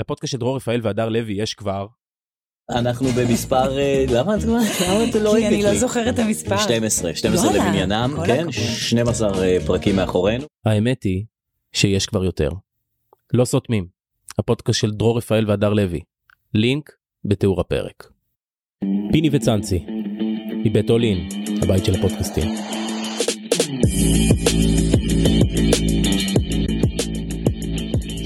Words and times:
לפודקאסט 0.00 0.32
של 0.32 0.38
דרור 0.38 0.56
רפאל 0.56 0.80
והדר 0.82 1.08
לוי 1.08 1.32
יש 1.32 1.54
כבר 1.54 1.86
אנחנו 2.70 3.08
במספר, 3.08 3.78
אה, 3.78 4.04
למה 4.08 4.36
את 4.36 5.14
לא 5.14 5.34
כי 5.38 5.46
אני 5.48 5.62
לא? 5.62 5.74
זוכרת 5.74 6.14
את 6.14 6.18
המספר. 6.18 6.56
12, 6.56 7.14
12 7.14 7.50
וואלה, 7.50 7.64
למניינם, 7.64 8.16
כן, 8.26 8.38
הכבוד. 8.38 8.52
12 8.52 9.42
אה, 9.44 9.58
פרקים 9.66 9.96
מאחורינו. 9.96 10.44
האמת 10.64 11.02
היא 11.02 11.24
שיש 11.72 12.06
כבר 12.06 12.24
יותר. 12.24 12.50
לא 13.34 13.44
סותמים, 13.44 13.86
הפודקאסט 14.38 14.80
של 14.80 14.90
דרור 14.90 15.18
רפאל 15.18 15.50
והדר 15.50 15.72
לוי. 15.72 16.00
לינק 16.54 16.92
בתיאור 17.24 17.60
הפרק. 17.60 18.12
פיני 19.12 19.28
וצאנצי, 19.32 19.84
מבית 20.64 20.90
אולין, 20.90 21.28
הבית 21.62 21.84
של 21.84 21.94
הפודקאסטים. 21.94 22.48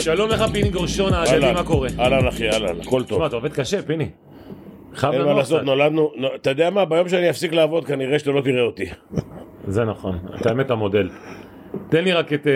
שלום 0.04 0.30
לך 0.30 0.44
פיני 0.52 0.70
גורשון 0.70 1.12
האגדי. 1.12 1.52
מה 1.52 1.64
קורה? 1.64 1.88
אהלן 1.98 2.26
אחי, 2.26 2.50
אהלן, 2.50 2.80
הכל 2.80 3.02
טוב. 3.04 3.18
תשמע, 3.18 3.26
אתה 3.26 3.36
עובד 3.36 3.52
קשה, 3.52 3.82
פיני. 3.82 4.08
חייב 4.94 5.14
אין 5.14 5.22
מה 5.24 5.32
לעשות. 5.32 5.62
נולדנו, 5.62 6.10
נו- 6.16 6.28
אתה 6.34 6.50
יודע 6.50 6.70
מה, 6.70 6.84
ביום 6.84 7.08
שאני 7.08 7.30
אפסיק 7.30 7.52
לעבוד 7.52 7.84
כנראה 7.86 8.18
שאתה 8.18 8.30
לא 8.30 8.40
תראה 8.40 8.62
אותי. 8.62 8.84
זה 9.68 9.84
נכון, 9.84 10.18
אתה 10.40 10.48
האמת 10.48 10.70
המודל. 10.70 11.10
תן 11.88 12.04
לי 12.04 12.12
רק 12.12 12.32
את, 12.32 12.46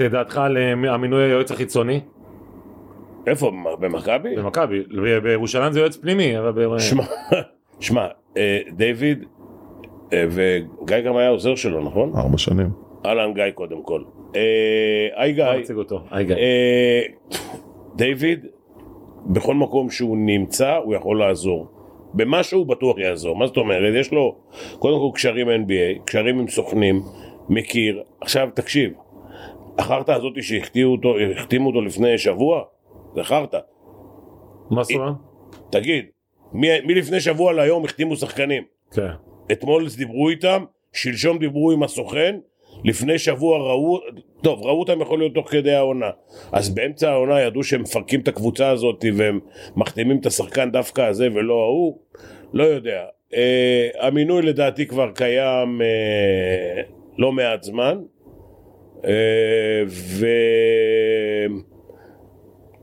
אה, 0.00 0.08
דעתך 0.08 0.38
על 0.38 0.56
אה, 0.56 0.92
המינוי 0.94 1.22
היועץ 1.24 1.50
החיצוני 1.50 2.00
איפה, 3.26 3.52
במכבי? 3.80 4.36
במכבי. 4.36 4.82
בירושלים 5.22 5.72
זה 5.72 5.80
יועץ 5.80 5.96
פנימי, 5.96 6.38
אבל 6.38 6.52
ב- 6.52 6.78
שמע, 6.78 7.04
שמע, 7.80 8.06
אה, 8.36 8.58
דיוויד 8.72 9.24
וגיא 10.14 11.00
גם 11.00 11.16
היה 11.16 11.28
עוזר 11.28 11.54
שלו, 11.54 11.84
נכון? 11.84 12.12
ארבע 12.16 12.38
שנים. 12.38 12.70
אהלן 13.06 13.34
גיא 13.34 13.50
קודם 13.54 13.82
כל. 13.82 14.02
אה, 14.36 15.08
היי 15.14 15.32
גיא. 16.24 16.34
אה, 16.36 17.02
דיוויד, 17.96 18.46
בכל 19.26 19.54
מקום 19.54 19.90
שהוא 19.90 20.16
נמצא 20.16 20.76
הוא 20.76 20.94
יכול 20.94 21.18
לעזור. 21.18 21.66
במשהו 22.14 22.58
הוא 22.58 22.66
בטוח 22.66 22.98
יעזור, 22.98 23.36
מה 23.36 23.46
זאת 23.46 23.56
אומרת? 23.56 23.94
יש 23.94 24.12
לו 24.12 24.36
קודם 24.78 24.98
כל 24.98 25.16
קשרים 25.16 25.48
NBA, 25.48 26.04
קשרים 26.04 26.38
עם 26.38 26.48
סוכנים, 26.48 27.02
מכיר. 27.48 28.02
עכשיו 28.20 28.48
תקשיב, 28.54 28.92
החרטא 29.78 30.12
הזאתי 30.12 30.42
שהחתימו 30.42 30.92
אותו, 30.92 31.14
אותו 31.66 31.80
לפני 31.80 32.18
שבוע, 32.18 32.62
זה 33.14 33.22
חרטא. 33.22 33.58
מה 34.70 34.82
זאת 34.82 34.92
אומרת? 34.94 35.14
תגיד, 35.70 36.04
מי, 36.52 36.68
מי 36.80 36.94
לפני 36.94 37.20
שבוע 37.20 37.52
להיום 37.52 37.84
החתימו 37.84 38.16
שחקנים? 38.16 38.62
כן. 38.92 39.10
אתמול 39.52 39.86
דיברו 39.96 40.28
איתם, 40.28 40.64
שלשום 40.92 41.38
דיברו 41.38 41.70
עם 41.72 41.82
הסוכן, 41.82 42.38
לפני 42.84 43.18
שבוע 43.18 43.58
ראו, 43.58 44.00
טוב, 44.42 44.62
ראו 44.62 44.80
אותם 44.80 45.00
יכול 45.00 45.18
להיות 45.18 45.34
תוך 45.34 45.50
כדי 45.50 45.72
העונה. 45.72 46.10
אז 46.52 46.74
באמצע 46.74 47.10
העונה 47.10 47.40
ידעו 47.40 47.62
שהם 47.62 47.80
מפרקים 47.82 48.20
את 48.20 48.28
הקבוצה 48.28 48.70
הזאת 48.70 49.04
והם 49.16 49.40
מחתימים 49.76 50.18
את 50.20 50.26
השחקן 50.26 50.70
דווקא 50.70 51.00
הזה 51.00 51.28
ולא 51.34 51.54
ההוא, 51.54 51.98
לא 52.52 52.64
יודע. 52.64 53.02
אה, 53.34 53.88
המינוי 53.98 54.42
לדעתי 54.42 54.86
כבר 54.86 55.10
קיים 55.14 55.82
אה, 55.82 56.82
לא 57.18 57.32
מעט 57.32 57.62
זמן. 57.62 57.98
אה, 59.04 59.82
ו... 59.86 60.26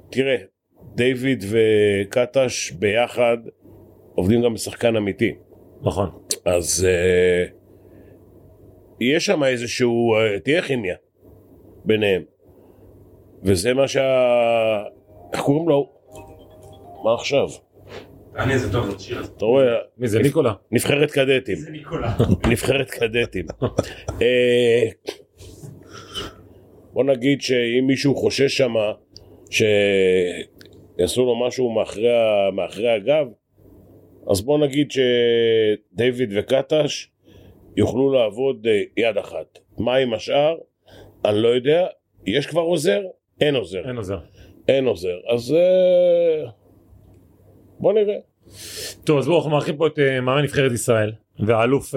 תראה, 0.10 0.36
דיוויד 0.96 1.44
וקטש 1.50 2.72
ביחד 2.72 3.38
עובדים 4.16 4.42
גם 4.42 4.54
בשחקן 4.54 4.96
אמיתי. 4.96 5.36
נכון. 5.82 6.10
אז 6.46 6.88
אה, 6.90 7.59
יש 9.02 9.26
שם 9.26 9.44
איזשהו, 9.44 10.16
אה, 10.16 10.40
תהיה 10.40 10.62
כימיה 10.62 10.96
ביניהם. 11.86 12.24
וזה 13.44 13.74
מה 13.74 13.88
שה... 13.88 14.84
איך 15.34 15.42
קוראים 15.42 15.70
לו? 15.70 15.90
מה 17.04 17.14
עכשיו? 17.14 17.48
אני 18.36 18.54
איזה 18.54 18.72
טוב 18.72 18.86
הזה. 18.86 19.20
אתה 19.38 19.46
רואה, 19.46 19.76
מי 19.98 20.08
זה 20.08 20.20
ניקולה? 20.20 20.54
נבחרת 20.72 21.12
קדטים. 21.12 21.58
ניקולה. 21.72 22.16
נבחרת 22.52 22.90
קדטים. 22.90 23.46
אה, 24.22 24.90
בוא 26.94 27.04
נגיד 27.04 27.42
שאם 27.42 27.88
מישהו 27.88 28.16
חושש 28.16 28.58
שם 28.58 28.74
שיעשו 29.50 31.26
לו 31.26 31.48
משהו 31.48 31.70
מאחורי 32.54 32.90
הגב, 32.90 33.28
אז 34.32 34.42
בוא 34.42 34.60
נגיד 34.60 34.92
שדיוויד 34.92 36.34
וקטש 36.36 37.08
יוכלו 37.78 38.14
לעבוד 38.14 38.68
אה, 38.68 38.82
יד 38.98 39.18
אחת. 39.18 39.60
מה 39.78 39.96
עם 39.96 40.14
השאר? 40.14 40.58
אני 41.26 41.42
לא 41.42 41.48
יודע. 41.48 41.88
יש 42.26 42.48
כבר 42.48 42.62
עוזר? 42.62 43.02
אין 43.42 43.56
עוזר. 43.56 43.88
אין 43.88 43.98
עוזר. 43.98 44.20
אין 44.68 44.86
עוזר. 44.86 45.18
אז 45.28 45.54
אה, 45.54 46.50
בוא 47.80 47.94
נראה. 47.94 48.18
טוב, 49.04 49.18
אז 49.18 49.28
בואו, 49.28 49.38
אנחנו 49.38 49.52
מארחים 49.52 49.78
פה 49.78 49.88
את 49.88 50.00
אה, 50.00 50.22
מאמן 50.22 50.44
נבחרת 50.44 50.72
ישראל, 50.72 51.12
והאלוף 51.40 51.96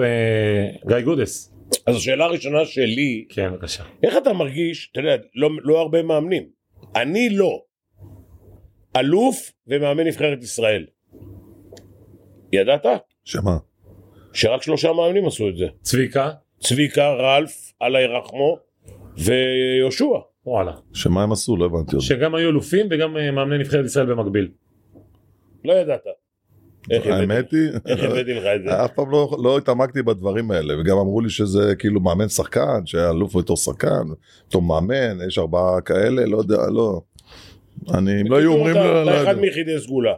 גיא 0.87 0.99
גודס. 0.99 1.53
אז 1.87 1.95
השאלה 1.95 2.25
הראשונה 2.25 2.65
שלי, 2.65 3.25
כן, 3.29 3.51
בבקשה. 3.51 3.83
איך 4.03 4.17
אתה 4.17 4.33
מרגיש, 4.33 4.89
אתה 4.91 4.99
יודע, 4.99 5.15
לא, 5.35 5.49
לא 5.63 5.79
הרבה 5.79 6.03
מאמנים. 6.03 6.43
אני 6.95 7.29
לא. 7.29 7.61
אלוף 8.95 9.51
ומאמן 9.67 10.07
נבחרת 10.07 10.43
ישראל. 10.43 10.85
ידעת? 12.53 12.85
שמה? 13.23 13.57
שרק 14.33 14.61
שלושה 14.63 14.93
מאמנים 14.93 15.27
עשו 15.27 15.49
את 15.49 15.57
זה. 15.57 15.65
צביקה, 15.81 16.29
צביקה, 16.59 17.09
רלף, 17.09 17.71
אללה 17.81 18.01
ירחמו 18.01 18.57
ויהושע. 19.17 20.05
וואלה. 20.45 20.71
שמה 20.93 21.23
הם 21.23 21.31
עשו? 21.31 21.57
לא 21.57 21.65
הבנתי. 21.65 21.95
שגם 22.01 22.35
היו 22.35 22.49
אלופים 22.49 22.87
וגם 22.91 23.17
אה, 23.17 23.31
מאמני 23.31 23.57
נבחרת 23.57 23.85
ישראל 23.85 24.05
במקביל. 24.05 24.49
לא 25.65 25.73
ידעת. 25.73 26.01
האמת 26.91 27.51
היא, 27.51 27.59
איך 27.87 28.03
הבאתי 28.03 28.33
לך 28.33 28.43
את 28.55 28.63
זה? 28.63 28.85
אף 28.85 28.91
פעם 28.95 29.11
לא, 29.11 29.37
לא 29.43 29.57
התעמקתי 29.57 30.01
בדברים 30.01 30.51
האלה 30.51 30.79
וגם 30.81 30.97
אמרו 30.97 31.21
לי 31.21 31.29
שזה 31.29 31.73
כאילו 31.79 31.99
מאמן 32.01 32.27
שחקן 32.29 32.85
שהיה 32.85 33.09
אלוף 33.09 33.35
בתור 33.35 33.57
שחקן 33.57 34.03
בתור 34.47 34.61
מאמן 34.61 35.27
יש 35.27 35.37
ארבעה 35.37 35.81
כאלה 35.81 36.25
לא 36.25 36.37
יודע 36.37 36.57
לא. 36.71 37.01
אני 37.93 38.21
אם 38.21 38.31
לא 38.31 38.37
היו 38.37 38.53
אומרים 38.53 38.75
אתה- 38.75 39.03
לא 39.03 39.23
אחד. 39.23 39.37
מיחידי 39.39 39.79
סגולה. 39.79 40.13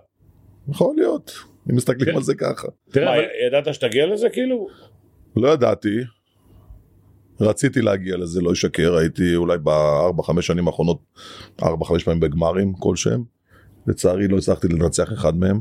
יכול 0.70 0.96
להיות 0.98 1.31
אם 1.72 1.76
מסתכלים 1.76 2.06
כן. 2.12 2.16
על 2.16 2.24
זה 2.24 2.36
ככה 2.36 2.68
תראה, 2.92 3.06
מה, 3.06 3.16
אבל- 3.16 3.24
ידעת 3.48 3.74
שתגיע 3.74 4.06
לזה 4.06 4.30
כאילו? 4.30 4.68
לא 5.36 5.48
ידעתי. 5.48 5.98
רציתי 7.42 7.81
להגיע 7.81 8.18
לזה 8.18 8.42
לא 8.42 8.52
אשקר 8.52 8.96
הייתי 8.96 9.36
אולי 9.36 9.58
בארבע 9.58 10.24
חמש 10.24 10.48
שנים 10.48 10.68
האחרונות 10.68 11.00
ארבע 11.64 11.86
חמש 11.86 12.04
פעמים 12.04 12.20
בגמרים 12.20 12.74
כלשהם. 12.74 13.24
לצערי 13.88 14.28
לא 14.28 14.38
הצלחתי 14.38 14.68
לנצח 14.68 15.14
אחד 15.14 15.36
מהם. 15.38 15.59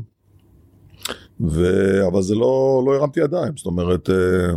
ו... 1.41 1.65
אבל 2.07 2.21
זה 2.21 2.35
לא 2.35 2.83
לא 2.85 2.95
הרמתי 2.95 3.19
ידיים 3.19 3.57
זאת 3.57 3.65
אומרת 3.65 4.09
אה, 4.09 4.53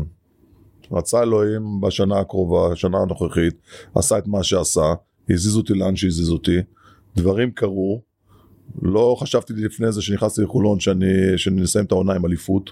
רצה 0.92 1.22
אלוהים 1.22 1.80
בשנה 1.80 2.18
הקרובה 2.18 2.72
השנה 2.72 2.98
הנוכחית 2.98 3.54
עשה 3.94 4.18
את 4.18 4.26
מה 4.26 4.42
שעשה 4.42 4.94
הזיז 5.30 5.56
אותי 5.56 5.74
לאן 5.74 5.96
שהזיז 5.96 6.30
אותי 6.30 6.56
דברים 7.16 7.50
קרו. 7.50 8.07
לא 8.82 9.16
חשבתי 9.18 9.52
לפני 9.52 9.92
זה 9.92 10.02
שנכנסתי 10.02 10.42
לחולון 10.42 10.80
שאני 10.80 11.06
שנסיים 11.36 11.84
את 11.84 11.92
העונה 11.92 12.14
עם 12.14 12.26
אליפות. 12.26 12.70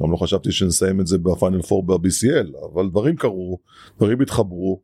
גם 0.00 0.12
לא 0.12 0.16
חשבתי 0.16 0.52
שנסיים 0.52 1.00
את 1.00 1.06
זה 1.06 1.18
בפיינל 1.18 1.62
פור 1.62 1.82
ב-BCL, 1.86 2.72
אבל 2.72 2.88
דברים 2.88 3.16
קרו, 3.16 3.58
דברים 3.98 4.20
התחברו. 4.20 4.80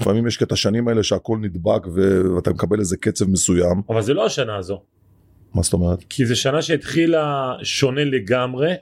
לפעמים 0.00 0.26
יש 0.26 0.42
את 0.42 0.52
השנים 0.52 0.88
האלה 0.88 1.02
שהכל 1.02 1.38
נדבק 1.38 1.86
ואתה 2.34 2.50
מקבל 2.50 2.80
איזה 2.80 2.96
קצב 2.96 3.30
מסוים. 3.30 3.82
אבל 3.88 4.02
זה 4.02 4.14
לא 4.14 4.26
השנה 4.26 4.56
הזו. 4.56 4.82
מה 5.54 5.62
זאת 5.62 5.72
אומרת? 5.72 6.04
כי 6.08 6.26
זו 6.26 6.36
שנה 6.36 6.62
שהתחילה 6.62 7.52
שונה 7.62 8.04
לגמרי, 8.04 8.72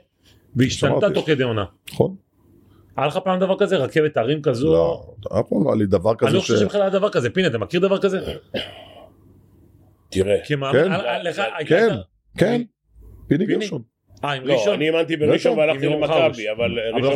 והשתנתה. 0.55 1.09
תוך 1.09 1.25
כדי 1.25 1.43
עונה. 1.43 1.65
נכון? 1.91 2.15
היה 2.97 3.07
לך 3.07 3.19
פעם 3.23 3.39
דבר 3.39 3.55
כזה? 3.59 3.77
רכבת 3.77 4.17
הרים 4.17 4.41
כזו? 4.41 4.73
לא, 4.73 5.03
אף 5.39 5.49
פעם 5.49 5.63
לא 5.63 5.69
היה 5.69 5.75
לי 5.75 5.85
דבר 5.85 6.11
אני 6.11 6.17
כזה 6.17 6.33
לא 6.33 6.39
ש... 6.39 6.41
חושב 6.41 6.57
שבכלל 6.59 6.81
היה 6.81 6.89
דבר 6.89 7.09
כזה. 7.09 7.29
פיני, 7.29 7.47
אתה 7.47 7.57
מכיר 7.57 7.79
דבר 7.79 7.97
כזה? 7.97 8.19
תראה. 10.11 10.37
כמאמן, 10.47 10.71
כן. 10.83 10.91
אה, 10.91 11.15
אה, 11.15 11.23
לך 11.23 11.41
הייתה- 11.57 11.75
כן, 11.75 11.95
כן, 12.37 12.61
פיני? 13.27 13.45
גרשון. 13.45 13.81
אה, 14.25 14.31
עם 14.31 14.45
לא, 14.45 14.53
ראשון? 14.53 14.73
אני 14.73 14.89
האמנתי 14.89 15.17
בראשון 15.17 15.33
ראשון, 15.33 15.57
והלכתי. 15.59 15.85
למכבי, 15.87 16.51
אבל 16.51 16.71
לא 16.71 17.07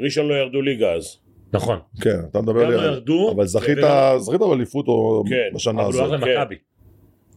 ראשון- 0.00 0.28
לא 0.28 0.34
ירדו 0.34 0.62
ליגה 0.62 0.92
אז. 0.92 1.16
נכון. 1.52 1.78
כן, 2.00 2.16
אתה 2.30 2.40
מדבר 2.40 2.64
גם 2.64 2.70
לא 2.70 2.76
לי... 2.80 2.84
ירדו. 2.86 3.32
אבל 3.36 3.46
זכית 3.46 3.78
זכית 4.18 4.40
באליפות 4.40 4.88
או 4.88 5.22
כן, 5.28 5.54
בשנה 5.54 5.82
אבל 5.82 5.92
הוא 5.92 6.02
הלך 6.02 6.12
הזאת? 6.12 6.28
למכבי. 6.28 6.54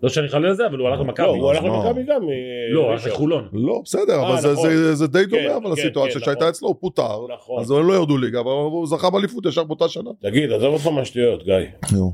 לא 0.04 0.10
שאני 0.10 0.28
חלילה 0.30 0.50
לזה, 0.50 0.66
אבל 0.68 0.80
הוא 0.80 0.88
הלך 0.88 1.00
למכבי. 1.00 1.26
לא, 1.26 1.32
הוא 1.32 1.50
הלך 1.52 1.64
לא. 1.64 1.70
למכבי 1.86 2.04
גם. 2.04 2.22
אה, 2.24 2.28
לא, 2.74 2.80
הוא 2.82 2.92
הלך. 2.92 3.08
לחולון. 3.08 3.48
לא, 3.54 3.82
בסדר, 3.86 4.14
אה, 4.20 4.30
אבל 4.30 4.42
זה- 4.42 4.52
נכון. 4.54 4.70
זה- 4.70 4.96
זה 4.96 5.08
די 5.08 5.20
כן, 5.20 5.30
דומה 5.30 5.56
אבל 5.58 5.66
כן, 5.66 5.72
הסיטואציה 5.82 6.14
כן, 6.20 6.26
שהייתה 6.26 6.40
נכון. 6.40 6.50
אצלו, 6.50 6.68
הוא 6.68 6.76
פוטר, 6.80 7.18
נכון. 7.34 7.62
אז 7.62 7.72
הם 7.72 7.88
לא 7.88 7.94
ירדו 7.94 8.18
ליגה, 8.18 8.40
אבל 8.40 8.50
הוא 8.52 8.88
זכה 8.88 9.10
באליפות 9.10 9.46
ישר 9.46 9.64
באותה 9.64 9.90
שנה. 9.90 10.10
תגיד, 10.22 10.52
עזוב 10.52 10.74
אותך 10.74 10.88
מהשטויות, 10.88 11.44
גיא. 11.44 11.54
נו. 11.94 12.12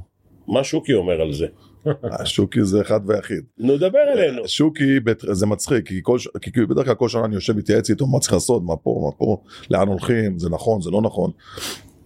מה 0.48 0.64
שוקי 0.64 0.94
אומר 0.94 1.22
על 1.22 1.34
זה? 1.34 1.48
שוקי 2.26 2.64
זה 2.64 2.82
אחד 2.82 3.00
ויחיד. 3.06 3.44
נו, 3.58 3.78
דבר 3.78 4.00
אלינו. 4.14 4.48
שוקי 4.48 5.00
זה 5.32 5.46
מצחיק 5.46 5.88
כי 5.88 6.00
כל 6.04 6.18
כי 6.42 6.66
בדרך 6.66 6.86
כלל 6.86 6.96
כל 6.96 7.10
שנה 7.10 7.26
אני 7.26 7.36
יושב 7.36 7.58
מתייעץ 7.58 7.90
איתו 7.90 8.08
מה 8.08 8.20
צריך 8.20 8.34
לעשות 8.34 8.64
מה 8.64 8.76
פה 8.76 9.02
מה 9.06 9.18
פה 9.18 9.42
לאן 9.72 9.88
הולכים 9.88 10.40
זה 10.40 10.50
נכון 10.50 10.82
זה 10.82 10.92
לא 10.92 11.02
נכון. 11.02 11.32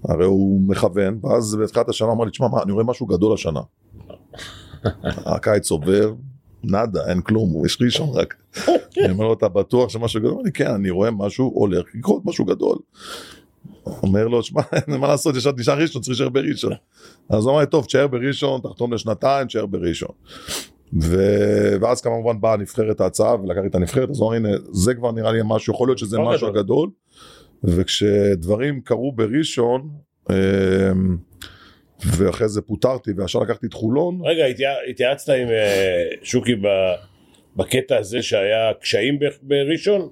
הרי 0.06 0.25
הוא 0.25 0.62
מכוון 0.62 1.20
ואז 1.24 1.56
בתחילת 1.56 1.90
השנה 1.90 2.12
אמר 2.12 2.25
לי 2.25 2.31
תשמע 2.31 2.48
מה, 2.48 2.64
אני 2.64 2.72
רואה 2.72 2.84
משהו 2.84 3.06
גדול 3.06 3.34
השנה. 3.34 3.62
הקיץ 5.36 5.72
עובר, 5.72 6.14
נאדה, 6.64 7.10
אין 7.10 7.22
כלום, 7.22 7.66
יש 7.66 7.78
ראשון 7.81 8.10
רק. 8.14 8.36
אני 9.04 9.12
אומר 9.12 9.25
לו, 9.25 9.34
אתה 9.34 9.48
בטוח 9.48 9.90
שמשהו 9.90 10.20
גדול? 10.20 10.31
הוא 10.31 10.44
לי, 10.46 10.52
כן, 10.52 10.72
אני 10.72 10.90
רואה 10.90 11.12
משהו 11.12 11.52
הולך 11.56 11.86
לקרות 11.96 12.22
משהו 12.25 12.46
גדול. 12.46 12.78
אומר 13.86 14.28
לו, 14.28 14.44
שמע, 14.44 14.62
אין 14.88 14.98
מה 15.00 15.08
לעשות, 15.08 15.36
יש 15.36 15.48
נשאר 15.58 15.78
ראשון, 15.78 16.02
צריך 16.02 16.10
להישאר 16.10 16.30
בראשון. 16.30 16.74
אז 17.30 17.44
הוא 17.46 17.52
אמר 17.52 17.60
לי, 17.60 17.68
טוב, 17.68 17.86
תשאר 17.86 18.08
בראשון, 18.08 18.62
תחתום 18.62 18.94
לשנתיים, 18.94 19.48
תשאר 19.48 19.66
בראשון. 19.66 20.12
ו... 21.02 21.18
ואז 21.82 22.02
כמובן 22.02 22.42
באה 22.42 22.58
נבחרת 22.58 23.02
ההצעה 23.02 23.42
ולקחתי 23.42 23.68
את 23.68 23.76
הנבחרת, 23.76 24.10
אז 24.10 24.20
הוא 24.20 24.28
אמר, 24.28 24.36
הנה, 24.36 24.50
זה 24.72 24.94
כבר 24.94 25.12
נראה 25.12 25.32
לי 25.32 25.40
משהו, 25.46 25.74
יכול 25.74 25.88
להיות 25.88 25.98
שזה 25.98 26.20
משהו 26.20 26.48
גדול. 26.52 26.64
גדול. 26.64 26.90
וכשדברים 27.64 28.82
קרו 28.82 29.12
בראשון, 29.12 29.90
אמ, 30.30 30.36
ואחרי 32.06 32.50
זה 32.50 32.62
פוטרתי 32.62 33.12
וישר 33.18 33.40
לקחתי 33.40 33.68
את 33.68 33.74
חולון, 33.74 34.20
רגע, 34.24 34.46
התייע- 34.46 34.90
התייעצת 34.90 35.30
עם 35.30 35.48
אה, 35.48 36.08
שוקי 36.24 36.56
בקטע 37.56 37.98
הזה 37.98 38.22
שהיה 38.22 38.72
קשיים 38.82 39.20
בראשון? 39.42 40.10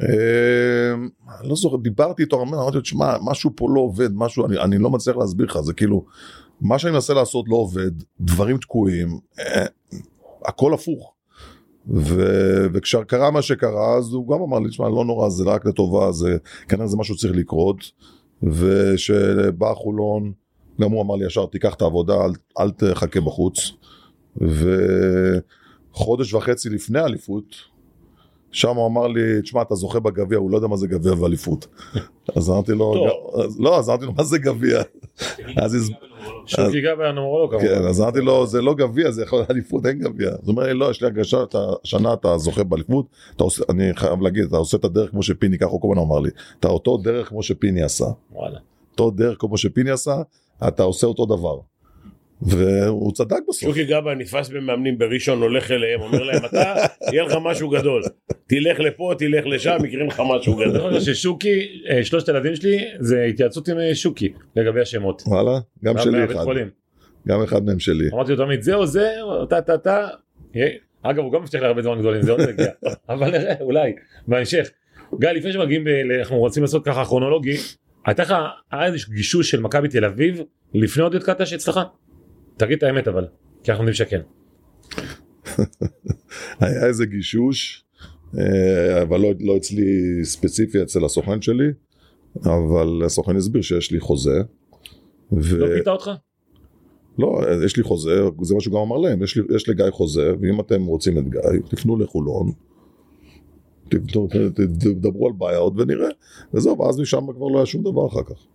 אמ, 0.00 1.08
אני 1.40 1.48
לא 1.48 1.56
זוכר, 1.56 1.76
דיברתי 1.76 2.22
איתו, 2.22 2.42
אמרתי 2.42 2.76
לו, 2.76 2.82
תשמע, 2.82 3.16
משהו 3.24 3.50
פה 3.56 3.68
לא 3.74 3.80
עובד, 3.80 4.10
משהו, 4.14 4.46
אני, 4.46 4.58
אני 4.58 4.78
לא 4.78 4.90
מצליח 4.90 5.16
להסביר 5.16 5.46
לך, 5.46 5.60
זה 5.60 5.72
כאילו, 5.72 6.04
מה 6.60 6.78
שאני 6.78 6.92
מנסה 6.92 7.14
לעשות 7.14 7.44
לא 7.48 7.56
עובד, 7.56 7.90
דברים 8.20 8.58
תקועים, 8.58 9.18
אה, 9.38 9.66
הכל 10.44 10.74
הפוך. 10.74 11.12
ו, 11.88 12.24
וכשקרה 12.72 13.30
מה 13.30 13.42
שקרה, 13.42 13.96
אז 13.98 14.12
הוא 14.12 14.28
גם 14.28 14.42
אמר 14.42 14.58
לי, 14.58 14.68
תשמע, 14.68 14.88
לא 14.88 15.04
נורא, 15.04 15.28
זה 15.28 15.44
רק 15.44 15.66
לטובה, 15.66 16.12
זה 16.12 16.36
כנראה 16.68 16.86
זה 16.86 16.96
משהו 16.96 17.14
שצריך 17.14 17.36
לקרות. 17.36 17.76
ושבא 18.42 19.74
חולון, 19.74 20.32
גם 20.80 20.90
הוא 20.90 21.02
אמר 21.02 21.14
לי 21.14 21.26
ישר, 21.26 21.46
תיקח 21.46 21.74
את 21.74 21.82
העבודה, 21.82 22.14
אל, 22.24 22.30
אל 22.58 22.70
תחכה 22.70 23.20
בחוץ. 23.20 23.72
וחודש 24.36 26.34
וחצי 26.34 26.68
לפני 26.68 26.98
האליפות, 26.98 27.44
שם 28.52 28.76
הוא 28.76 28.86
אמר 28.86 29.06
לי, 29.06 29.42
תשמע, 29.42 29.62
אתה 29.62 29.74
זוכה 29.74 30.00
בגביע, 30.00 30.38
הוא 30.38 30.50
לא 30.50 30.56
יודע 30.56 30.66
מה 30.68 30.76
זה 30.76 30.86
גביע 30.86 31.12
ואליפות. 31.12 31.66
אז 32.36 32.50
אמרתי 32.50 32.72
לו, 32.72 33.06
לא, 33.58 33.78
אז 33.78 33.88
אמרתי 33.88 34.04
לו, 34.04 34.12
מה 34.12 34.24
זה 34.24 34.38
גביע? 34.38 34.82
אז 35.64 35.74
כן. 37.60 37.84
אז 37.88 38.00
אמרתי 38.00 38.20
לו, 38.20 38.46
זה 38.46 38.62
לא 38.62 38.74
גביע, 38.74 39.10
זה 39.10 39.22
יכול 39.22 39.38
להיות 39.38 39.50
אליפות, 39.50 39.86
אין 39.86 39.98
גביע. 39.98 40.28
אז 40.28 40.38
הוא 40.42 40.48
אומר 40.48 40.62
לי, 40.62 40.74
לא, 40.74 40.90
יש 40.90 41.02
לי 41.02 41.06
הרגשה, 41.06 41.44
השנה 41.84 42.12
אתה 42.12 42.38
זוכה 42.38 42.64
באליפות, 42.64 43.06
אני 43.70 43.94
חייב 43.94 44.22
להגיד, 44.22 44.44
אתה 44.44 44.56
עושה 44.56 44.76
את 44.76 44.84
הדרך 44.84 45.10
כמו 45.10 45.22
שפיני, 45.22 45.58
ככה 45.58 45.70
הוא 45.70 45.80
כל 45.80 45.88
הזמן 45.92 46.02
אמר 46.02 46.18
לי, 46.18 46.30
אתה 46.60 46.68
אותו 46.68 46.96
דרך 46.96 47.28
כמו 47.28 47.42
שפיני 47.42 47.82
עשה. 47.82 48.06
אותו 48.90 49.10
דרך 49.10 49.36
כמו 49.40 49.56
שפיני 49.58 49.90
עשה, 49.90 50.16
אתה 50.68 50.82
עושה 50.82 51.06
אותו 51.06 51.26
דבר. 51.26 51.58
והוא 52.46 53.12
צדק 53.12 53.36
בסוף. 53.48 53.68
שוקי 53.68 53.84
גבאי 53.84 54.14
נתפס 54.14 54.48
במאמנים 54.48 54.98
בראשון, 54.98 55.42
הולך 55.42 55.70
אליהם, 55.70 56.00
אומר 56.00 56.22
להם, 56.22 56.44
אתה, 56.44 56.74
יהיה 57.12 57.22
לך 57.22 57.32
משהו 57.44 57.68
גדול. 57.68 58.02
תלך 58.46 58.80
לפה, 58.80 59.12
תלך 59.18 59.46
לשם, 59.46 59.76
יקרה 59.84 60.04
לך 60.04 60.22
משהו 60.36 60.56
גדול. 60.56 60.98
חושב 60.98 61.12
ששוקי, 61.14 61.82
אה, 61.90 62.04
שלושת 62.04 62.28
הילדים 62.28 62.56
שלי, 62.56 62.84
זה 62.98 63.24
התייעצות 63.24 63.68
עם 63.68 63.78
אה, 63.78 63.94
שוקי 63.94 64.32
לגבי 64.56 64.80
השמות. 64.80 65.22
וואלה, 65.26 65.58
גם 65.84 65.98
שלי 65.98 66.24
אחד. 66.24 66.44
גם 67.28 67.42
אחד 67.42 67.64
מהם 67.64 67.78
שלי. 67.78 68.08
אמרתי 68.12 68.32
לו 68.32 68.44
תמיד 68.44 68.62
זה 68.62 68.74
או 68.74 68.86
זה, 68.86 69.22
או 69.22 69.46
טה 69.46 69.60
טה 69.60 69.78
טה. 69.78 70.08
יהיה- 70.54 70.70
אגב 71.02 71.18
הוא 71.24 71.32
גם 71.32 71.42
מבטיח 71.42 71.60
לי 71.60 71.66
הרבה 71.66 71.82
דברים 71.82 72.00
גדולים, 72.00 72.22
זה 72.22 72.32
עוד 72.32 72.40
יגיע. 72.40 72.66
אבל 73.08 73.30
נראה, 73.30 73.54
אולי, 73.60 73.92
בהמשך. 74.28 74.70
גיא, 75.20 75.28
לפני 75.28 75.52
שמגיעים, 75.52 75.84
אנחנו 76.20 76.36
רוצים 76.38 76.62
לעשות 76.62 76.84
ככה 76.84 77.04
כרונולוגי, 77.04 77.56
הייתה 78.06 78.22
לך, 78.22 78.34
היה 78.72 78.86
איזה 78.86 78.98
גישוש 79.14 79.50
של 79.50 79.60
מכבי 79.60 79.88
תל 79.88 80.04
אביב 80.04 80.42
לפני 80.74 81.02
עודד 81.02 81.22
קטש 81.22 81.52
אצלך? 81.52 81.80
תגיד 82.62 82.76
את 82.76 82.82
האמת 82.82 83.08
אבל, 83.08 83.26
כי 83.62 83.70
אנחנו 83.70 83.84
יודעים 83.84 83.94
שכן. 83.94 84.20
היה 86.60 86.86
איזה 86.86 87.06
גישוש, 87.06 87.84
אה, 88.38 89.02
אבל 89.02 89.20
לא, 89.20 89.32
לא 89.40 89.56
אצלי 89.56 89.84
ספציפי, 90.24 90.82
אצל 90.82 91.04
הסוכן 91.04 91.42
שלי, 91.42 91.68
אבל 92.36 93.02
הסוכן 93.06 93.36
הסביר 93.36 93.62
שיש 93.62 93.92
לי 93.92 94.00
חוזה. 94.00 94.40
ו... 95.32 95.58
לא 95.58 95.66
פיתה 95.78 95.90
אותך? 95.90 96.10
לא, 97.18 97.40
יש 97.64 97.76
לי 97.76 97.82
חוזה, 97.82 98.22
זה 98.42 98.54
מה 98.54 98.60
שהוא 98.60 98.74
גם 98.74 98.80
אמר 98.80 98.96
להם, 98.96 99.22
יש, 99.22 99.36
לי, 99.36 99.42
יש 99.56 99.68
לגיא 99.68 99.90
חוזה, 99.90 100.32
ואם 100.40 100.60
אתם 100.60 100.84
רוצים 100.84 101.18
את 101.18 101.28
גיא, 101.28 101.40
תפנו 101.70 101.98
לחולון, 101.98 102.52
תדברו 103.88 105.26
על 105.26 105.32
buyout 105.38 105.72
ונראה, 105.76 106.08
וזהו, 106.54 106.78
ואז 106.78 107.00
משם 107.00 107.32
כבר 107.36 107.48
לא 107.48 107.56
היה 107.56 107.66
שום 107.66 107.82
דבר 107.82 108.06
אחר 108.06 108.22
כך. 108.22 108.46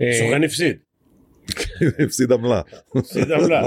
אה, 0.00 0.12
סוכן 0.18 0.44
הפסיד, 0.44 0.76
הפסיד 2.04 2.32
עמלה. 2.32 2.60
הפסיד 2.96 3.32
עמלה. 3.32 3.62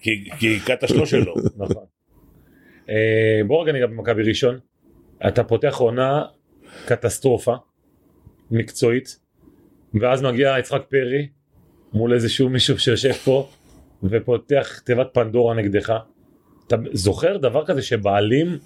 כי- 0.00 0.30
כי 0.38 0.60
קטש 0.66 0.90
לא 0.92 1.06
שלו. 1.06 1.34
נכון. 1.56 1.84
אה, 2.88 3.40
בוא 3.46 3.62
רגע 3.62 3.72
ניגע 3.72 3.86
במכבי 3.86 4.22
ראשון. 4.22 4.58
אתה 5.28 5.44
פותח 5.44 5.76
עונה 5.78 6.22
קטסטרופה 6.86 7.54
מקצועית 8.50 9.18
ואז 10.00 10.22
מגיע 10.22 10.54
יצחק 10.58 10.82
פרי 10.90 11.28
מול 11.92 12.14
איזשהו 12.14 12.48
מישהו 12.48 12.78
שיושב 12.78 13.12
פה 13.12 13.48
ופותח 14.02 14.78
תיבת 14.84 15.06
פנדורה 15.12 15.54
נגדך. 15.54 15.92
אתה 16.66 16.76
זוכר 16.92 17.36
דבר 17.36 17.66
כזה 17.66 17.82
שבעלים 17.82 18.58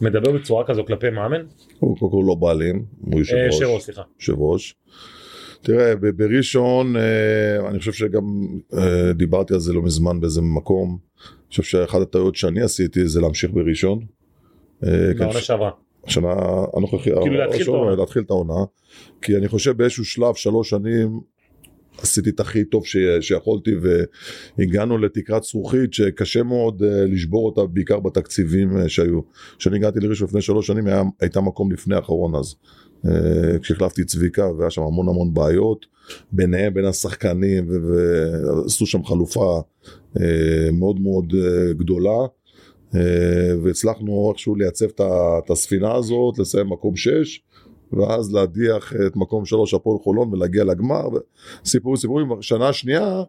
מדבר 0.00 0.32
בצורה 0.32 0.64
כזו 0.66 0.84
כלפי 0.86 1.10
מאמן? 1.10 1.40
הוא 1.78 1.96
קודם 1.98 2.12
כל 2.12 2.24
לא 2.28 2.34
בעלים, 2.34 2.84
הוא 3.00 3.18
יושב 3.20 3.34
אה, 3.34 3.46
ראש. 3.46 3.58
שרו 3.58 3.80
סליחה. 3.80 4.02
יושב 4.20 4.34
ראש. 4.38 4.74
תראה, 5.64 5.94
בראשון, 6.16 6.96
אה, 6.96 7.68
אני 7.68 7.78
חושב 7.78 7.92
שגם 7.92 8.22
אה, 8.74 9.12
דיברתי 9.12 9.54
על 9.54 9.60
זה 9.60 9.72
לא 9.72 9.82
מזמן 9.82 10.20
באיזה 10.20 10.42
מקום. 10.42 10.98
אני 11.18 11.48
חושב 11.50 11.62
שאחת 11.62 12.00
הטעויות 12.00 12.36
שאני 12.36 12.62
עשיתי 12.62 13.08
זה 13.08 13.20
להמשיך 13.20 13.50
בראשון. 13.50 14.00
אה, 14.84 15.12
בעונה 15.18 15.40
שעברה. 15.40 15.70
השנה 16.06 16.34
הנוכחית, 16.76 17.14
כאילו 17.52 17.96
להתחיל 17.96 18.22
את 18.22 18.30
העונה. 18.30 18.64
כי 19.22 19.36
אני 19.36 19.48
חושב 19.48 19.76
באיזשהו 19.76 20.04
שלב, 20.04 20.34
שלוש 20.34 20.70
שנים, 20.70 21.20
עשיתי 21.98 22.30
את 22.30 22.40
הכי 22.40 22.64
טוב 22.64 22.86
ש... 22.86 22.96
שיכולתי 23.20 23.70
והגענו 24.58 24.98
לתקרת 24.98 25.42
זכוכית 25.42 25.94
שקשה 25.94 26.42
מאוד 26.42 26.82
לשבור 26.84 27.46
אותה 27.46 27.66
בעיקר 27.66 28.00
בתקציבים 28.00 28.88
שהיו. 28.88 29.20
כשאני 29.58 29.76
הגעתי 29.76 30.00
לראשון 30.00 30.28
לפני 30.28 30.40
שלוש 30.40 30.66
שנים 30.66 30.86
היה, 30.86 31.02
הייתה 31.20 31.40
מקום 31.40 31.72
לפני 31.72 31.96
האחרון 31.96 32.34
אז. 32.34 32.54
Uh, 33.04 33.58
כשהחלפתי 33.62 34.04
צביקה 34.04 34.50
והיה 34.58 34.70
שם 34.70 34.82
המון 34.82 35.08
המון 35.08 35.34
בעיות 35.34 35.86
ביניהם 36.32 36.74
בין 36.74 36.84
השחקנים 36.84 37.68
ועשו 37.68 38.86
שם 38.86 39.04
חלופה 39.04 39.60
אה, 40.16 40.20
מאוד 40.72 41.00
מאוד 41.00 41.32
אה, 41.32 41.74
גדולה. 41.78 42.26
והצלחנו 43.62 44.30
איכשהו 44.30 44.54
לייצב 44.54 44.86
את 44.98 45.50
הספינה 45.50 45.94
הזאת 45.94 46.38
לסיים 46.38 46.68
מקום 46.68 46.96
6 46.96 47.42
ואז 47.92 48.32
להדיח 48.32 48.92
את 49.06 49.16
מקום 49.16 49.44
3 49.44 49.74
הפועל 49.74 49.98
חולון 49.98 50.32
ולהגיע 50.32 50.64
לגמר 50.64 51.08
סיפורים 51.64 51.96
סיפורים 51.96 52.42
שנה 52.42 52.72
שנייה 52.72 53.22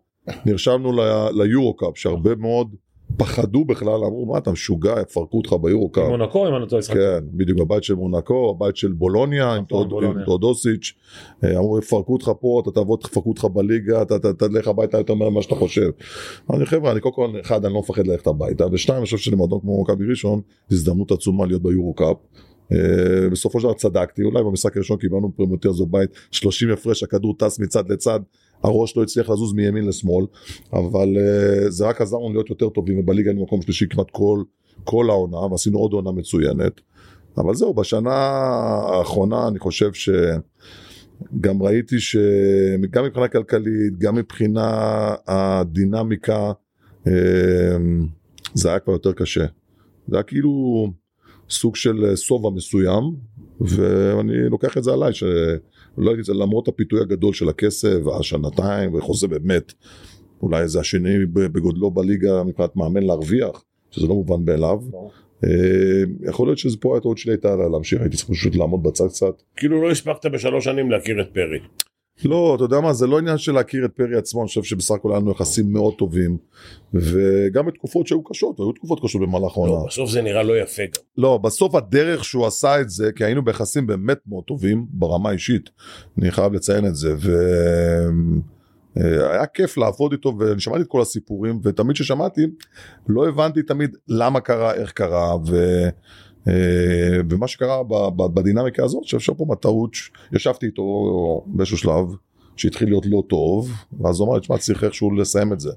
נרשמנו 0.46 0.92
ליורו 1.34 1.76
קאפ 1.76 1.98
שהרבה 1.98 2.36
מאוד 2.36 2.76
פחדו 3.18 3.66
בכלל 3.66 4.04
אמרו 4.06 4.26
מה 4.26 4.38
אתה 4.38 4.52
משוגע 4.52 4.96
יפרקו 5.02 5.38
אותך 5.38 5.54
ביורו 5.62 5.90
קאפ. 5.90 6.10
מונקו 6.10 6.48
אם 6.48 6.54
אני 6.54 6.62
לא 6.62 6.66
טועה. 6.66 6.82
כן, 6.82 7.26
בדיוק 7.34 7.60
בבית 7.60 7.84
של 7.84 7.96
מונקו, 7.96 8.56
הבית 8.56 8.76
של 8.76 8.92
בולוניה, 8.92 9.54
עם 9.54 9.64
נכון, 9.64 10.24
טאודוסיץ', 10.26 10.94
אה, 11.44 11.58
אמרו 11.58 11.80
יפרקו 11.80 12.14
אותך 12.14 12.32
פה, 12.40 12.62
אתה 12.64 12.72
תעבוד, 12.72 13.00
יפרקו 13.06 13.30
אותך 13.30 13.46
בליגה, 13.46 14.02
אתה 14.02 14.34
תלך 14.34 14.68
הביתה 14.68 14.98
יותר 14.98 15.14
מהר 15.14 15.30
ממה 15.30 15.42
שאתה 15.42 15.56
חושב. 15.56 15.90
אני 16.54 16.66
חבר'ה, 16.66 16.92
אני 16.92 17.00
קודם 17.00 17.16
כל, 17.16 17.30
אחד, 17.42 17.66
אני 17.66 17.74
לא 17.74 17.80
מפחד 17.80 18.08
ללכת 18.08 18.28
הביתה, 18.28 18.66
ושתיים, 18.72 18.98
אני 18.98 19.06
חושב 19.06 19.18
שלמועדון 19.18 19.60
כמו 19.60 19.82
מכבי 19.82 20.06
ראשון, 20.10 20.42
זו 20.70 20.76
הזדמנות 20.76 21.12
עצומה 21.12 21.46
להיות 21.46 21.62
ביורו 21.62 21.94
קאפ. 21.94 22.18
אה, 22.72 23.30
בסופו 23.32 23.60
של 23.60 23.68
דבר 23.68 23.74
צדקתי, 23.74 24.24
אולי 24.24 24.44
במשחק 24.44 24.76
הראשון 24.76 24.98
קיבלנו 24.98 25.32
פרימוטר 25.36 25.72
בית 25.90 26.10
30 26.32 26.72
הפרש, 26.72 27.04
הכדור 27.04 27.36
טס 27.38 27.60
מצד 27.60 27.92
לצד, 27.92 28.20
הראש 28.64 28.98
לא 28.98 29.04
הצליח 29.04 29.30
לזוז 29.30 29.54
מימין 29.54 29.88
לשמאל, 29.88 30.26
אבל 30.74 31.18
אה, 31.18 31.70
זה 31.72 31.88
רק 31.88 32.02
עזר 32.02 32.18
לנו 32.18 32.34
להיות 32.34 32.50
יותר 32.50 32.70
טובים, 32.70 33.00
ובליגה 33.00 33.30
היינו 33.30 33.44
מקום 33.44 33.62
שלישי 33.62 33.86
כמעט 33.90 34.12
כל, 34.12 34.44
כל 34.84 35.10
העונה, 35.10 35.38
ועשינו 35.38 35.78
עוד 35.80 35.94
עונה 35.94 36.12
מצוינת. 36.12 36.82
אבל 37.38 37.54
זהו, 37.54 37.74
בשנה 37.74 38.14
האחרונה 38.14 39.48
אני 39.48 39.60
חושב 39.60 39.92
שגם 39.94 41.64
ראיתי 41.64 42.00
שגם 42.00 43.06
מבחינה 43.06 43.28
כלכלית, 43.28 43.98
גם 43.98 44.16
מבחינה 44.16 44.70
הדינמיקה, 45.28 46.52
אה, 47.08 47.14
זה 48.54 48.70
היה 48.70 48.80
כבר 48.80 48.94
יותר 48.94 49.14
קשה. 49.14 49.46
זה 50.08 50.16
היה 50.16 50.24
כאילו 50.24 50.88
סוג 51.50 51.76
של 51.76 52.16
שובע 52.16 52.50
מסוים, 52.50 53.16
ואני 53.62 54.50
לוקח 54.50 54.78
את 54.78 54.84
זה 54.84 54.92
עליי, 54.92 55.12
שלא 55.96 56.12
הייתי 56.12 56.32
למרות 56.34 56.68
הפיתוי 56.68 57.02
הגדול 57.02 57.34
של 57.34 57.50
הכסף, 57.50 58.00
השנתיים, 58.20 58.94
וחוזה 58.94 59.28
באמת, 59.28 59.74
אולי 60.42 60.68
זה 60.68 60.80
השני 60.80 61.26
בגודלו 61.26 61.92
בליגה 61.92 62.44
מבחינת 62.44 62.76
מאמן 62.76 63.04
להרוויח, 63.04 63.64
שזה 63.92 64.08
לא 64.08 64.14
מובן 64.14 64.46
מאליו. 64.46 64.78
ברור. 64.78 65.12
אה, 65.44 66.30
יכול 66.30 66.48
להיות 66.48 66.58
שזה 66.58 66.78
פה 66.78 66.98
הטעות 66.98 67.18
שלי 67.18 67.32
הייתה 67.32 67.56
להמשיך, 67.56 68.02
הייתי 68.02 68.18
צריך 68.18 68.30
פשוט 68.30 68.56
לעמוד 68.56 68.84
בצד 68.84 69.08
קצת. 69.08 69.42
כאילו 69.56 69.84
לא 69.84 69.92
הספקת 69.92 70.26
בשלוש 70.26 70.66
שנים 70.66 70.92
להכיר 70.92 71.22
את 71.22 71.28
פרי. 71.34 71.60
לא, 72.24 72.54
אתה 72.56 72.64
יודע 72.64 72.80
מה, 72.80 72.94
זה 72.94 73.08
לא 73.08 73.18
עניין 73.18 73.38
של 73.38 73.52
להכיר 73.52 73.86
את 73.86 73.92
פרי 73.92 74.18
עצמו, 74.18 74.42
אני 74.42 74.48
חושב 74.48 74.64
שבסך 74.64 74.96
הכל 74.96 75.12
היה 75.12 75.20
לנו 75.20 75.32
יחסים 75.32 75.74
מאוד 75.74 75.94
טובים, 75.98 76.38
וגם 76.94 77.66
בתקופות 77.66 78.08
שהיו 78.08 78.24
קשות, 78.24 78.60
היו 78.60 78.72
תקופות 78.72 79.00
קשות 79.04 79.22
במהלך 79.22 79.58
העונה. 79.58 79.72
לא, 79.72 79.86
בסוף 79.88 80.10
זה 80.10 80.22
נראה 80.22 80.44
לא 80.44 80.58
יפה 80.58 80.84
גם. 80.84 81.02
לא, 81.18 81.38
בסוף 81.38 81.76
הדרך 81.76 82.26
שהוא 82.26 82.46
עשה 82.46 82.82
את 82.82 82.90
זה, 82.90 83.12
כי 83.12 83.24
היינו 83.24 83.46
ביחסים 83.46 83.88
באמת 83.88 84.18
מאוד 84.28 84.44
טובים, 84.44 84.86
ברמה 84.90 85.30
האישית, 85.30 85.70
אני 86.18 86.32
חייב 86.32 86.54
לציין 86.54 86.86
את 86.86 86.96
זה, 86.96 87.16
והיה 88.96 89.46
כיף 89.46 89.78
לעבוד 89.78 90.12
איתו, 90.12 90.34
ואני 90.40 90.60
שמעתי 90.60 90.82
את 90.82 90.88
כל 90.88 91.02
הסיפורים, 91.02 91.60
ותמיד 91.64 91.96
כששמעתי, 91.96 92.42
לא 93.08 93.28
הבנתי 93.28 93.64
תמיד 93.64 93.96
למה 94.08 94.40
קרה, 94.40 94.74
איך 94.74 94.92
קרה. 94.92 95.32
אה, 95.54 95.90
ומה 97.30 97.48
שקרה 97.48 97.84
בדינמיקה 98.34 98.84
הזאת, 98.84 99.04
שאפשר 99.04 99.34
פה 99.34 99.46
בטעות, 99.46 99.92
ישבתי 100.32 100.66
איתו 100.66 100.84
באיזשהו 101.46 101.78
שלב, 101.78 102.16
שהתחיל 102.56 102.90
להיות 102.90 103.06
לא 103.06 103.24
טוב, 103.30 103.72
ואז 104.00 104.20
הוא 104.20 104.28
אמר 104.28 104.36
לי, 104.36 104.42
תשמע, 104.42 104.58
צריך 104.58 104.84
איכשהו 104.84 105.12
לסיים 105.12 105.54
את 105.54 105.60
זה. 105.60 105.70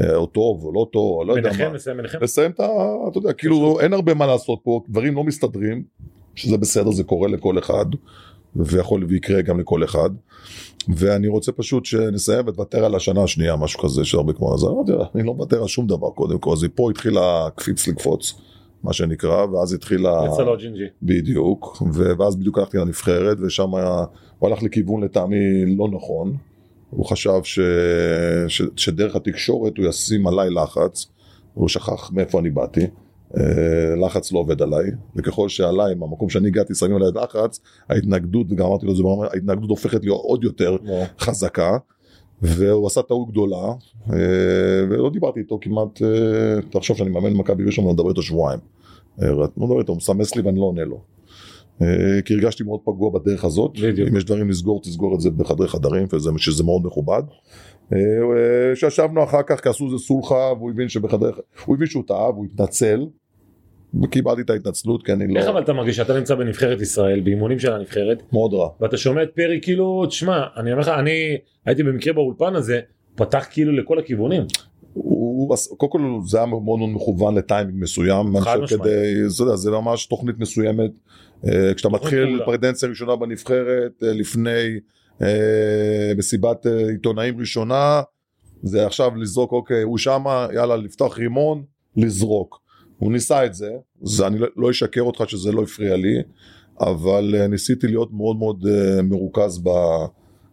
אה, 0.00 0.16
או 0.16 0.26
טוב, 0.26 0.64
או 0.64 0.72
לא 0.72 0.86
טוב, 0.92 1.18
או 1.18 1.24
לא 1.24 1.36
יודע 1.36 1.50
מה. 1.58 1.68
נסיים 1.74 1.96
ביניכם. 1.96 2.18
לסיים 2.22 2.50
את 2.50 2.60
ה... 2.60 2.66
אתה 3.08 3.18
יודע, 3.18 3.32
כאילו 3.32 3.80
אין 3.80 3.92
הרבה 3.92 4.14
מה 4.14 4.26
לעשות 4.26 4.60
פה, 4.62 4.80
דברים 4.88 5.14
לא 5.14 5.24
מסתדרים, 5.24 5.82
שזה 6.34 6.56
בסדר, 6.56 6.90
זה 6.90 7.04
קורה 7.04 7.28
לכל 7.28 7.58
אחד, 7.58 7.86
ויכול 8.56 9.04
ויקרה 9.08 9.42
גם 9.42 9.60
לכל 9.60 9.84
אחד. 9.84 10.10
ואני 10.96 11.28
רוצה 11.28 11.52
פשוט 11.52 11.84
שנסיים 11.84 12.48
ותוותר 12.48 12.84
על 12.84 12.94
השנה 12.94 13.22
השנייה, 13.22 13.56
משהו 13.56 13.80
כזה, 13.80 14.04
שהרבה 14.04 14.32
כמו 14.32 14.58
זה, 14.58 14.66
אמרתי 14.66 14.92
אני 15.14 15.22
לא 15.22 15.34
מוותר 15.34 15.62
על 15.62 15.68
שום 15.68 15.86
דבר 15.86 16.10
קודם 16.10 16.38
כל, 16.38 16.52
אז 16.52 16.66
פה 16.74 16.90
התחיל 16.90 17.18
הקפיץ 17.18 17.88
לקפוץ, 17.88 18.34
מה 18.82 18.92
שנקרא, 18.92 19.44
ואז 19.44 19.72
התחילה... 19.72 20.24
יצא 20.32 20.42
לו 20.42 20.56
ג'ינג'י. 20.56 20.84
בדיוק, 21.02 21.82
ואז 21.92 22.36
בדיוק 22.36 22.58
הלכתי 22.58 22.78
לנבחרת, 22.78 23.36
ושם 23.40 23.74
היה, 23.74 24.04
הוא 24.38 24.48
הלך 24.48 24.62
לכיוון 24.62 25.04
לטעמי 25.04 25.76
לא 25.76 25.88
נכון. 25.88 26.36
הוא 26.90 27.06
חשב 27.06 27.40
ש... 27.42 27.60
ש... 28.48 28.62
שדרך 28.76 29.16
התקשורת 29.16 29.78
הוא 29.78 29.86
ישים 29.86 30.26
עליי 30.26 30.50
לחץ, 30.50 31.06
הוא 31.54 31.68
שכח 31.68 32.10
מאיפה 32.12 32.40
אני 32.40 32.50
באתי. 32.50 32.86
אה, 33.36 34.06
לחץ 34.06 34.32
לא 34.32 34.38
עובד 34.38 34.62
עליי, 34.62 34.90
וככל 35.16 35.48
שעליי, 35.48 35.94
מהמקום 35.94 36.30
שאני 36.30 36.48
הגעתי, 36.48 36.74
שמים 36.74 36.96
עליי 36.96 37.08
לחץ, 37.14 37.60
ההתנגדות, 37.88 38.46
וגם 38.50 38.66
אמרתי 38.66 38.86
לו 38.86 38.92
את 38.92 38.96
זה, 38.96 39.02
ההתנגדות 39.32 39.70
הופכת 39.70 40.04
להיות 40.04 40.20
עוד 40.22 40.44
יותר. 40.44 40.76
חזקה, 41.18 41.76
והוא 42.42 42.86
עשה 42.86 43.02
טעות 43.02 43.30
גדולה, 43.30 43.72
אה, 44.12 44.16
ולא 44.90 45.10
דיברתי 45.10 45.40
איתו 45.40 45.58
כמעט, 45.60 46.02
אה, 46.02 46.62
תחשוב 46.70 46.96
שאני 46.96 47.10
מאמן 47.10 47.32
מכבי 47.32 47.64
ראשון, 47.64 47.84
אני 47.84 47.92
מדבר 47.92 48.08
איתו 48.08 48.22
שבועיים. 48.22 48.60
אה, 49.22 49.30
לא 49.30 49.48
מדבר 49.56 49.80
איתו, 49.80 49.92
הוא 49.92 49.96
מסמס 49.96 50.36
לי 50.36 50.42
ואני 50.42 50.58
לא 50.58 50.64
עונה 50.64 50.84
לו. 50.84 51.00
אה, 51.82 52.22
כי 52.24 52.34
הרגשתי 52.34 52.64
מאוד 52.64 52.80
פגוע 52.84 53.10
בדרך 53.10 53.44
הזאת, 53.44 53.78
בדיוק. 53.80 54.08
אם 54.08 54.16
יש 54.16 54.24
דברים 54.24 54.50
לסגור, 54.50 54.82
תסגור 54.82 55.14
את 55.14 55.20
זה 55.20 55.30
בחדרי 55.30 55.68
חדרים, 55.68 56.06
שזה 56.36 56.64
מאוד 56.64 56.82
מכובד. 56.86 57.22
אה, 57.92 57.98
אה, 57.98 58.76
שישבנו 58.76 59.24
אחר 59.24 59.42
כך, 59.46 59.60
כי 59.60 59.68
עשו 59.68 59.86
איזה 59.86 59.98
סולחה, 59.98 60.52
והוא 60.58 60.70
הבין 60.70 60.88
שבחדרי, 60.88 61.32
הוא 61.64 61.76
הבין 61.76 61.86
שהוא 61.86 62.04
טעה, 62.06 62.30
והוא 62.30 62.44
התנצל, 62.44 63.06
וקיבלתי 64.02 64.40
את 64.42 64.50
ההתנצלות, 64.50 65.06
כי 65.06 65.12
אני 65.12 65.36
איך 65.36 65.46
לא, 65.46 65.50
אבל 65.50 65.62
אתה 65.62 65.72
מרגיש 65.72 65.96
שאתה 65.96 66.18
נמצא 66.18 66.34
בנבחרת 66.34 66.80
ישראל, 66.80 67.20
באימונים 67.20 67.58
של 67.58 67.72
הנבחרת, 67.72 68.22
מאוד 68.32 68.54
רע. 68.54 68.68
ואתה 68.80 68.96
שומע 68.96 69.22
את 69.22 69.30
פרי 69.34 69.58
כאילו, 69.62 70.06
תשמע, 70.06 70.44
אני 70.56 70.72
אומר 70.72 70.82
לך, 70.82 70.88
אני 70.88 71.36
הייתי 71.66 71.82
במקרה 71.82 72.12
באולפן 72.12 72.54
הזה, 72.54 72.80
פתח 73.14 73.46
כאילו 73.50 73.72
לכל 73.72 73.98
הכיוונים. 73.98 74.42
הוא, 74.92 75.56
קודם 75.76 75.92
כל 75.92 76.00
זה 76.26 76.36
היה 76.36 76.46
מאוד 76.46 76.62
מאוד 76.62 76.90
מכוון 76.90 77.34
לטיימינג 77.34 77.82
מסוים, 77.82 78.40
חד 78.40 78.60
משמעית. 78.60 78.92
זה, 79.54 79.70
ממש 79.70 80.06
תוכנית 80.06 80.38
מסוימת, 80.38 80.90
אה, 81.48 81.74
כשאתה 81.74 81.88
מתחיל. 81.88 82.40
פרדנציה 82.44 82.88
ראשונה 82.88 83.16
בנבחרת, 83.16 84.02
אה, 84.02 84.12
לפני 84.12 84.80
אה, 85.22 86.12
מסיבת 86.16 86.66
עיתונאים 86.66 87.40
ראשונה, 87.40 88.02
זה 88.62 88.86
עכשיו 88.86 89.16
לזרוק, 89.16 89.52
אוקיי, 89.52 89.82
הוא 89.82 89.98
שמה, 89.98 90.46
יאללה, 90.54 90.76
לפתוח 90.76 91.18
רימון, 91.18 91.62
לזרוק. 91.96 92.61
הוא 93.02 93.12
ניסה 93.12 93.46
את 93.46 93.54
זה, 93.54 93.70
זה 94.02 94.26
אני 94.26 94.38
לא- 94.38 94.48
לא 94.56 94.70
אשקר 94.70 95.02
אותך 95.02 95.24
שזה 95.26 95.52
לא 95.52 95.62
הפריע 95.62 95.96
לי, 95.96 96.22
אבל 96.80 97.34
אה, 97.34 97.46
ניסיתי 97.46 97.86
להיות 97.86 98.12
מאוד 98.12 98.36
מאוד 98.36 98.66
אה, 98.66 99.02
מרוכז 99.02 99.58
ב... 99.58 99.68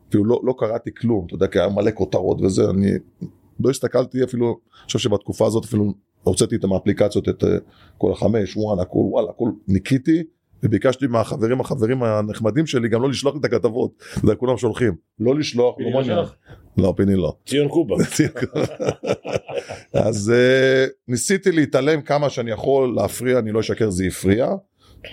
אפילו 0.10 0.26
לא, 0.26 0.42
לא 0.44 0.56
קראתי 0.58 0.90
כלום, 0.94 1.26
אתה 1.26 1.36
יודע, 1.36 1.48
כי 1.48 1.60
היה 1.60 1.70
מלא 1.70 1.92
כותרות 1.94 2.42
וזה, 2.42 2.70
אני 2.70 2.92
לא 3.60 3.70
הסתכלתי 3.70 4.24
אפילו, 4.24 4.48
אני 4.48 4.86
חושב 4.86 5.00
שבתקופה 5.00 5.48
הזאת 5.48 5.66
אפילו 5.66 5.94
הוצאתי 6.24 6.56
את 6.56 6.64
האפליקציות, 6.74 7.30
את 7.30 7.44
אה, 7.44 7.58
כל 7.98 8.12
החמש, 8.12 8.58
וואן, 8.58 8.80
הכל, 8.80 8.98
וואלה, 8.98 9.30
הכל 9.30 9.50
ניקיתי, 9.68 10.24
וביקשתי 10.64 11.08
מהחברים, 11.08 11.62
החברים 11.62 12.04
הנחמדים 12.04 12.66
שלי, 12.66 12.90
גם 12.90 13.02
לא 13.02 13.10
לשלוח 13.10 13.34
לי 13.34 13.40
את 13.40 13.46
הכתבות, 13.46 13.92
יודע, 14.24 14.36
כולם 14.36 14.58
שולחים, 14.58 14.96
לא 15.20 15.36
לשלוח, 15.36 15.76
פיני 15.78 15.94
לא 15.94 16.00
לא. 16.00 16.04
שלח? 16.04 16.36
לא, 16.78 16.94
פיני 16.98 17.16
לא. 17.16 17.34
ציון 17.48 17.68
קובה. 17.68 17.96
אז 19.94 20.34
אה, 20.36 20.86
ניסיתי 21.08 21.52
להתעלם 21.52 22.02
כמה 22.02 22.30
שאני 22.30 22.52
יכול 22.52 22.94
להפריע, 22.96 23.40
אני 23.40 23.52
לא 23.52 23.60
אשקר, 23.60 23.90
זה 23.90 24.06
הפריע, 24.06 24.50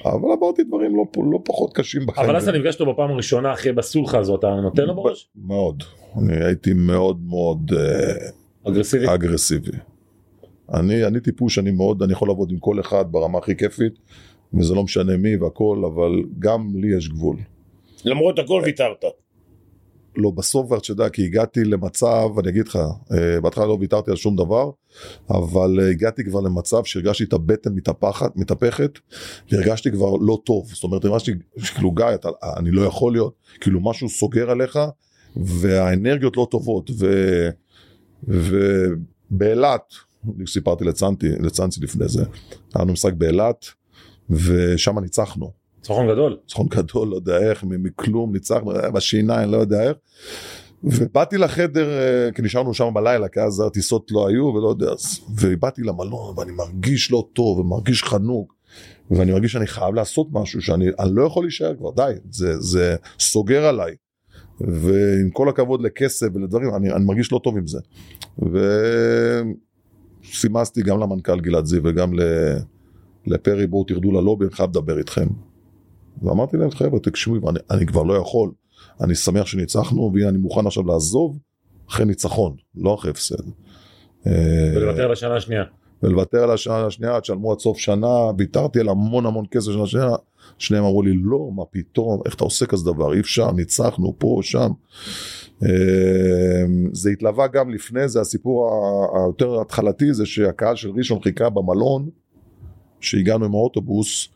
אבל 0.04 0.32
עברתי 0.32 0.64
דברים 0.64 0.96
לא, 0.96 1.04
לא 1.32 1.38
פחות 1.44 1.76
קשים 1.76 2.06
בחיים. 2.06 2.28
אבל 2.28 2.36
אז 2.36 2.48
אתה 2.48 2.58
נפגש 2.58 2.74
איתו 2.74 2.92
בפעם 2.92 3.10
הראשונה 3.10 3.52
אחרי 3.52 3.72
בסולחה 3.72 4.18
הזאת, 4.18 4.38
אתה 4.38 4.48
נותן 4.62 4.82
לו 4.82 4.94
בראש? 4.94 5.30
מאוד. 5.36 5.82
אני 6.18 6.44
הייתי 6.44 6.72
מאוד 6.72 7.20
מאוד 7.28 7.72
אה, 7.76 8.70
אגרסיבי. 8.70 9.14
אגרסיבי. 9.14 9.70
אני, 10.74 11.04
אני 11.06 11.20
טיפוש, 11.20 11.58
אני 11.58 11.70
מאוד, 11.70 12.02
אני 12.02 12.12
יכול 12.12 12.28
לעבוד 12.28 12.50
עם 12.50 12.58
כל 12.58 12.80
אחד 12.80 13.04
ברמה 13.10 13.38
הכי 13.38 13.56
כיפית, 13.56 13.98
וזה 14.54 14.74
לא 14.74 14.82
משנה 14.82 15.16
מי 15.16 15.36
והכל, 15.36 15.82
אבל 15.86 16.22
גם 16.38 16.68
לי 16.74 16.96
יש 16.96 17.08
גבול. 17.08 17.36
למרות 18.04 18.38
הכל 18.38 18.62
ויתרת. 18.64 19.04
לא, 20.16 20.30
בסוף, 20.30 20.72
אתה 20.72 20.90
יודע, 20.90 21.08
כי 21.08 21.24
הגעתי 21.24 21.64
למצב, 21.64 22.28
אני 22.38 22.48
אגיד 22.48 22.68
לך, 22.68 22.78
אה, 23.12 23.40
בהתחלה 23.40 23.66
לא 23.66 23.76
ויתרתי 23.80 24.10
על 24.10 24.16
שום 24.16 24.36
דבר, 24.36 24.70
אבל 25.30 25.80
אה, 25.80 25.90
הגעתי 25.90 26.24
כבר 26.24 26.40
למצב 26.40 26.84
שהרגשתי 26.84 27.24
את 27.24 27.32
הבטן 27.32 27.72
מתהפכת, 27.72 28.30
מתהפכת, 28.36 28.90
והרגשתי 29.52 29.90
כבר 29.90 30.16
לא 30.20 30.38
טוב. 30.44 30.70
זאת 30.74 30.84
אומרת, 30.84 31.04
הרגשתי, 31.04 31.32
כאילו, 31.74 31.90
גיא, 31.90 32.06
אתה, 32.14 32.28
אני 32.56 32.70
לא 32.70 32.82
יכול 32.82 33.12
להיות, 33.12 33.34
כאילו, 33.60 33.80
משהו 33.80 34.08
סוגר 34.08 34.50
עליך, 34.50 34.78
והאנרגיות 35.36 36.36
לא 36.36 36.46
טובות, 36.50 36.90
ו... 36.98 37.06
ובאילת, 38.28 39.94
סיפרתי 40.46 40.84
לצנצי 41.40 41.80
לפני 41.80 42.08
זה, 42.08 42.24
היה 42.74 42.84
לנו 42.84 42.92
משחק 42.92 43.12
באילת, 43.12 43.66
ושם 44.30 44.98
ניצחנו. 44.98 45.52
ניצחון 45.78 46.08
גדול. 46.08 46.36
ניצחון 46.42 46.66
גדול, 46.70 47.08
לא 47.08 47.16
יודע 47.16 47.38
איך, 47.50 47.64
מכלום 47.64 48.32
ניצחנו, 48.32 48.76
אה, 48.76 48.90
בשיניים, 48.90 49.50
לא 49.50 49.56
יודע 49.56 49.82
איך. 49.88 49.96
ובאתי 50.84 51.38
לחדר, 51.38 51.88
אה, 51.90 52.32
כי 52.32 52.42
נשארנו 52.42 52.74
שם 52.74 52.94
בלילה, 52.94 53.28
כי 53.28 53.40
אז 53.40 53.60
הטיסות 53.60 54.10
לא 54.10 54.28
היו, 54.28 54.44
ולא 54.44 54.68
יודע, 54.68 54.86
אז- 54.92 55.20
ובאתי 55.40 55.82
למלון, 55.82 56.38
ואני 56.38 56.52
מרגיש 56.52 57.10
לא 57.12 57.28
טוב, 57.32 57.58
ומרגיש 57.58 58.04
חנוק, 58.04 58.54
ואני 59.10 59.32
מרגיש 59.32 59.52
שאני 59.52 59.66
חייב 59.66 59.94
לעשות 59.94 60.26
משהו, 60.32 60.62
שאני 60.62 60.86
אני 60.98 61.10
לא 61.14 61.22
יכול 61.22 61.44
להישאר 61.44 61.74
כבר, 61.78 61.90
די, 61.96 62.12
זה, 62.30 62.60
זה 62.60 62.96
סוגר 63.20 63.64
עליי. 63.64 63.94
ועם 64.60 65.30
כל 65.32 65.48
הכבוד 65.48 65.82
לכסף 65.82 66.26
ולדברים, 66.34 66.74
אני, 66.74 66.92
אני 66.92 67.04
מרגיש 67.04 67.32
לא 67.32 67.40
טוב 67.44 67.56
עם 67.56 67.66
זה. 67.66 67.78
וסימסתי 70.24 70.82
גם 70.82 71.00
למנכ"ל 71.00 71.40
גלעד 71.40 71.64
זיו 71.66 71.80
וגם 71.84 72.14
ל- 72.20 72.56
לפרי, 73.26 73.66
בואו 73.66 73.84
תרדו 73.84 74.12
ללובי, 74.12 74.44
אני 74.44 74.52
חייב 74.52 74.70
לדבר 74.70 74.98
איתכם. 74.98 75.26
ואמרתי 76.22 76.56
להם, 76.56 76.70
חבר'ה, 76.70 77.00
תקשיבו, 77.00 77.50
אני, 77.50 77.58
אני 77.70 77.86
כבר 77.86 78.02
לא 78.02 78.14
יכול. 78.14 78.50
אני 79.00 79.14
שמח 79.14 79.46
שניצחנו, 79.46 80.12
והנה 80.14 80.28
אני 80.28 80.38
מוכן 80.38 80.66
עכשיו 80.66 80.86
לעזוב 80.86 81.38
אחרי 81.88 82.06
ניצחון, 82.06 82.56
לא 82.74 82.94
אחרי 82.94 83.10
הפסד. 83.10 83.42
אה, 84.26 84.72
ולוותר 84.76 85.04
על 85.04 85.12
השנה 85.12 85.36
השנייה. 85.36 85.64
ולוותר 86.02 86.42
על 86.42 86.50
השנה 86.50 86.86
השנייה, 86.86 87.20
תשלמו 87.20 87.52
עד 87.52 87.58
סוף 87.58 87.78
שנה, 87.78 88.30
ויתרתי 88.38 88.80
על 88.80 88.88
המון 88.88 89.26
המון 89.26 89.44
כסף 89.50 89.72
שנה 89.72 89.86
שנייה. 89.86 90.10
שניהם 90.58 90.84
אמרו 90.84 91.02
לי, 91.02 91.12
לא, 91.22 91.50
מה 91.54 91.64
פתאום, 91.70 92.20
איך 92.26 92.34
אתה 92.34 92.44
עושה 92.44 92.66
כזה 92.66 92.92
דבר, 92.92 93.14
אי 93.14 93.20
אפשר, 93.20 93.52
ניצחנו 93.52 94.14
פה, 94.18 94.38
שם. 94.42 94.70
אה, 95.62 96.64
זה 96.92 97.10
התלווה 97.10 97.46
גם 97.46 97.70
לפני 97.70 98.08
זה, 98.08 98.20
הסיפור 98.20 98.70
היותר 99.16 99.60
התחלתי 99.60 100.14
זה 100.14 100.26
שהקהל 100.26 100.76
של 100.76 100.90
ראשון 100.90 101.22
חיכה 101.22 101.50
במלון, 101.50 102.08
שהגענו 103.06 103.44
עם 103.44 103.54
האוטובוס, 103.54 104.28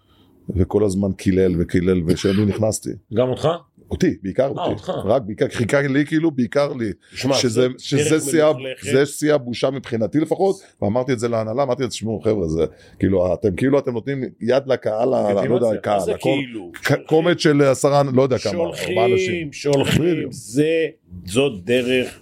וכל 0.57 0.85
הזמן 0.85 1.12
קילל 1.12 1.55
וקילל, 1.59 2.03
וכשאני 2.07 2.45
נכנסתי, 2.45 2.91
גם 3.15 3.29
אותך? 3.29 3.49
אותי, 3.91 4.17
בעיקר 4.23 4.43
אה, 4.43 4.49
אותי, 4.49 4.71
אותך. 4.71 4.93
רק 5.05 5.23
בעיקר, 5.23 5.49
חיכה 5.49 5.83
לי 5.83 6.07
כאילו, 6.07 6.31
בעיקר 6.31 6.73
לי, 6.73 6.91
שמע, 7.15 7.35
שזה, 7.35 7.67
שזה 7.79 8.21
שיא. 8.31 8.45
זה 8.83 9.07
שיא 9.07 9.35
הבושה 9.35 9.71
מבחינתי 9.71 10.21
לפחות, 10.21 10.57
ואמרתי 10.83 11.12
את 11.12 11.19
זה 11.19 11.29
להנהלה, 11.29 11.62
אמרתי 11.62 11.83
להם, 11.83 11.91
תשמעו 11.91 12.21
חבר'ה, 12.21 12.49
זה, 12.49 12.65
כאילו, 12.99 13.35
אתם 13.35 13.57
כאילו 13.57 13.79
אתם 13.79 13.93
נותנים 13.93 14.23
יד 14.41 14.62
לקהל, 14.67 15.09
לא 15.49 15.55
יודע, 15.55 15.81
קהל, 15.81 16.00
זה 16.00 16.12
כאילו? 16.19 16.73
קומץ 17.07 17.39
של 17.39 17.62
עשרה, 17.62 18.03
לא 18.15 18.23
יודע 18.23 18.39
כמה, 18.39 18.53
ארבעה 18.53 19.07
אנשים. 19.07 19.53
שולחים, 19.53 19.53
שולחים. 19.53 20.29
זה, 20.31 20.87
זאת 21.25 21.65
דרך 21.65 22.21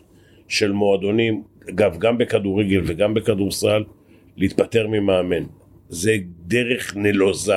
של 0.49 0.73
מועדונים, 0.73 1.43
אגב, 1.71 1.99
גם 1.99 2.19
בכדורגל 2.19 2.81
וגם 2.87 3.15
בכדורסל, 3.15 3.83
להתפטר 4.37 4.87
ממאמן. 4.87 5.45
זה 5.89 6.17
דרך 6.47 6.97
נלוזה, 6.97 7.53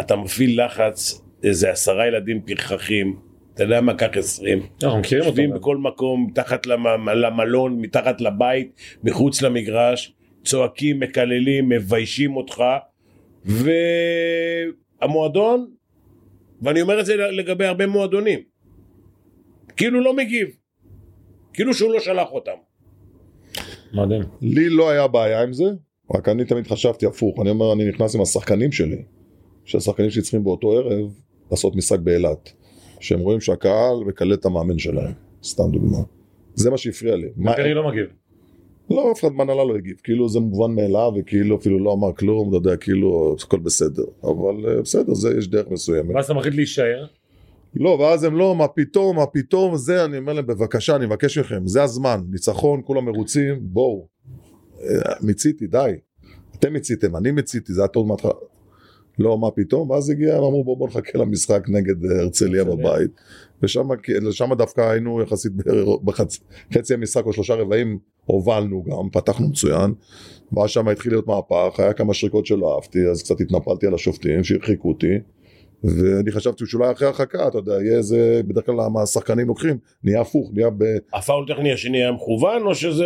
אתה 0.00 0.16
מפעיל 0.16 0.64
לחץ, 0.64 1.22
איזה 1.44 1.70
עשרה 1.70 2.06
ילדים 2.06 2.40
פרחחים, 2.42 3.16
אתה 3.54 3.62
יודע 3.62 3.80
מה, 3.80 3.94
קח 3.94 4.16
20. 4.16 4.66
אנחנו 4.82 4.98
מכירים 4.98 5.24
אותו. 5.26 5.40
יושבים. 5.40 5.50
בכל 5.60 5.76
מקום, 5.76 6.26
מתחת 6.26 6.66
למ- 6.66 6.86
למלון, 7.08 7.80
מתחת 7.80 8.20
לבית, 8.20 8.72
מחוץ 9.04 9.42
למגרש, 9.42 10.12
צועקים, 10.44 11.00
מקללים, 11.00 11.68
מביישים 11.68 12.36
אותך, 12.36 12.62
והמועדון, 15.02 15.70
ואני 16.62 16.80
אומר 16.82 17.00
את 17.00 17.06
זה 17.06 17.16
לגבי 17.16 17.64
הרבה 17.66 17.86
מועדונים, 17.86 18.40
כאילו 19.76 20.00
לא 20.00 20.16
מגיב, 20.16 20.48
כאילו 21.52 21.74
שהוא 21.74 21.92
לא 21.92 22.00
שלח 22.00 22.28
אותם. 22.30 22.56
מדהים. 23.94 24.22
לי 24.42 24.68
לא 24.68 24.90
היה 24.90 25.06
בעיה 25.06 25.42
עם 25.42 25.52
זה, 25.52 25.64
רק 26.14 26.28
אני 26.28 26.44
תמיד 26.44 26.66
חשבתי 26.66 27.06
הפוך, 27.06 27.40
אני 27.40 27.50
אומר 27.50 27.72
אני 27.72 27.88
נכנס 27.88 28.14
עם 28.14 28.20
השחקנים 28.20 28.72
שלי, 28.72 29.02
שהשחקנים 29.64 30.10
שלי 30.10 30.22
צריכים 30.22 30.44
באותו 30.44 30.72
ערב 30.72 31.14
לעשות 31.50 31.76
משחק 31.76 31.98
באילת, 31.98 32.52
שהם 33.00 33.20
רואים 33.20 33.40
שהקהל 33.40 33.96
מקלל 34.06 34.34
את 34.34 34.44
המאמן 34.44 34.78
שלהם, 34.78 35.12
סתם 35.44 35.70
דוגמה. 35.72 35.98
זה 36.54 36.70
מה 36.70 36.78
שהפריע 36.78 37.16
לי. 37.16 37.28
מה- 37.36 37.56
פרי 37.56 37.74
לא 37.74 37.88
מגיב. 37.88 38.06
לא, 38.90 39.12
אף 39.12 39.20
אחד 39.20 39.32
מהנהלה 39.32 39.64
לא 39.64 39.76
הגיב, 39.76 39.96
כאילו 40.04 40.28
זה 40.28 40.40
מובן 40.40 40.74
מאליו 40.74 41.12
וכאילו 41.16 41.56
אפילו 41.56 41.78
לא 41.84 41.92
אמר 41.92 42.12
כלום, 42.12 42.48
אתה 42.48 42.56
יודע, 42.56 42.76
כאילו 42.76 43.36
הכל 43.44 43.58
בסדר, 43.58 44.04
אבל 44.24 44.68
אה, 44.68 44.82
בסדר, 44.82 45.14
זה 45.14 45.34
יש 45.38 45.48
דרך 45.48 45.66
מסוימת. 45.70 46.14
ואז 46.14 46.24
אתה 46.24 46.34
מחליט 46.34 46.54
להישאר. 46.54 47.06
לא, 47.76 47.88
ואז 47.88 48.24
הם 48.24 48.36
לא, 48.36 48.54
מה 48.56 48.68
פתאום, 48.68 49.16
מה 49.16 49.26
פתאום, 49.26 49.76
זה, 49.76 50.04
אני 50.04 50.18
אומר 50.18 50.32
להם, 50.32 50.46
בבקשה, 50.46 50.96
אני 50.96 51.06
מבקש 51.06 51.38
מכם, 51.38 51.66
זה 51.66 51.82
הזמן, 51.82 52.20
ניצחון, 52.30 52.80
כולם 52.84 53.04
מרוצים, 53.04 53.58
בואו. 53.60 54.06
מיציתי, 55.20 55.66
די. 55.66 55.92
אתם 56.58 56.72
מיציתם, 56.72 57.16
אני 57.16 57.30
מיציתי, 57.30 57.72
זה 57.72 57.80
היה 57.80 57.88
טוב 57.88 58.06
מההתחלה. 58.06 58.32
לא, 59.18 59.38
מה 59.38 59.50
פתאום, 59.50 59.90
ואז 59.90 60.10
הגיע, 60.10 60.36
אמרו 60.36 60.64
בואו 60.64 60.76
בוא 60.76 60.88
נחכה 60.88 61.18
למשחק 61.18 61.68
נגד 61.68 62.04
אה, 62.04 62.20
הרצליה. 62.20 62.64
בבית. 62.64 63.10
ושם 63.62 63.88
שם 64.30 64.54
דווקא 64.54 64.80
היינו 64.80 65.22
יחסית 65.22 65.52
בחצי 66.04 66.94
המשחק 66.94 67.26
או 67.26 67.32
שלושה 67.32 67.54
רבעים 67.54 67.98
הובלנו 68.24 68.84
גם, 68.84 69.10
פתחנו 69.12 69.48
מצוין. 69.48 69.94
ואז 70.52 70.70
שם 70.70 70.88
התחיל 70.88 71.12
להיות 71.12 71.26
מהפך, 71.26 71.80
היה 71.80 71.92
כמה 71.92 72.14
שריקות 72.14 72.46
שלא 72.46 72.74
אהבתי, 72.74 73.06
אז 73.06 73.22
קצת 73.22 73.40
התנפלתי 73.40 73.86
על 73.86 73.94
השופטים 73.94 74.44
שהרחיקו 74.44 74.88
אותי. 74.88 75.18
ואני 75.84 76.32
חשבתי 76.32 76.66
שאולי 76.66 76.92
אחרי 76.92 77.08
הרחקה, 77.08 77.48
אתה 77.48 77.58
יודע, 77.58 77.72
יהיה 77.72 77.98
איזה, 77.98 78.40
בדרך 78.46 78.66
כלל 78.66 78.76
השחקנים 79.02 79.48
לוקחים, 79.48 79.78
נהיה 80.04 80.20
הפוך, 80.20 80.50
נהיה 80.54 80.70
ב... 80.70 80.84
הפאול 81.14 81.46
טכני 81.48 81.72
השני 81.72 82.02
היה 82.02 82.12
מכוון, 82.12 82.62
או 82.66 82.74
שזה... 82.74 83.04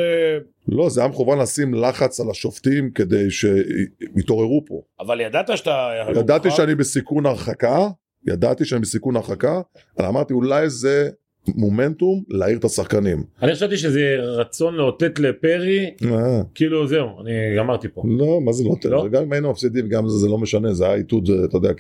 לא, 0.68 0.90
זה 0.90 1.00
היה 1.00 1.10
מכוון 1.10 1.38
לשים 1.38 1.74
לחץ 1.74 2.20
על 2.20 2.30
השופטים 2.30 2.90
כדי 2.90 3.30
שיתעוררו 3.30 4.64
פה. 4.66 4.82
אבל 5.00 5.20
ידעת 5.20 5.50
שאתה... 5.56 5.90
ידעתי 6.16 6.50
שאני 6.50 6.74
בסיכון 6.74 7.26
הרחקה, 7.26 7.88
ידעתי 8.28 8.64
שאני 8.64 8.80
בסיכון 8.80 9.16
הרחקה, 9.16 9.60
אבל 9.98 10.06
אמרתי 10.06 10.32
אולי 10.32 10.70
זה 10.70 11.10
מומנטום 11.48 12.22
להעיר 12.28 12.58
את 12.58 12.64
השחקנים. 12.64 13.22
אני 13.42 13.54
חשבתי 13.54 13.76
שזה 13.76 14.16
רצון 14.20 14.74
לאותת 14.74 15.18
לפרי, 15.18 15.90
אה, 16.04 16.42
כאילו 16.54 16.86
זהו, 16.86 17.20
אני 17.20 17.32
גמרתי 17.58 17.88
פה. 17.88 18.02
לא, 18.06 18.40
מה 18.40 18.52
זה 18.52 18.64
לא 18.64 18.70
לא? 18.84 19.02
תל? 19.02 19.08
גם 19.08 19.22
אם 19.22 19.32
היינו 19.32 19.50
מפסידים, 19.50 19.88
גם 19.88 20.08
זה, 20.08 20.28
לא 20.28 20.38
משנה, 20.38 20.74
זה 20.74 20.86
היה 20.86 20.94
איתות, 20.94 21.24
אתה 21.44 21.56
יודע, 21.56 21.72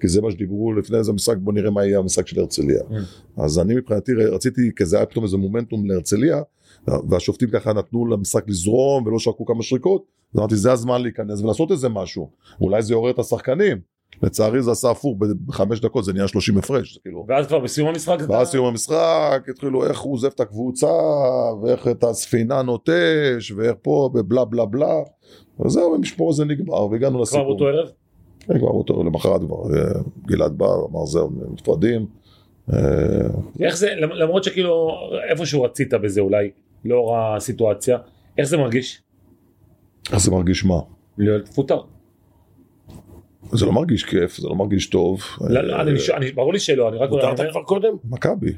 כי, 0.00 0.08
זה 0.08 0.22
מה 0.22 0.30
שדיברו 0.30 0.72
לפני 0.72 0.98
איזה 0.98 1.12
משחק, 1.12 1.36
בוא 1.36 1.52
נראה 1.52 1.70
מה 1.70 1.84
יהיה 1.84 1.98
המשחק 1.98 2.26
של 2.26 2.40
הרצליה. 2.40 2.80
Mm. 2.80 3.42
אז 3.42 3.58
אני 3.58 3.74
מבחינתי 3.74 4.12
רציתי, 4.14 4.70
כי 4.76 4.84
זה 4.84 4.96
היה 4.96 5.06
פתאום 5.06 5.24
איזה 5.24 5.36
מומנטום 5.36 5.90
להרצליה, 5.90 6.42
והשופטים 7.08 7.50
ככה 7.50 7.72
נתנו 7.72 8.06
למשחק 8.06 8.48
לזרום 8.48 9.06
ולא 9.06 9.18
שרקו 9.18 9.44
כמה 9.44 9.62
שריקות, 9.62 10.04
אמרתי 10.36 10.56
זה 10.56 10.72
הזמן 10.72 11.02
להיכנס 11.02 11.40
ולעשות 11.40 11.70
איזה 11.70 11.88
משהו, 11.88 12.30
אולי 12.60 12.82
זה 12.82 12.92
יעורר 12.92 13.10
את 13.10 13.18
השחקנים. 13.18 13.93
לצערי 14.22 14.62
זה 14.62 14.70
עשה 14.70 14.90
הפוך, 14.90 15.16
בחמש 15.46 15.80
דקות 15.80 16.04
זה 16.04 16.12
נהיה 16.12 16.28
30 16.28 16.58
הפרש, 16.58 16.94
זה 16.94 17.00
כאילו. 17.02 17.24
ואז 17.28 17.46
כבר 17.46 17.58
בסיום 17.58 17.88
המשחק. 17.88 18.16
ואז 18.28 18.48
סיום 18.48 18.66
המשחק, 18.66 19.42
התחילו 19.50 19.86
איך 19.86 20.00
הוא 20.00 20.12
עוזב 20.14 20.28
את 20.34 20.40
הקבוצה, 20.40 20.86
ואיך 21.62 21.88
את 21.88 22.04
הספינה 22.04 22.62
נוטש, 22.62 23.50
ואיך 23.56 23.74
פה, 23.82 24.10
ובלה 24.14 24.44
בלה 24.44 24.64
בלה. 24.64 24.94
וזהו, 25.60 25.94
המשפור 25.94 26.30
הזה 26.30 26.44
נגמר, 26.44 26.86
והגענו 26.86 27.12
כבר 27.14 27.22
לסיפור. 27.22 27.44
באותו 27.44 27.66
ערב? 27.68 27.88
כן, 28.40 28.58
כבר 28.58 28.72
באותו, 28.72 29.02
למחרת 29.04 29.40
כבר, 29.40 29.56
אה, 29.76 30.00
גלעד 30.26 30.58
בא, 30.58 30.66
אמר 30.90 31.06
זהו, 31.06 31.30
נפרדים. 31.52 32.06
אה, 32.72 32.78
איך 33.60 33.76
זה, 33.76 33.88
למ- 33.96 34.12
למרות 34.12 34.44
שכאילו 34.44 34.90
איפשהו 35.30 35.62
רצית 35.62 35.94
בזה 35.94 36.20
אולי, 36.20 36.50
לאור 36.84 37.16
הסיטואציה, 37.18 37.98
איך 38.38 38.46
זה 38.48 38.56
מרגיש 38.56 39.00
איך 40.12 40.18
זה 40.20 40.30
מרגיש 40.30 40.64
מה? 40.64 40.80
להיות 41.18 41.48
מפוטר? 41.48 41.80
זה 43.54 43.66
לא 43.66 43.72
מרגיש 43.72 44.04
כיף, 44.04 44.36
זה 44.36 44.48
לא 44.48 44.54
מרגיש 44.54 44.86
טוב. 44.86 45.20
לא, 45.48 45.60
לא, 45.60 45.80
אני 45.80 45.90
אני- 46.16 46.32
ברור 46.32 46.52
לי 46.52 46.58
שלא, 46.58 46.88
אני 46.88 46.96
רק 46.96 47.10
מותרת 47.10 47.38
אומר- 47.40 47.50
כבר 47.50 47.62
קודם? 47.62 47.92
מכבי. 48.04 48.52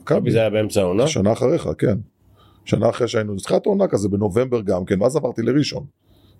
מכבי. 0.00 0.30
זה 0.30 0.38
היה 0.40 0.50
באמצע 0.50 0.80
העונה? 0.80 1.06
שנה 1.06 1.32
אחריך, 1.32 1.68
כן. 1.78 1.96
שנה 2.64 2.88
אחרי 2.88 3.08
שהיינו, 3.08 3.34
התחילת 3.34 3.66
העונה 3.66 3.86
כזה 3.88 4.08
בנובמבר 4.08 4.60
גם 4.60 4.84
כן, 4.84 5.02
ואז 5.02 5.16
עברתי 5.16 5.42
לראשון. 5.42 5.84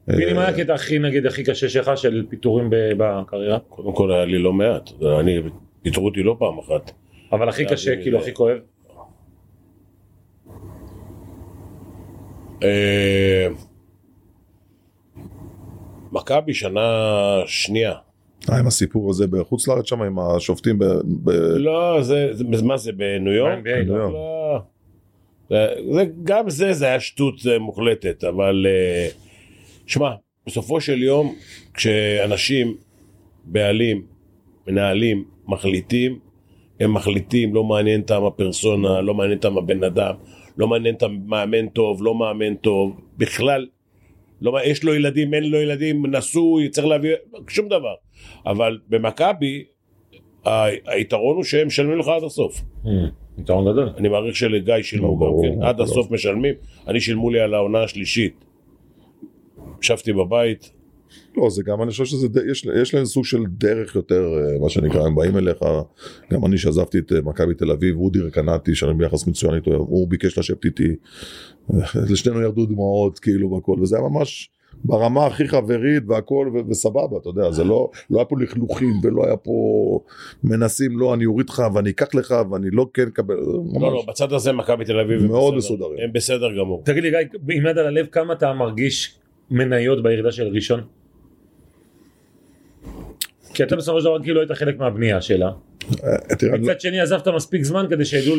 פיני, 0.06 0.32
מה 0.32 0.44
אה, 0.44 0.48
הקטע 0.48 0.74
הכי 0.74 0.98
נגיד 0.98 1.26
הכי 1.26 1.44
קשה 1.44 1.68
שלך 1.68 1.90
של 1.96 2.26
פיטורים 2.28 2.66
בקריירה? 2.70 3.59
קודם 3.68 3.92
כל 3.92 4.12
היה 4.12 4.24
לי 4.24 4.38
לא 4.38 4.52
מעט, 4.52 4.90
אני, 5.20 5.38
פיטרו 5.82 6.04
אותי 6.06 6.22
לא 6.22 6.37
פעם 6.38 6.59
אחת. 6.59 6.90
אבל 7.32 7.48
הכי 7.48 7.64
קשה, 7.66 7.96
כאילו 8.02 8.18
הכי 8.18 8.35
כואב? 8.35 8.59
מכבי 16.16 16.55
שנה 16.55 16.81
שנייה. 17.46 17.92
אה, 18.50 18.59
עם 18.59 18.66
הסיפור 18.66 19.11
הזה 19.11 19.26
בחוץ 19.26 19.68
לארץ 19.68 19.88
שם, 19.88 20.02
עם 20.02 20.18
השופטים 20.18 20.79
ב... 20.79 20.85
ב... 21.05 21.31
לא, 21.57 21.98
זה, 22.02 22.29
זה, 22.33 22.44
מה 22.64 22.76
זה, 22.76 22.92
בניו 22.92 23.33
יורק? 23.33 23.59
לא? 23.87 23.98
לא. 23.98 24.12
לא. 24.12 24.62
זה, 25.50 25.66
זה, 25.92 26.05
גם 26.24 26.50
זה, 26.50 26.72
זה 26.72 26.87
היה 26.87 27.00
שטות 27.00 27.35
אה, 27.50 27.59
מוחלטת, 27.59 28.24
אבל 28.24 28.66
אה, 28.68 29.09
שמע, 29.87 30.11
בסופו 30.46 30.81
של 30.81 31.02
יום, 31.02 31.35
כשאנשים, 31.74 32.76
בעלים, 33.44 34.02
מנהלים, 34.66 35.24
מחליטים, 35.46 36.18
הם 36.81 36.94
מחליטים, 36.94 37.55
לא 37.55 37.64
מעניין 37.64 38.00
אותם 38.00 38.24
הפרסונה, 38.24 39.00
לא 39.00 39.14
מעניין 39.14 39.37
אותם 39.38 39.59
הבן 39.59 39.85
אדם, 39.85 40.14
לא 40.57 40.68
מעניין 40.68 40.94
אותם 40.94 41.16
מאמן 41.26 41.68
טוב, 41.68 42.02
לא 42.02 42.14
מאמן 42.14 42.55
טוב, 42.55 43.00
בכלל, 43.18 43.66
לא, 44.40 44.59
יש 44.64 44.85
לו 44.85 44.94
ילדים, 44.94 45.35
אין 45.35 45.51
לו 45.51 45.59
ילדים, 45.59 46.07
נשוי, 46.07 46.68
צריך 46.68 46.87
להביא, 46.87 47.14
שום 47.49 47.68
דבר. 47.68 47.94
אבל 48.46 48.79
במכבי, 48.88 49.64
היתרון 50.87 51.37
הוא 51.37 51.44
שהם 51.44 51.66
משלמים 51.66 51.99
לך 51.99 52.09
עד 52.09 52.25
הסוף. 52.25 52.62
Hmm, 52.85 52.88
יתרון 53.38 53.72
גדול. 53.72 53.88
אני 53.96 54.09
מעריך 54.09 54.37
שלגיא 54.37 54.83
שילמו 54.83 55.18
גם 55.18 55.33
כן, 55.42 55.62
עד. 55.62 55.81
הסוף 55.81 56.11
משלמים, 56.11 56.55
אני 56.87 57.01
שילמו 57.01 57.31
לי 57.31 57.40
על 57.40 57.55
העונה 57.55 57.83
השלישית. 57.83 58.44
ישבתי 59.83 60.12
בבית, 60.12 60.72
לא, 61.37 61.51
זה 61.51 61.62
גם, 61.62 61.83
אני 61.83 61.90
חושב 61.90 62.05
שזה, 62.05 62.29
יש, 62.51 62.66
יש 62.83 62.95
להם 62.95 63.05
סוג 63.05 63.25
של 63.25 63.45
דרך 63.49 63.95
יותר, 63.95 64.25
אה, 64.25 64.59
מה 64.59 64.69
שנקרא, 64.69 65.07
הם 65.07 65.14
באים 65.14 65.37
אליך, 65.37 65.59
גם 66.33 66.47
אני 66.47 66.59
שעזבתי 66.59 66.99
את 66.99 67.12
אה, 67.12 67.21
מכבי 67.21 67.55
תל 67.55 67.71
אביב, 67.71 67.97
אודי 67.97 68.21
רקנטי, 68.21 68.75
שאני 68.75 68.95
ביחס 68.95 69.27
מצוין 69.27 69.55
איתו, 69.55 69.71
הוא 69.75 70.09
ביקש 70.09 70.38
לשבת 70.38 70.64
איתי, 70.64 70.97
אה, 71.75 71.79
לשנינו 72.11 72.42
ירדו 72.42 72.66
דמעות, 72.66 73.19
כאילו, 73.19 73.51
והכל, 73.51 73.77
וזה 73.81 73.97
היה 73.97 74.09
ממש 74.09 74.51
ברמה 74.85 75.27
הכי 75.27 75.49
חברית 75.49 76.03
והכל, 76.09 76.51
ו- 76.55 76.71
וסבבה, 76.71 77.16
אתה 77.21 77.29
יודע, 77.29 77.51
זה 77.51 77.64
לא, 77.64 77.90
לא 78.11 78.19
היה 78.19 78.25
פה 78.25 78.37
לכלוכים, 78.40 78.92
ולא 79.03 79.27
היה 79.27 79.37
פה 79.37 79.53
מנסים, 80.45 80.99
לא, 80.99 81.14
אני 81.14 81.27
אוריד 81.27 81.51
לך, 81.51 81.62
ואני 81.75 81.90
אקח 81.90 82.14
לך, 82.14 82.35
ואני 82.51 82.71
לא 82.71 82.87
כן 82.95 83.07
אקבל, 83.07 83.37
ממש, 83.37 83.83
לא 83.83 83.92
לא, 83.92 84.05
בצד 84.09 84.33
הזה 84.33 84.53
מכבי 84.53 84.85
תל 84.85 85.01
אביב 85.01 85.21
הם 85.21 85.27
מאוד 85.27 85.55
בסדר. 85.57 85.75
מסודרים. 85.75 85.99
הם 86.05 86.12
בסדר 86.12 86.59
גמור. 86.59 86.83
תגיד 86.85 87.03
לי 87.03 87.11
גיא, 87.11 87.19
עם 87.51 87.66
יד 87.66 87.79
על 87.79 87.87
הלב, 87.87 88.07
כמה 88.07 88.33
אתה 88.33 88.53
מרגיש 88.53 89.19
מניות 89.50 90.02
בירידה 90.02 90.32
של 90.32 90.48
ראשון? 90.48 90.80
כי 93.54 93.62
אתה 93.62 93.76
בסופו 93.76 94.00
של 94.00 94.04
דבר 94.04 94.22
כאילו 94.22 94.40
היית 94.40 94.52
חלק 94.52 94.78
מהבנייה 94.78 95.20
שלה. 95.20 95.52
אה, 96.05 96.59
מצד 96.59 96.81
שני 96.81 97.01
עזבת 97.01 97.29
מספיק 97.29 97.62
זמן 97.64 97.87
כדי 97.90 98.05
שידעו 98.05 98.35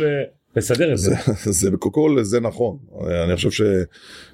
לסדר 0.55 0.91
את 0.93 0.97
זה. 0.97 1.15
זה, 1.43 1.69
קודם 1.79 1.93
כל 1.93 2.17
זה 2.23 2.39
נכון 2.39 2.77
אני 3.25 3.35
חושב 3.35 3.49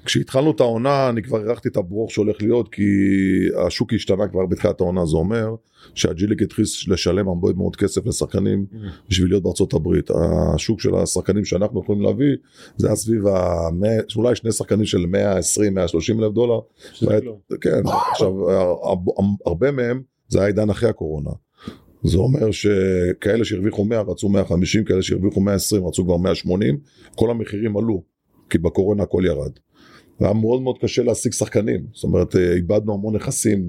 שכשהתחלנו 0.02 0.50
את 0.50 0.60
העונה 0.60 1.08
אני 1.08 1.22
כבר 1.22 1.38
הערכתי 1.46 1.68
את 1.68 1.76
הברוך 1.76 2.10
שהולך 2.10 2.42
להיות 2.42 2.68
כי 2.74 2.82
השוק 3.66 3.92
השתנה 3.92 4.28
כבר 4.28 4.46
בתחילת 4.46 4.80
העונה 4.80 5.06
זה 5.06 5.16
אומר 5.16 5.54
שהג'יליק 5.94 6.42
התחיל 6.42 6.64
לשלם 6.88 7.28
הרבה 7.28 7.48
מאוד 7.56 7.76
כסף 7.76 8.06
לשחקנים 8.06 8.66
בשביל 9.08 9.28
להיות 9.28 9.42
בארצות 9.42 9.74
הברית 9.74 10.10
השוק 10.54 10.80
של 10.80 10.94
השחקנים 10.94 11.44
שאנחנו 11.44 11.80
יכולים 11.82 12.02
להביא 12.02 12.36
זה 12.76 12.86
היה 12.86 12.96
סביב 12.96 13.22
אולי 14.16 14.36
שני 14.36 14.52
שחקנים 14.52 14.86
של 14.86 15.06
120 15.06 15.74
130 15.74 16.24
אלף 16.24 16.32
דולר. 16.32 16.58
כן 17.60 17.80
עכשיו 18.12 18.50
הר- 18.50 19.04
הרבה 19.46 19.70
מהם 19.70 20.02
זה 20.28 20.38
היה 20.38 20.46
עידן 20.46 20.70
אחרי 20.70 20.88
הקורונה. 20.88 21.30
זה 22.04 22.18
אומר 22.18 22.50
שכאלה 22.50 23.44
שהרוויחו 23.44 23.84
100 23.84 24.00
רצו 24.00 24.28
150, 24.28 24.84
כאלה 24.84 25.02
שהרוויחו 25.02 25.40
120 25.40 25.86
רצו 25.86 26.04
כבר 26.04 26.16
180, 26.16 26.78
כל 27.14 27.30
המחירים 27.30 27.76
עלו, 27.76 28.02
כי 28.50 28.58
בקורונה 28.58 29.02
הכל 29.02 29.22
ירד. 29.26 29.52
והיה 30.20 30.34
מאוד 30.34 30.62
מאוד 30.62 30.78
קשה 30.80 31.02
להשיג 31.02 31.32
שחקנים, 31.32 31.86
זאת 31.92 32.04
אומרת 32.04 32.36
אה, 32.36 32.52
איבדנו 32.52 32.94
המון 32.94 33.16
נכסים 33.16 33.68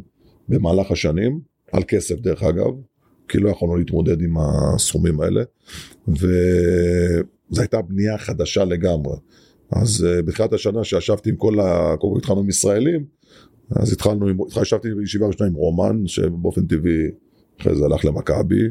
במהלך 0.50 0.92
השנים, 0.92 1.40
על 1.72 1.84
כסף 1.88 2.16
דרך 2.16 2.44
אגב, 2.44 2.72
כי 3.28 3.38
לא 3.38 3.50
יכולנו 3.50 3.76
להתמודד 3.76 4.22
עם 4.22 4.36
הסכומים 4.38 5.22
האלה, 5.22 5.44
וזו 6.08 7.62
הייתה 7.62 7.82
בנייה 7.82 8.18
חדשה 8.18 8.66
לגמרי. 8.66 9.16
אז 9.72 10.06
אה, 10.06 10.22
בתחילת 10.22 10.54
השנה 10.54 10.84
שישבתי 10.84 11.30
עם 11.30 11.36
כל 11.36 11.60
ה... 11.60 11.96
קודם 12.00 12.14
כל 12.14 12.20
התחלנו 12.20 12.40
עם 12.40 12.50
ישראלים, 12.50 13.06
אז 13.72 13.94
התחלנו, 13.94 14.28
עם... 14.28 14.38
ישבתי 14.62 14.88
בישיבה 14.94 15.28
ראשונה 15.28 15.50
עם 15.50 15.56
רומן, 15.56 16.08
שבאופן 16.08 16.66
טבעי 16.66 17.08
אחרי 17.62 17.76
זה 17.76 17.86
הלך 17.86 18.06
למכבי, 18.06 18.62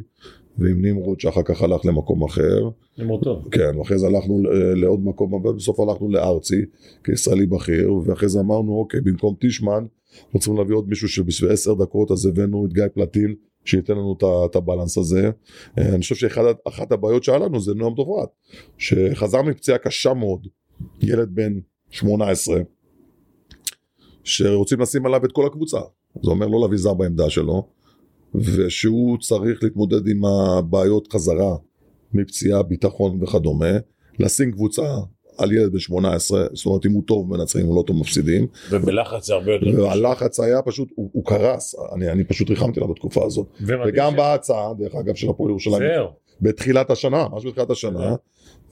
ועם 0.59 0.85
נמרוד 0.85 1.21
שאחר 1.21 1.43
כך 1.43 1.63
הלך 1.63 1.87
למקום 1.87 2.25
אחר. 2.25 2.69
נמרוד 2.99 3.25
טוב. 3.25 3.49
כן, 3.51 3.79
ואחרי 3.79 3.99
זה 3.99 4.07
הלכנו 4.07 4.39
ל- 4.39 4.81
לעוד 4.81 5.05
מקום, 5.05 5.33
ובסוף 5.33 5.81
הלכנו 5.81 6.09
לארצי 6.09 6.65
כישראלי 7.05 7.47
בכיר, 7.47 7.95
ואחרי 7.95 8.29
זה 8.29 8.41
אמרנו, 8.41 8.73
אוקיי, 8.79 9.01
במקום 9.01 9.35
טישמן, 9.41 9.85
צריכים 10.39 10.57
להביא 10.57 10.75
עוד 10.75 10.89
מישהו 10.89 11.09
שבשביל 11.09 11.51
עשר 11.51 11.75
דקות, 11.75 12.11
אז 12.11 12.27
הבאנו 12.27 12.67
את 12.67 12.73
גיא 12.73 12.85
פלטיל, 12.95 13.35
שייתן 13.65 13.93
לנו 13.93 14.17
את 14.51 14.57
הבלנס 14.57 14.99
הזה. 14.99 15.31
אה, 15.79 15.89
אני 15.89 16.01
חושב 16.01 16.15
שאחת 16.15 16.93
הבעיות 16.93 17.25
שהיה 17.25 17.39
לנו 17.39 17.61
זה 17.61 17.75
נועם 17.75 17.95
דוברת, 17.95 18.29
שחזר 18.79 19.43
מפציעה 19.43 19.79
קשה 19.79 20.15
מאוד, 20.15 20.47
ילד 21.03 21.29
בן 21.35 21.53
18, 21.91 22.61
שרוצים 24.25 24.81
לשים 24.81 25.07
עליו 25.07 25.25
את 25.25 25.33
כל 25.33 25.47
הקבוצה. 25.47 25.81
זה 26.23 26.31
אומר 26.31 26.47
לא 26.47 26.61
להביא 26.61 26.79
זר 26.79 26.95
בעמדה 26.95 27.31
שלו, 27.31 27.67
ושהוא 28.35 29.19
צריך 29.19 29.63
להתמודד 29.63 30.09
עם 30.09 30.25
הבעיות 30.25 31.13
חזרה 31.13 31.57
מפציעה, 32.15 32.63
ביטחון 32.63 33.23
וכדומה, 33.23 33.73
לשים 34.19 34.53
קבוצה 34.53 34.95
על 35.39 35.53
ילד 35.53 35.73
בן 35.73 35.79
18, 35.79 36.47
זאת 36.53 36.67
אומרת 36.67 36.87
אם 36.87 36.93
הוא 36.93 37.03
טוב 37.07 37.37
מנצחים, 37.37 37.63
אם 37.63 37.67
הוא 37.67 37.77
לא 37.77 37.83
טוב 37.87 37.97
מפסידים, 37.97 38.47
ובלחץ 38.71 39.27
זה 39.27 39.35
הרבה 39.35 39.53
יותר 39.53 39.73
קשה. 39.73 39.83
והלחץ 39.83 40.41
היה 40.41 40.63
פשוט, 40.63 40.89
הוא, 40.95 41.11
הוא 41.13 41.25
קרס, 41.25 41.75
אני, 41.95 42.11
אני 42.11 42.25
פשוט 42.25 42.51
ריחמתי 42.51 42.81
עליו 42.81 42.93
בתקופה 42.95 43.27
הזאת, 43.27 43.47
וגם 43.87 44.13
ש- 44.13 44.17
בהצעה, 44.17 44.73
דרך 44.79 44.95
אגב, 44.95 45.15
של 45.15 45.31
הפועל 45.31 45.51
ירושלים. 45.51 45.83
בתחילת 46.41 46.91
השנה, 46.91 47.29
ממש 47.29 47.47
בתחילת 47.47 47.71
השנה, 47.71 48.15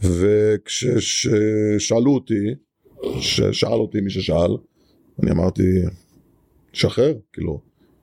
וכששאלו 0.02 2.14
אותי, 2.14 2.54
ששאל 3.20 3.72
אותי 3.72 4.00
מי 4.00 4.10
ששאל, 4.10 4.56
אני 5.22 5.30
אמרתי, 5.30 5.62
שחרר, 6.72 7.14
כאילו, 7.32 7.60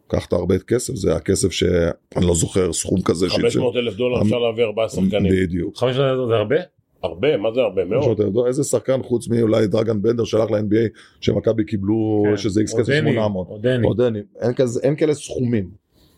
קחת 0.09 0.33
הרבה 0.33 0.59
כסף, 0.59 0.95
זה 0.95 1.15
הכסף 1.15 1.51
שאני 1.51 2.25
לא 2.27 2.35
זוכר 2.35 2.73
סכום 2.73 3.01
כזה. 3.01 3.29
500 3.29 3.75
אלף 3.75 3.95
דולר 3.95 4.21
אפשר 4.21 4.39
להביא 4.39 4.63
ארבעה 4.63 4.89
שחקנים. 4.89 5.31
בדיוק. 5.43 5.77
חמש 5.77 5.95
שנים 5.95 6.27
זה 6.29 6.35
הרבה? 6.35 6.55
הרבה, 7.03 7.37
מה 7.37 7.49
זה 7.53 7.59
הרבה? 7.61 7.85
מאוד. 7.85 8.03
500,000 8.03 8.29
דולר. 8.33 8.47
איזה 8.47 8.63
שחקן 8.63 9.03
חוץ 9.03 9.27
מאולי 9.27 9.67
דרגן 9.67 10.01
בנדר 10.01 10.23
שהלך 10.23 10.51
ל-NBA 10.51 10.89
שמכבי 11.21 11.63
קיבלו 11.65 12.23
כן. 12.29 12.37
שזה 12.37 12.59
איקס 12.59 12.73
כסף 12.73 12.89
דני, 12.89 13.11
800. 13.11 13.47
או 13.49 13.57
דני. 13.57 13.87
או 13.87 13.93
דני. 13.93 14.19
אין 14.41 14.53
כזה- 14.53 14.79
אין 14.83 14.95
כאלה 14.95 15.13
סכומים. 15.13 15.69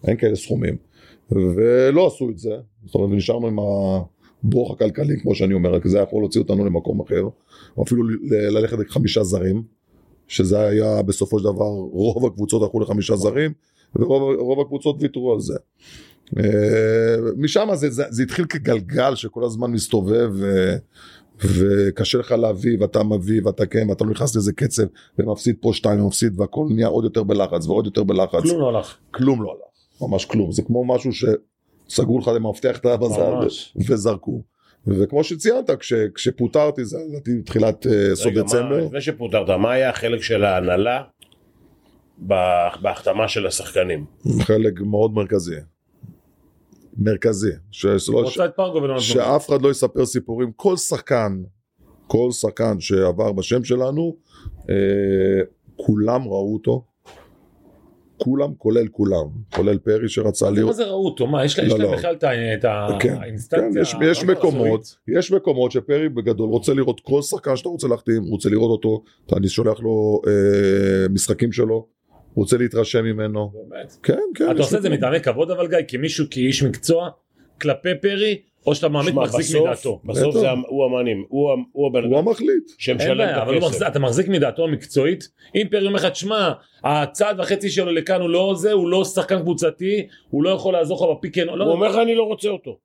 אין 0.08 0.18
כאלה 0.18 0.36
סכומים. 0.36 0.76
ולא 1.32 2.08
עשו 2.08 2.30
את 2.30 2.38
זה. 2.38 2.56
זאת 2.86 2.96
אומרת 2.96 3.10
נשארנו 3.12 3.48
עם 3.48 3.58
הברוך 4.44 4.72
הכלכלי 4.72 5.20
כמו 5.22 5.36
שאני 5.36 5.54
אומר 5.54 5.80
כי 5.82 5.90
זה 5.90 5.98
היה 5.98 6.04
יכול 6.04 6.22
להוציא 6.22 6.42
אותנו 6.42 6.66
למקום 6.66 7.02
אחר. 7.02 7.24
או 7.78 7.84
אפילו 7.84 8.04
ל- 8.04 8.18
ללכת 8.58 8.78
לחמישה 8.80 9.24
זרים. 9.24 9.64
שזה 10.28 10.60
היה 10.60 11.02
בסופו 11.02 11.40
של 11.40 11.44
דבר 11.46 11.66
רוב 11.92 12.26
הקבוצות 12.26 12.62
הלכו 12.62 12.80
לחמישה 12.80 13.16
זרים 13.16 13.52
ורוב 13.96 14.40
רוב 14.40 14.60
הקבוצות 14.60 14.96
ויתרו 15.00 15.34
על 15.34 15.40
זה. 15.40 15.56
אה, 16.38 17.16
משם 17.38 17.68
זה, 17.74 17.90
זה, 17.90 18.04
זה 18.10 18.24
התחיל 18.24 18.46
כגלגל 18.46 19.16
שכל 19.16 19.44
הזמן 19.44 19.72
מסתובב 19.72 20.30
ו, 20.34 20.76
וקשה 21.40 22.18
לך 22.18 22.32
להביא 22.32 22.78
ואתה 22.80 23.04
מביא 23.04 23.42
ואתה 23.46 23.66
כן 23.66 23.90
ואתה 23.90 24.04
לא 24.04 24.12
נכנס 24.12 24.36
לאיזה 24.36 24.54
קצב 24.54 24.84
ומפסיד 25.20 25.56
פה 25.62 25.72
שתיים 25.74 26.02
ומפסיד 26.02 26.40
והכל 26.40 26.66
נהיה 26.70 26.88
עוד 26.88 27.04
יותר 27.04 27.24
בלחץ 27.24 27.68
ועוד 27.68 27.86
יותר 27.86 28.04
בלחץ. 28.04 28.42
כלום 28.42 28.60
לא 28.60 28.70
הלך. 28.70 28.98
כלום 29.12 29.44
לא 29.44 29.52
הלך, 29.52 30.02
ממש 30.10 30.26
כלום, 30.26 30.52
זה 30.52 30.62
כמו 30.62 30.86
משהו 30.86 31.12
שסגרו 31.14 32.20
לך 32.20 32.28
למפתח 32.28 32.78
את 32.78 32.86
הבזל. 32.86 33.34
וזרקו. 33.88 34.42
וכמו 34.88 35.24
שציינת, 35.24 35.72
כש, 35.72 35.94
כשפוטרתי, 35.94 36.86
זה 36.86 36.98
לדעתי 37.10 37.42
תחילת 37.42 37.88
אה, 37.88 38.16
סוף 38.16 38.34
דצמבר, 38.34 38.86
לפני 38.86 39.02
שפוטרת, 39.02 39.50
מה 39.50 39.72
היה 39.72 39.90
החלק 39.90 40.22
של 40.22 40.44
ההנהלה 40.44 41.04
בהחתמה 42.22 43.28
של 43.28 43.48
השחקנים? 43.48 44.06
חלק 44.42 44.82
מאוד 44.82 45.14
מרכזי. 45.14 45.56
מרכזי. 46.98 47.52
ש, 47.72 47.86
נתנו. 48.88 49.02
שאף 49.02 49.50
אחד 49.50 49.62
לא 49.62 49.72
יספר 49.72 50.06
סיפורים, 50.06 50.52
כל 50.56 50.78
שחקן, 50.78 51.42
כל 52.08 52.32
שחקן 52.32 52.80
שעבר 52.80 53.32
בשם 53.32 53.64
שלנו, 53.64 54.16
אה, 54.70 54.76
כולם 55.76 56.22
ראו 56.24 56.54
אותו, 56.54 56.84
כולם, 58.18 58.54
כולל 58.58 58.88
כולם, 58.88 59.26
כולל 59.56 59.78
פרי 59.78 60.10
שרצה 60.10 60.46
מה 60.46 60.52
לראות. 60.52 60.76
זה 60.76 60.86
ראו 60.86 61.06
אותו? 61.06 61.28
מה, 61.28 61.46
יש 61.46 61.60
לה- 61.60 61.66
יש 61.66 61.72
לא, 61.72 61.78
להם 61.80 61.92
לא. 61.92 61.98
בכלל 61.98 62.16
את 62.16 62.66
כן, 63.00 63.16
האינסטנציה? 63.22 63.70
כן, 63.74 63.82
יש, 63.82 63.96
יש 64.12 64.24
מקומות, 64.24 64.96
יש 65.08 65.32
מקומות 65.32 65.72
שפרי 65.72 66.10
בגדול 66.10 66.50
רוצה 66.50 66.74
לראות 66.74 67.00
כל 67.00 67.22
שחקן 67.22 67.56
שאתה 67.56 67.70
רוצה 67.70 67.88
להחתים, 67.88 68.24
רוצה 68.24 68.50
לראות 68.50 68.72
אותו, 68.72 69.04
אני 69.38 69.48
שולח 69.50 69.80
לו 69.80 70.22
אה, 70.28 70.32
משחקים 71.10 71.52
שלו, 71.52 71.88
רוצה 72.36 72.58
להתרשם 72.58 73.04
ממנו, 73.04 73.52
באמת. 73.70 73.96
כן, 74.04 74.20
כן. 74.36 74.52
אתה 74.52 74.60
עושה 74.60 74.78
את 74.78 74.82
זה. 74.82 74.90
מטעמי 74.90 75.20
כבוד 75.20 75.52
אבל 75.52 75.68
גיא, 75.68 75.78
כמישהו, 75.88 76.26
כאיש 76.32 76.64
מקצוע, 76.64 77.10
כלפי 77.62 77.90
פרי, 78.02 78.38
או 78.68 78.76
שאתה 78.76 78.90
מעמיד 78.90 79.16
מחזיק 79.16 79.46
בסוף- 79.46 79.68
מדעתו? 79.68 80.02
בסוף. 80.06 80.36
זה 80.36 80.48
הוא 80.68 80.86
המאנים, 80.86 81.26
הוא 81.30 81.50
הוא 81.72 81.88
הבן 81.88 82.04
הוא 82.04 82.20
אדם 82.20 82.28
המחליט, 82.28 82.50
אין 82.50 82.76
שמשלם 82.78 83.22
את 83.30 83.36
אבל 83.38 83.54
הוא 83.54 83.62
מחזיק- 83.62 83.82
הכסף. 83.82 83.92
אתה 83.92 84.00
מחזיק 84.00 84.28
מדעתו 84.28 84.64
המקצועית, 84.64 85.24
אם 85.56 85.68
פרי 85.72 85.88
אומר 85.88 85.96
לך, 85.96 86.06
תשמע, 86.06 86.52
הצעד 86.84 87.40
וחצי 87.40 87.70
שלו 87.70 87.92
לכאן 87.92 88.22
הוא 88.22 88.30
לא 88.30 88.54
זה, 88.58 88.72
הוא 88.72 88.88
לא 88.90 89.06
שחקן 89.06 89.40
קבוצתי, 89.42 90.08
הוא 90.30 90.44
לא 90.44 90.50
יכול 90.50 90.74
לעזור 90.74 90.98
לך 91.12 91.18
ב 91.18 91.22
pick 91.22 91.38
and 91.38 91.50
הוא 91.50 91.58
לא, 91.58 91.72
אומר 91.72 91.88
לך 91.88 91.96
אני 91.96 92.16
לא 92.16 92.24
רוצה 92.24 92.50
אותו. 92.50 92.78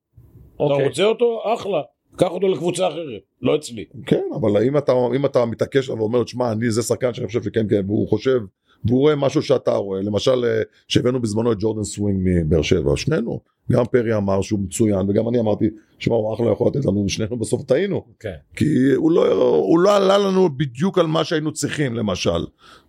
אתה 0.55 0.63
אוקיי. 0.65 0.87
רוצה 0.89 1.05
אותו? 1.05 1.41
אחלה. 1.55 1.81
קח 2.17 2.31
אותו 2.31 2.49
לקבוצה 2.49 2.89
אחרת, 2.89 3.05
לא 3.43 3.57
אצלי. 3.57 3.85
כן, 4.07 4.23
אבל 4.35 4.63
אם 4.63 4.79
אתה, 4.79 4.93
אם 5.17 5.27
אתה 5.27 5.45
מתעקש 5.45 5.89
ואומר, 5.89 6.23
תשמע, 6.25 6.53
אני 6.53 6.71
זה 6.71 6.83
שחקן 6.83 7.15
שאני 7.15 7.27
חושב 7.27 7.43
שכן, 7.43 7.67
כן, 7.71 7.83
והוא 7.87 8.09
חושב, 8.09 8.39
והוא 8.87 9.01
רואה 9.01 9.17
משהו 9.17 9.43
שאתה 9.43 9.71
רואה, 9.71 10.03
למשל, 10.03 10.45
אה, 10.45 10.63
שהבאנו 10.89 11.23
בזמנו 11.23 11.53
את 11.53 11.57
ג'ורדן 11.61 11.85
סווינג 11.85 12.21
מבאר 12.25 12.63
שבע, 12.63 12.97
שנינו, 12.97 13.41
גם 13.73 13.85
פרי 13.85 14.17
אמר 14.17 14.43
שהוא 14.43 14.61
מצוין, 14.61 15.11
וגם 15.11 15.29
אני 15.29 15.41
אמרתי, 15.41 15.67
שמע, 15.99 16.17
הוא 16.17 16.35
אחלה 16.35 16.53
יכול 16.53 16.69
לתת 16.69 16.85
לנו, 16.85 17.05
ושנינו 17.07 17.39
בסוף 17.39 17.63
טעינו, 17.63 18.05
כן. 18.21 18.35
כי 18.57 18.93
הוא 18.95 19.11
לא, 19.11 19.33
הוא 19.57 19.79
לא 19.79 19.97
עלה 19.97 20.19
לנו 20.19 20.57
בדיוק 20.57 20.99
על 20.99 21.07
מה 21.07 21.25
שהיינו 21.25 21.53
צריכים, 21.53 21.95
למשל, 21.95 22.47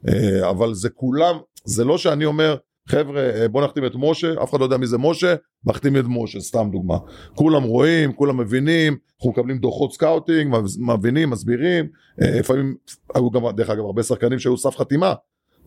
אה, 0.07 0.49
אבל 0.49 0.73
זה 0.73 0.89
כולם, 0.89 1.37
זה 1.65 1.85
לא 1.85 1.97
שאני 1.97 2.25
אומר, 2.25 2.55
חבר'ה, 2.87 3.29
אה, 3.29 3.47
בוא 3.47 3.63
נחתים 3.63 3.85
את 3.85 3.91
משה, 3.95 4.33
אף 4.43 4.49
אחד 4.49 4.59
לא 4.59 4.65
יודע 4.65 4.77
מי 4.77 4.87
זה 4.87 4.97
משה, 4.97 5.35
מחתים 5.65 5.97
את 5.97 6.05
משה, 6.07 6.39
סתם 6.39 6.69
דוגמה. 6.71 6.97
כולם 7.35 7.63
רואים, 7.63 8.13
כולם 8.13 8.37
מבינים, 8.37 8.97
אנחנו 9.15 9.31
מקבלים 9.31 9.57
דוחות 9.57 9.93
scouting, 9.93 10.55
מבינים, 10.79 11.29
מסבירים, 11.29 11.87
לפעמים, 12.17 12.75
היו 13.15 13.31
גם, 13.31 13.41
דרך 13.55 13.69
אגב, 13.69 13.85
הרבה 13.85 14.03
שחקנים 14.03 14.39
שהיו 14.39 14.57
סף 14.57 14.77
חתימה, 14.77 15.13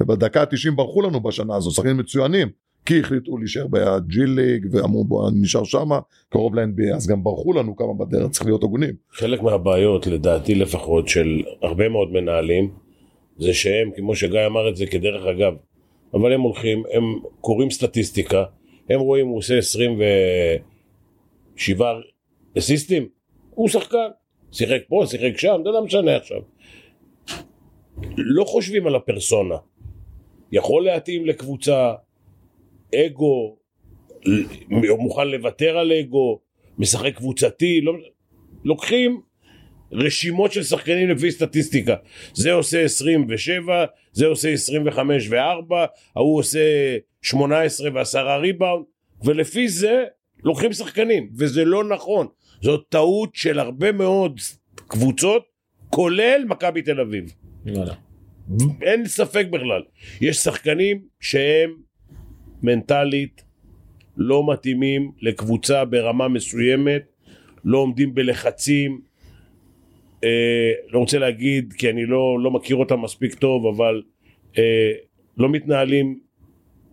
ובדקה 0.01 0.41
ה-90 0.41 0.75
ברחו 0.77 1.03
לנו 1.03 1.21
בשנה 1.21 1.57
הזו, 1.57 1.71
שחקנים 1.71 1.97
מצוינים, 1.97 2.49
כי 2.87 3.01
החליטו 3.01 3.39
להישאר 3.39 3.67
ב 3.71 3.99
G 3.99 4.27
League, 4.27 4.67
ואמרו 4.71 5.05
בוא 5.05 5.31
נשאר 5.35 5.65
שמה, 5.65 5.99
קרוב 6.29 6.55
ל-NBA, 6.55 6.97
אז 6.97 7.07
גם 7.07 7.25
ברחו 7.25 7.53
לנו 7.53 7.77
כמה 7.77 7.95
בדרך, 7.95 8.31
צריך 8.31 8.47
להיות 8.47 8.63
הגונים. 8.63 8.95
חלק 9.13 9.43
מהבעיות, 9.43 10.07
לדעתי 10.07 10.55
לפחות, 10.55 11.09
של 11.09 11.43
הרבה 11.63 11.89
מאוד 11.89 12.13
מנהלים, 12.13 12.71
זה 13.39 13.55
שהם, 13.55 13.91
כמו 13.97 14.17
שגיא 14.17 14.47
אמר 14.47 14.69
את 14.69 14.77
זה 14.77 14.87
כדרך 14.87 15.27
אגב, 15.27 15.53
אבל 16.15 16.33
הם 16.33 16.41
הולכים, 16.41 16.83
הם 16.93 17.03
קוראים 17.41 17.71
סטטיסטיקה, 17.71 18.45
הם 18.91 19.01
רואים 19.01 19.27
הוא 19.27 19.39
עושה 19.39 19.59
27 19.59 22.01
אסיסטים, 22.59 23.09
הוא 23.51 23.69
שחקן, 23.69 24.09
שיחק 24.53 24.81
פה, 24.89 25.05
שיחק 25.07 25.39
שם, 25.39 25.61
זה 25.65 25.71
לא 25.71 25.85
משנה 25.85 26.17
עכשיו. 26.17 26.41
לא 28.17 28.45
חושבים 28.45 28.87
על 28.87 28.95
הפרסונה. 28.95 29.55
יכול 30.53 30.85
להתאים 30.85 31.27
לקבוצה, 31.27 31.93
אגו, 32.95 33.57
מוכן 34.99 35.29
לוותר 35.29 35.79
על 35.79 35.93
אגו, 35.93 36.41
משחק 36.79 37.15
קבוצתי, 37.17 37.81
לא... 37.81 37.93
לוקחים 38.65 39.21
רשימות 39.93 40.53
של 40.53 40.63
שחקנים 40.63 41.09
לפי 41.11 41.31
סטטיסטיקה. 41.31 41.95
זה 42.35 42.53
עושה 42.53 42.85
27, 42.85 43.85
זה 44.13 44.27
עושה 44.27 44.53
25 44.53 45.29
ו-4, 45.31 45.75
ההוא 46.17 46.39
עושה 46.39 46.97
18 47.23 47.91
ו-10 47.95 48.19
ריבאונד, 48.41 48.85
ולפי 49.25 49.69
זה 49.69 50.05
לוקחים 50.45 50.73
שחקנים, 50.73 51.31
וזה 51.39 51.65
לא 51.65 51.85
נכון. 51.85 52.27
זאת 52.63 52.87
טעות 52.89 53.31
של 53.35 53.59
הרבה 53.59 53.93
מאוד 53.93 54.41
קבוצות, 54.77 55.45
כולל 55.91 56.45
מכבי 56.49 56.83
תל 56.83 57.01
אביב. 57.01 57.33
לא 57.67 57.81
יודע. 57.81 57.95
אין 58.83 59.07
ספק 59.07 59.47
בכלל. 59.51 59.83
יש 60.21 60.37
שחקנים 60.37 61.03
שהם 61.21 61.75
מנטלית 62.63 63.45
לא 64.17 64.53
מתאימים 64.53 65.13
לקבוצה 65.21 65.85
ברמה 65.85 66.29
מסוימת, 66.29 67.03
לא 67.65 67.79
עומדים 67.79 68.15
בלחצים. 68.15 69.01
אה, 70.25 70.73
לא 70.89 70.99
רוצה 70.99 71.19
להגיד 71.19 71.73
כי 71.79 71.91
אני 71.91 72.07
לא, 72.07 72.39
לא 72.43 72.51
מכיר 72.51 72.77
אותם 72.77 73.01
מספיק 73.01 73.35
טוב, 73.35 73.67
אבל 73.67 74.03
אה, 74.59 74.93
לא 75.37 75.49
מתנהלים 75.49 76.21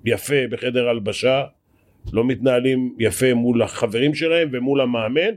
יפה 0.06 0.48
בחדר 0.50 0.89
הלבשה, 0.89 1.43
לא 2.13 2.24
מתנהלים 2.24 2.96
יפה 3.00 3.34
מול 3.34 3.62
החברים 3.62 4.15
שלהם 4.15 4.50
ומול 4.52 4.82
המאמן, 4.82 5.36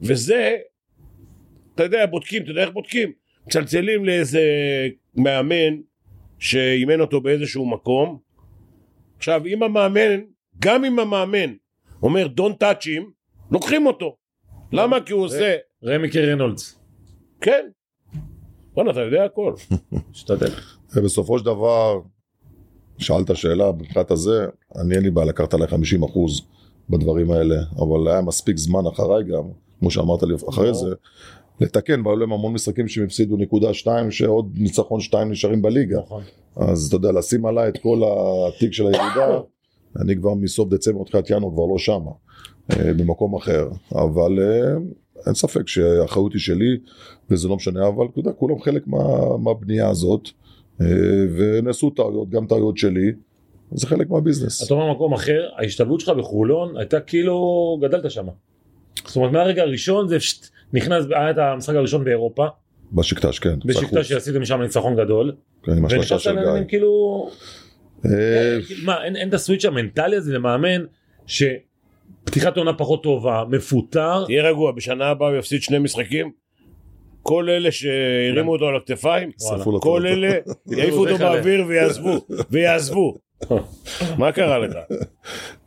וזה, 0.00 0.56
אתה 1.74 1.82
יודע, 1.82 2.06
בודקים, 2.06 2.42
אתה 2.42 2.50
יודע 2.50 2.62
איך 2.62 2.70
בודקים? 2.70 3.21
מצלצלים 3.46 4.04
לאיזה 4.04 4.42
מאמן 5.14 5.80
שאימן 6.38 7.00
אותו 7.00 7.20
באיזשהו 7.20 7.66
מקום. 7.66 8.18
עכשיו, 9.16 9.46
אם 9.46 9.62
המאמן, 9.62 10.20
גם 10.58 10.84
אם 10.84 10.98
המאמן 10.98 11.54
אומר 12.02 12.26
touch 12.36 12.84
him, 12.84 13.02
לוקחים 13.50 13.86
אותו. 13.86 14.16
למה? 14.72 15.00
כי 15.00 15.12
הוא 15.12 15.24
עושה, 15.24 15.56
רמי 15.84 16.10
קרנולדס. 16.10 16.78
כן. 17.40 17.68
בואנה, 18.74 18.90
אתה 18.90 19.00
יודע 19.00 19.24
הכל. 19.24 19.54
משתדל. 20.10 20.50
ובסופו 20.96 21.38
של 21.38 21.44
דבר, 21.44 22.00
שאלת 22.98 23.36
שאלה 23.36 23.72
מבחינת 23.72 24.10
הזה, 24.10 24.46
אני 24.76 24.94
אין 24.94 25.02
לי 25.02 25.10
בעיה 25.10 25.26
לקחת 25.26 25.54
עליי 25.54 25.68
50 25.68 26.02
אחוז 26.02 26.42
בדברים 26.90 27.30
האלה, 27.30 27.56
אבל 27.76 28.08
היה 28.08 28.20
מספיק 28.20 28.56
זמן 28.56 28.86
אחריי 28.86 29.24
גם, 29.24 29.42
כמו 29.78 29.90
שאמרת 29.90 30.22
לי 30.22 30.34
אחרי 30.48 30.74
זה, 30.74 30.94
לתקן, 31.60 32.06
והיו 32.06 32.16
להם 32.16 32.32
המון 32.32 32.52
משחקים 32.52 32.88
שהם 32.88 33.04
הפסידו 33.04 33.36
נקודה 33.36 33.74
שתיים, 33.74 34.10
שעוד 34.10 34.52
ניצחון 34.54 35.00
שתיים 35.00 35.30
נשארים 35.30 35.62
בליגה. 35.62 35.98
נכון. 35.98 36.22
אז 36.56 36.86
אתה 36.86 36.96
יודע, 36.96 37.12
לשים 37.12 37.46
עליי 37.46 37.68
את 37.68 37.78
כל 37.78 38.02
התיק 38.48 38.72
של 38.72 38.86
הירידה, 38.86 39.40
אני 40.00 40.16
כבר 40.16 40.34
מסוף 40.34 40.68
דצמבר, 40.68 41.04
תחילת 41.04 41.30
ינואר 41.30 41.52
כבר 41.52 41.66
לא 41.66 41.78
שמה, 41.78 42.10
אה, 42.72 42.94
במקום 42.94 43.36
אחר. 43.36 43.68
אבל 43.92 44.40
אה, 44.40 44.74
אין 45.26 45.34
ספק 45.34 45.68
שהאחריות 45.68 46.32
היא 46.32 46.40
שלי, 46.40 46.78
וזה 47.30 47.48
לא 47.48 47.56
משנה, 47.56 47.88
אבל 47.88 48.06
אתה 48.12 48.20
יודע, 48.20 48.32
כולם 48.32 48.60
חלק 48.60 48.86
מה, 48.86 48.98
מהבנייה 49.38 49.88
הזאת, 49.88 50.28
אה, 50.80 50.86
ונעשו 51.36 51.90
טעויות, 51.90 52.30
גם 52.30 52.46
טעויות 52.46 52.78
שלי, 52.78 53.12
זה 53.74 53.86
חלק 53.86 54.10
מהביזנס. 54.10 54.62
אתה 54.66 54.74
אומר 54.74 54.92
מקום 54.92 55.12
אחר, 55.12 55.48
ההשתלבות 55.56 56.00
שלך 56.00 56.08
בחולון 56.08 56.76
הייתה 56.76 57.00
כאילו 57.00 57.78
גדלת 57.82 58.10
שם. 58.10 58.26
זאת 59.06 59.16
אומרת 59.16 59.32
מהרגע 59.32 59.62
הראשון 59.62 60.08
זה 60.08 60.18
פשט, 60.18 60.46
נכנס, 60.72 61.04
היה 61.10 61.30
את 61.30 61.38
המשחק 61.38 61.74
הראשון 61.74 62.04
באירופה, 62.04 62.46
בשקטש, 62.92 63.38
כן. 63.38 63.58
בשקטה 63.64 64.04
שעשיתם 64.04 64.44
שם 64.44 64.62
ניצחון 64.62 64.96
גדול, 64.96 65.32
כן, 65.62 65.72
עם 65.72 65.84
השלושה 65.84 66.18
של 66.18 66.34
גיא. 66.34 66.64
כאילו, 66.68 67.28
אה, 68.06 68.58
כאילו, 68.66 68.84
מה 68.84 69.04
אין 69.04 69.28
את 69.28 69.34
הסוויץ' 69.34 69.64
המנטלי 69.64 70.16
הזה 70.16 70.32
למאמן 70.32 70.84
שפתיחת 71.26 72.56
עונה 72.56 72.72
פחות 72.74 73.02
טובה, 73.02 73.44
מפוטר, 73.48 74.24
תהיה 74.24 74.42
רגוע, 74.42 74.72
בשנה 74.72 75.06
הבאה 75.06 75.28
הוא 75.28 75.38
יפסיד 75.38 75.62
שני 75.62 75.78
משחקים. 75.78 76.32
כל 77.22 77.50
אלה 77.50 77.72
שהרימו 77.72 78.52
אותו 78.52 78.68
על 78.68 78.76
הכתפיים, 78.76 79.30
כל. 79.80 80.06
אלה 80.06 80.28
יעיפו 80.78 81.08
אותו. 81.08 81.18
באוויר 81.18 81.64
ויעזבו, 81.68 82.26
ויעזבו. 82.50 83.18
מה 84.18 84.32
קרה 84.32 84.58
לך? 84.58 84.76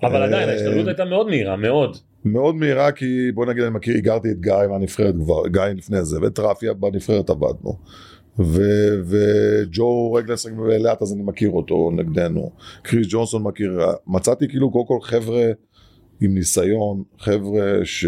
אבל 0.03 0.23
עדיין 0.23 0.49
ההשתלבות 0.49 0.87
הייתה 0.87 1.05
מאוד 1.05 1.27
מהירה, 1.27 1.55
מאוד. 1.55 1.97
מאוד 2.25 2.55
מהירה 2.55 2.91
כי 2.91 3.31
בוא 3.31 3.45
נגיד 3.45 3.63
אני 3.63 3.73
מכיר, 3.73 3.97
הכרתי 3.97 4.31
את 4.31 4.39
גיא 4.39 4.53
מהנבחרת 4.69 5.15
כבר, 5.15 5.47
גיא 5.47 5.61
לפני 5.61 6.05
זה, 6.05 6.21
ואת 6.21 6.39
רפי 6.39 6.65
בנבחרת 6.79 7.29
עבדנו. 7.29 7.77
ו- 8.39 9.01
וג'ו 9.05 10.13
רגלס 10.13 10.45
לאט 10.79 11.01
אז 11.01 11.13
אני 11.13 11.23
מכיר 11.23 11.49
אותו 11.49 11.91
נגדנו, 11.93 12.51
קריס 12.81 13.07
ג'ונסון 13.09 13.43
מכיר, 13.43 13.79
מצאתי 14.07 14.47
כאילו 14.47 14.71
קודם 14.71 14.85
כל 14.85 14.97
חבר'ה 15.01 15.51
עם 16.21 16.33
ניסיון, 16.33 17.03
חבר'ה 17.19 17.71
ש... 17.83 18.05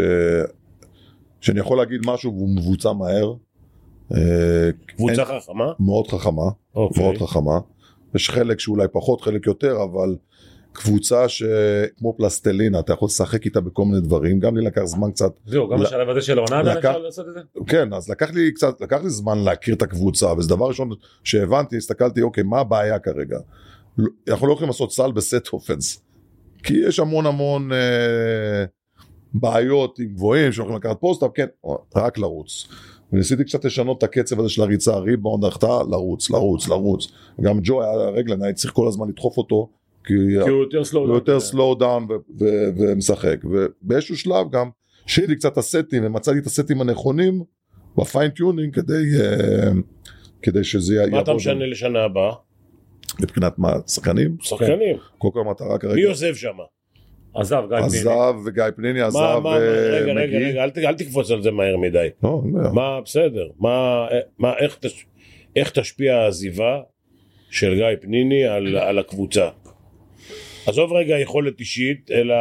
שאני 1.41 1.59
יכול 1.59 1.77
להגיד 1.77 2.01
משהו 2.05 2.33
והוא 2.33 2.49
מבוצע 2.49 2.93
מהר, 2.93 3.33
אה, 4.15 4.69
קבוצה 4.85 5.25
חכמה? 5.25 5.71
מאוד 5.79 6.07
חכמה, 6.07 6.49
אוקיי. 6.75 7.03
מאוד 7.03 7.17
חכמה. 7.17 7.59
יש 8.17 8.29
חלק 8.29 8.59
שאולי 8.59 8.87
פחות, 8.91 9.21
חלק 9.21 9.47
יותר, 9.47 9.83
אבל 9.83 10.15
קבוצה 10.73 11.29
שכמו 11.29 12.13
פלסטלינה, 12.17 12.79
אתה 12.79 12.93
יכול 12.93 13.05
לשחק 13.05 13.45
איתה 13.45 13.61
בכל 13.61 13.85
מיני 13.85 14.01
דברים, 14.01 14.39
גם 14.39 14.57
לי 14.57 14.65
לקח 14.65 14.81
זמן 14.83 15.11
קצת, 15.11 15.31
זהו, 15.45 15.69
גם 15.69 15.79
בשלב 15.79 16.09
הזה 16.09 16.21
של 16.21 16.37
העונה 16.37 16.59
עדיין 16.59 16.77
אפשר 16.77 16.97
לעשות 16.97 17.27
את 17.27 17.33
זה? 17.33 17.39
כן, 17.67 17.93
אז 17.93 18.09
לקח 18.09 18.31
לי 18.33 18.51
קצת, 18.51 18.81
לקח 18.81 18.99
לי 19.03 19.09
זמן 19.09 19.37
להכיר 19.37 19.75
את 19.75 19.81
הקבוצה, 19.81 20.33
וזה 20.33 20.49
דבר 20.49 20.67
ראשון 20.67 20.89
שהבנתי, 21.23 21.77
הסתכלתי, 21.77 22.21
אוקיי, 22.21 22.43
מה 22.43 22.59
הבעיה 22.59 22.99
כרגע? 22.99 23.37
לא- 23.97 24.09
אנחנו 24.29 24.47
לא 24.47 24.53
יכולים 24.53 24.69
לעשות 24.69 24.91
סל 24.91 25.11
ב 25.11 25.20
set 25.20 25.47
offense, 25.53 26.01
כי 26.63 26.73
יש 26.87 26.99
המון 26.99 27.25
המון 27.25 27.71
אה, 27.73 28.65
בעיות 29.33 29.99
עם 29.99 30.07
גבוהים, 30.13 30.51
שיכולים 30.51 30.77
לקחת 30.77 30.99
post-up, 30.99 31.31
כן, 31.35 31.47
רק 31.95 32.17
לרוץ. 32.17 32.67
וניסיתי 33.13 33.43
קצת 33.43 33.65
לשנות 33.65 33.97
את 33.97 34.03
הקצב 34.03 34.39
הזה 34.39 34.49
של 34.49 34.61
הריצה, 34.61 34.97
ריבאונד, 34.97 35.45
החטאה, 35.45 35.83
לרוץ, 35.91 36.29
לרוץ, 36.29 36.67
לרוץ. 36.67 37.07
גם 37.41 37.59
ג'ו 37.63 37.83
היה 37.83 38.09
רגלן, 38.09 38.43
הייתי 38.43 38.59
צריך 38.59 38.73
כל 38.73 38.87
הזמן 38.87 39.07
לדחוף 39.09 39.37
אותו, 39.37 39.69
כי 40.03 40.13
כי 40.43 40.49
הוא 40.49 40.63
יותר 40.63 40.83
slow. 40.83 41.05
הוא 41.05 41.15
יותר 41.15 41.39
slow 41.39 41.75
down 41.75 42.07
ומשחק. 42.77 43.37
ובאיזשהו 43.43 44.17
שלב 44.17 44.51
גם, 44.51 44.69
שיהיה 45.05 45.27
לי 45.27 45.35
קצת 45.35 45.53
את 45.53 45.57
הסטים, 45.57 46.05
ומצאתי 46.05 46.39
את 46.39 46.45
הסטים 46.45 46.81
הנכונים 46.81 47.43
ב 47.97 48.04
fine 48.04 48.31
tuning 48.31 48.75
כדי, 48.75 49.03
אה, 49.21 49.71
כדי 50.41 50.63
שזה 50.63 50.95
יעבוד. 50.95 51.11
מה 51.11 51.21
אתה 51.21 51.33
משנה 51.33 51.65
לשנה 51.65 52.03
הבאה? 52.03 52.33
מבחינת 53.21 53.59
מה, 53.59 53.73
שחקנים? 53.87 54.37
שחקנים. 54.41 54.97
קודם 55.17 55.33
כל 55.33 55.39
המטרה 55.39 55.73
מי 55.73 55.79
כרגע. 55.79 56.07
עוזב 56.07 56.33
שם? 56.35 56.57
עזב, 57.37 57.63
גיא 57.69 57.77
פניני. 57.77 57.97
עזב 57.97 58.35
וגיא 58.45 58.63
פניני 58.75 58.99
מה, 58.99 59.07
עזב 59.07 59.39
מה, 59.43 59.55
רגע, 59.55 60.11
רגע, 60.11 60.11
ומגי. 60.11 60.45
רגע, 60.45 60.63
אל 60.63 60.71
אל 60.85 60.95
תקפוץ 60.95 61.31
על 61.31 61.41
זה 61.41 61.51
מהר 61.51 61.77
מדי. 61.77 62.07
לא. 62.23 62.41
מה, 62.73 63.01
בסדר, 63.05 63.47
מה, 63.59 64.07
מה, 64.39 64.53
איך, 64.57 64.77
תש, 64.81 65.05
איך 65.55 65.69
תשפיע 65.69 66.15
העזיבה 66.15 66.81
של 67.49 67.75
גיא 67.75 67.85
פניני 68.01 68.45
על, 68.45 68.77
על 68.77 68.99
הקבוצה? 68.99 69.49
עזוב 70.67 70.93
רגע 70.93 71.19
יכולת 71.19 71.59
אישית, 71.59 72.11
אלא 72.11 72.35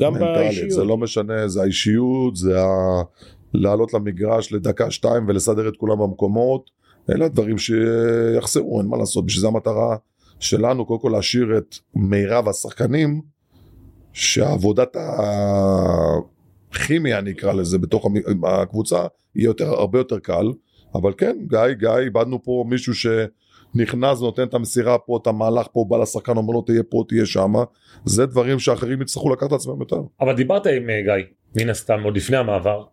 גם 0.00 0.12
מנטלית, 0.12 0.36
באישיות. 0.36 0.70
זה 0.70 0.84
לא 0.84 0.96
משנה, 0.96 1.48
זה 1.48 1.62
האישיות, 1.62 2.36
זה 2.36 2.60
ה... 2.60 3.02
לעלות 3.54 3.94
למגרש 3.94 4.52
לדקה 4.52 4.90
שתיים 4.90 5.28
ולסדר 5.28 5.68
את 5.68 5.76
כולם 5.76 5.98
במקומות, 5.98 6.70
אלה 7.10 7.24
הדברים 7.24 7.58
שיחסרו, 7.58 8.80
אין 8.80 8.88
מה 8.88 8.96
לעשות, 8.96 9.26
בשביל 9.26 9.40
זה 9.40 9.46
המטרה 9.48 9.96
שלנו, 10.40 10.86
קודם 10.86 11.00
כל 11.00 11.10
להשאיר 11.12 11.58
את 11.58 11.76
מירב 11.94 12.48
השחקנים, 12.48 13.33
שעבודת 14.14 14.96
הכימיה 16.72 17.18
אני 17.18 17.30
אקרא 17.30 17.52
לזה 17.52 17.78
בתוך 17.78 18.06
הקבוצה, 18.44 19.06
יהיה 19.34 19.46
יותר, 19.46 19.68
הרבה 19.68 19.98
יותר 19.98 20.18
קל, 20.18 20.52
אבל 20.94 21.12
כן, 21.18 21.36
גיא, 21.48 21.72
גיא, 21.78 21.88
איבדנו 21.88 22.42
פה 22.42 22.64
מישהו 22.68 22.92
שנכנס 22.94 24.20
ונותן 24.20 24.42
את 24.42 24.54
המסירה 24.54 24.98
פה, 24.98 25.18
את 25.22 25.26
המהלך 25.26 25.66
פה, 25.72 25.84
בא 25.88 25.98
לשחקן, 25.98 26.36
אומר 26.36 26.54
לו 26.54 26.62
תהיה 26.62 26.82
פה, 26.82 27.04
תהיה 27.08 27.26
שמה, 27.26 27.64
זה 28.04 28.26
דברים 28.26 28.58
שאחרים 28.58 29.02
יצטרכו 29.02 29.32
לקחת 29.32 29.50
על 29.50 29.56
עצמם 29.56 29.80
יותר. 29.80 30.00
אבל 30.20 30.36
דיברת 30.36 30.66
עם 30.66 30.90
אה, 30.90 31.00
גיא, 31.02 31.24
מן 31.56 31.70
הסתם, 31.70 32.02
עוד 32.04 32.16
לפני 32.16 32.36
המעבר. 32.36 32.84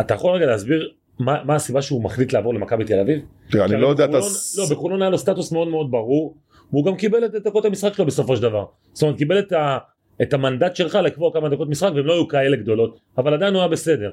אתה 0.00 0.14
יכול 0.14 0.34
רגע 0.34 0.46
להסביר 0.46 0.92
מה 1.18 1.44
מה 1.44 1.54
הסיבה 1.54 1.82
שהוא 1.82 2.04
מחליט 2.04 2.32
לעבור 2.32 2.54
למכבי 2.54 2.84
תל 2.84 3.00
אביב? 3.00 3.20
תראה, 3.50 3.64
אני 3.64 3.80
לא 3.80 3.88
יודע 3.88 4.04
את 4.04 4.14
הס... 4.14 4.58
לא, 4.58 4.64
בחולון 4.70 5.02
היה 5.02 5.10
לו 5.10 5.18
סטטוס 5.18 5.52
מאוד 5.52 5.68
מאוד 5.68 5.90
ברור, 5.90 6.36
והוא 6.70 6.84
גם 6.84 6.96
קיבל 6.96 7.24
את 7.24 7.30
דקות 7.44 7.64
המשחק 7.64 7.94
שלו 7.94 8.06
בסופו 8.06 8.36
של 8.36 8.42
דבר. 8.42 8.64
זאת 8.92 9.02
אומרת, 9.02 9.18
קיבל 9.18 9.38
את, 9.38 9.52
ה, 9.52 9.78
את 10.22 10.34
המנדט 10.34 10.76
שלך 10.76 10.94
לקבוע 10.94 11.32
כמה 11.32 11.48
דקות 11.48 11.68
משחק, 11.68 11.90
והם 11.94 12.06
לא 12.06 12.12
היו 12.12 12.28
כאלה 12.28 12.56
גדולות, 12.56 13.00
אבל 13.18 13.34
עדיין 13.34 13.54
הוא 13.54 13.60
היה 13.60 13.68
בסדר. 13.68 14.10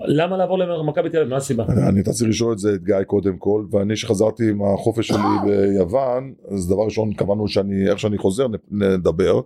למה 0.00 0.36
לעבור 0.36 0.58
למכבי 0.58 1.10
תל 1.10 1.16
אביב? 1.16 1.30
מה 1.30 1.36
הסיבה? 1.36 1.64
אני 1.88 2.02
צריך 2.02 2.30
לשאול 2.30 2.52
את 2.52 2.58
זה 2.58 2.74
את 2.74 2.84
גיא 2.84 3.02
קודם 3.06 3.36
כל, 3.36 3.64
ואני 3.70 3.96
שחזרתי 3.96 4.50
עם 4.50 4.62
החופש 4.62 5.08
שלי 5.08 5.18
ביוון, 5.44 6.34
אז 6.50 6.68
דבר 6.68 6.84
ראשון 6.84 7.12
קבענו 7.12 7.48
שאני, 7.48 7.88
איך 7.90 7.98
שאני 7.98 8.18
חוזר 8.18 8.46
נדבר, 8.70 9.40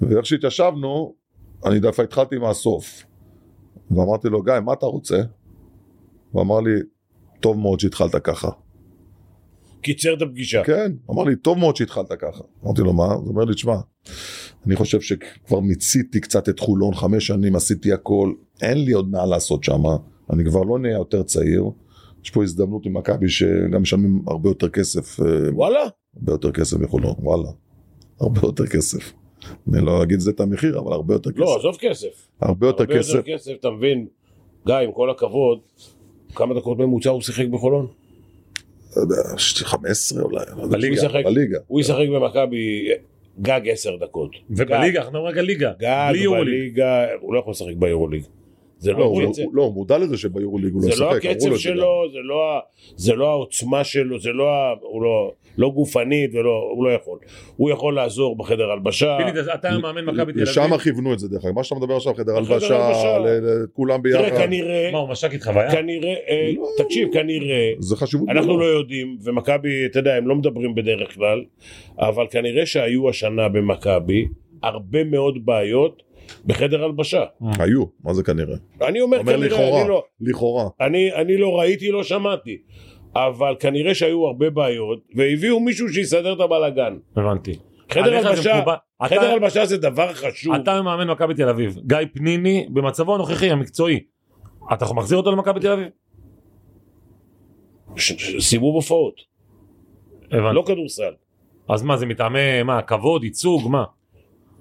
ואיך 0.00 0.26
שהתיישבנו, 0.26 1.14
אני 1.66 1.80
דווקא 1.80 2.02
התחלתי 2.02 2.38
מהסוף. 2.38 3.04
ואמרתי 3.90 4.28
לו, 4.28 4.42
גיא, 4.42 4.60
מה 4.64 4.72
אתה 4.72 4.86
רוצה? 4.86 5.22
הוא 6.30 6.42
אמר 6.42 6.60
לי, 6.60 6.74
טוב 7.40 7.58
מאוד 7.58 7.80
שהתחלת 7.80 8.16
ככה. 8.16 8.48
קיצר 9.82 10.14
את 10.14 10.22
הפגישה. 10.22 10.64
כן, 10.64 10.92
אמר 11.10 11.24
לי, 11.24 11.36
טוב 11.36 11.58
מאוד 11.58 11.76
שהתחלת 11.76 12.12
ככה. 12.12 12.44
אמרתי 12.64 12.82
לו, 12.82 12.92
מה? 12.92 13.04
הוא 13.04 13.28
אומר 13.28 13.44
לי, 13.44 13.54
תשמע, 13.54 13.76
אני 14.66 14.76
חושב 14.76 15.00
שכבר 15.00 15.60
מיציתי 15.60 16.20
קצת 16.20 16.48
את 16.48 16.60
חולון, 16.60 16.94
חמש 16.94 17.26
שנים 17.26 17.56
עשיתי 17.56 17.92
הכל, 17.92 18.32
אין 18.62 18.84
לי 18.84 18.92
עוד 18.92 19.10
מה 19.10 19.26
לעשות 19.26 19.64
שם, 19.64 19.82
אני 20.30 20.44
כבר 20.44 20.62
לא 20.62 20.78
נהיה 20.78 20.94
יותר 20.94 21.22
צעיר. 21.22 21.64
יש 22.24 22.30
פה 22.30 22.42
הזדמנות 22.42 22.86
עם 22.86 22.96
מכבי 22.96 23.28
שגם 23.28 23.82
משלמים 23.82 24.22
הרבה 24.26 24.50
יותר 24.50 24.68
כסף, 24.68 25.20
אה, 25.20 25.26
וואלה, 25.52 25.80
הרבה 26.16 26.32
יותר 26.32 26.52
כסף 26.52 26.76
מחולון, 26.76 27.14
וואלה, 27.18 27.48
הרבה 28.20 28.40
יותר 28.42 28.66
כסף. 28.66 29.12
אני 29.72 29.86
לא 29.86 30.02
אגיד 30.02 30.20
זה 30.20 30.30
את 30.30 30.40
המחיר, 30.40 30.78
אבל 30.78 30.92
הרבה 30.92 31.14
יותר 31.14 31.30
לא, 31.36 31.46
כסף. 31.46 31.58
עזוב 31.58 31.76
כסף. 31.80 32.28
הרבה 32.40 32.66
יותר 32.66 32.82
הרבה 32.82 32.98
כסף. 32.98 33.14
יותר 33.14 33.32
כסף, 33.34 33.52
אתה 33.60 33.70
מבין? 33.70 34.06
גיא, 34.66 34.74
עם 34.74 34.92
כל 34.92 35.10
הכבוד, 35.10 35.58
כמה 36.34 36.54
דקות 36.54 36.78
ממוצע 36.78 37.10
הוא 37.10 37.20
שיחק 37.20 37.46
בחולון? 37.46 37.86
לא 38.96 39.02
יודע, 39.02 39.16
15 39.64 40.22
אולי, 40.22 40.44
לא. 40.56 40.66
בליגה. 40.66 40.88
הוא 41.00 41.06
ישחק- 41.08 41.24
בליגה. 41.24 41.58
הוא 41.66 41.80
ישחק 41.80 42.06
במכבי 42.14 42.88
גג 43.40 43.60
עשר 43.68 43.96
דקות. 43.96 44.30
ובליגה, 44.50 44.98
אנחנו 45.00 45.12
מדברים 45.12 45.26
רק 45.32 45.38
על 45.38 45.44
ליגה. 45.44 45.72
גג. 45.78 46.12
בליגה, 46.40 47.06
הוא 47.20 47.34
לא 47.34 47.38
יכול 47.38 47.50
לשחק 47.50 47.74
ביורוליג. 47.76 48.22
זה 48.78 48.92
לא, 48.92 48.98
לא 48.98 49.04
הוא- 49.04 49.22
הקצב- 49.22 49.42
הוא- 49.42 49.54
לא, 49.54 49.62
הוא 49.62 49.74
מודע 49.74 49.98
לזה 49.98 50.16
שביורוליג 50.18 50.72
הוא 50.72 50.82
לא 50.82 50.86
זה 50.86 50.88
ישחק. 50.88 51.00
לא 51.00 51.06
אמרו 51.06 51.16
הקצב 51.16 51.50
זה 51.52 51.58
שלו, 51.58 52.04
זה 52.12 52.18
לא 52.22 52.58
זה 52.96 53.14
לא 53.14 53.30
העוצמה 53.30 53.84
שלו, 53.84 54.20
זה 54.20 54.30
לא 54.30 54.48
ה... 54.50 54.74
הוא 54.82 55.02
לא... 55.02 55.32
לא 55.58 55.70
גופנית 55.70 56.34
ולא, 56.34 56.68
הוא 56.74 56.84
לא 56.84 56.90
יכול. 56.90 57.18
הוא 57.56 57.70
יכול 57.70 57.94
לעזור 57.94 58.36
בחדר 58.36 58.70
הלבשה. 58.70 59.18
אתה 59.54 59.78
מאמן 59.78 60.04
מכבי 60.04 60.14
תל 60.16 60.20
אביב. 60.20 60.36
לשם 60.42 60.78
כיוונו 60.78 61.12
את 61.12 61.18
זה 61.18 61.28
דרך 61.28 61.44
אגב, 61.44 61.54
מה 61.54 61.64
שאתה 61.64 61.74
מדבר 61.80 61.96
עכשיו, 61.96 62.14
חדר 62.14 62.40
בחדר 62.40 62.54
הלבשה, 62.54 62.86
הלבשה. 62.86 63.18
ל- 63.18 63.46
ל- 63.46 63.66
כולם 63.72 64.02
ביחד, 64.02 64.28
תראה, 64.28 64.46
כנראה, 64.46 64.90
מה, 64.92 64.98
הוא 64.98 65.08
מש"קית 65.08 65.42
חוויה? 65.42 65.70
כנראה, 65.70 66.14
אה, 66.28 66.50
לא. 66.56 66.84
תקשיב, 66.84 67.08
כנראה, 67.12 67.72
זה 67.78 67.96
חשיבות 67.96 68.28
אנחנו. 68.28 68.58
לא 68.60 68.64
יודעים, 68.64 69.18
ומכבי, 69.24 69.86
אתה 69.86 69.98
יודע, 69.98 70.14
הם 70.14 70.28
לא 70.28 70.34
מדברים 70.34 70.74
בדרך 70.74 71.14
כלל, 71.14 71.44
אבל 71.98 72.26
כנראה 72.30 72.66
שהיו 72.66 73.08
השנה 73.08 73.48
במכבי 73.48 74.26
הרבה 74.62 75.04
מאוד 75.04 75.46
בעיות 75.46 76.02
בחדר 76.46 76.84
הלבשה. 76.84 77.24
היו, 77.58 77.84
מה 78.04 78.14
זה 78.14 78.22
כנראה? 78.22 78.56
אני 78.82 79.00
אומר 79.00 79.18
אומר 79.18 79.32
כנראה, 79.32 79.48
לכאורה, 79.48 79.80
אני 79.80 79.88
לא, 79.88 80.02
לכאורה. 80.20 80.68
אני, 80.80 81.12
אני 81.12 81.36
לא 81.36 81.58
ראיתי, 81.60 81.90
לא 81.90 82.02
שמעתי. 82.02 82.58
אבל 83.14 83.54
כנראה 83.60 83.94
שהיו 83.94 84.26
הרבה 84.26 84.50
בעיות, 84.50 84.98
והביאו 85.14 85.60
מישהו 85.60 85.88
שיסדר 85.88 86.32
את 86.32 86.40
הבלאגן. 86.40 86.96
הבנתי. 87.16 87.52
חדר 87.92 88.16
הלבשה, 88.16 88.56
מקובל. 88.56 88.74
חדר 89.04 89.16
אתה- 89.16 89.30
הלבשה 89.32 89.64
זה 89.66 89.76
דבר 89.76 90.12
חשוב. 90.12 90.54
אתה 90.54 90.82
מאמן 90.82 91.10
מכבי 91.10 91.34
תל 91.34 91.48
אביב. 91.48 91.78
גיא 91.86 91.98
פניני, 92.14 92.66
במצבו 92.70 93.14
הנוכחי 93.14 93.50
המקצועי. 93.50 94.00
אתה 94.72 94.84
מחזיר 94.94 95.18
אותו 95.18 95.32
למכבי 95.32 95.60
תל 95.60 95.72
אביב? 95.72 95.86
ש- 97.96 98.12
ש- 98.12 98.48
סיבוב 98.50 98.74
הופעות, 98.74 99.14
הבנתי. 100.30 100.54
לא 100.54 100.64
כדורסל. 100.66 101.12
אז 101.68 101.82
מה, 101.82 101.96
זה 101.96 102.06
מטעמי, 102.06 102.62
מה, 102.62 102.82
כבוד, 102.82 103.24
ייצוג, 103.24 103.68
מה? 103.70 103.84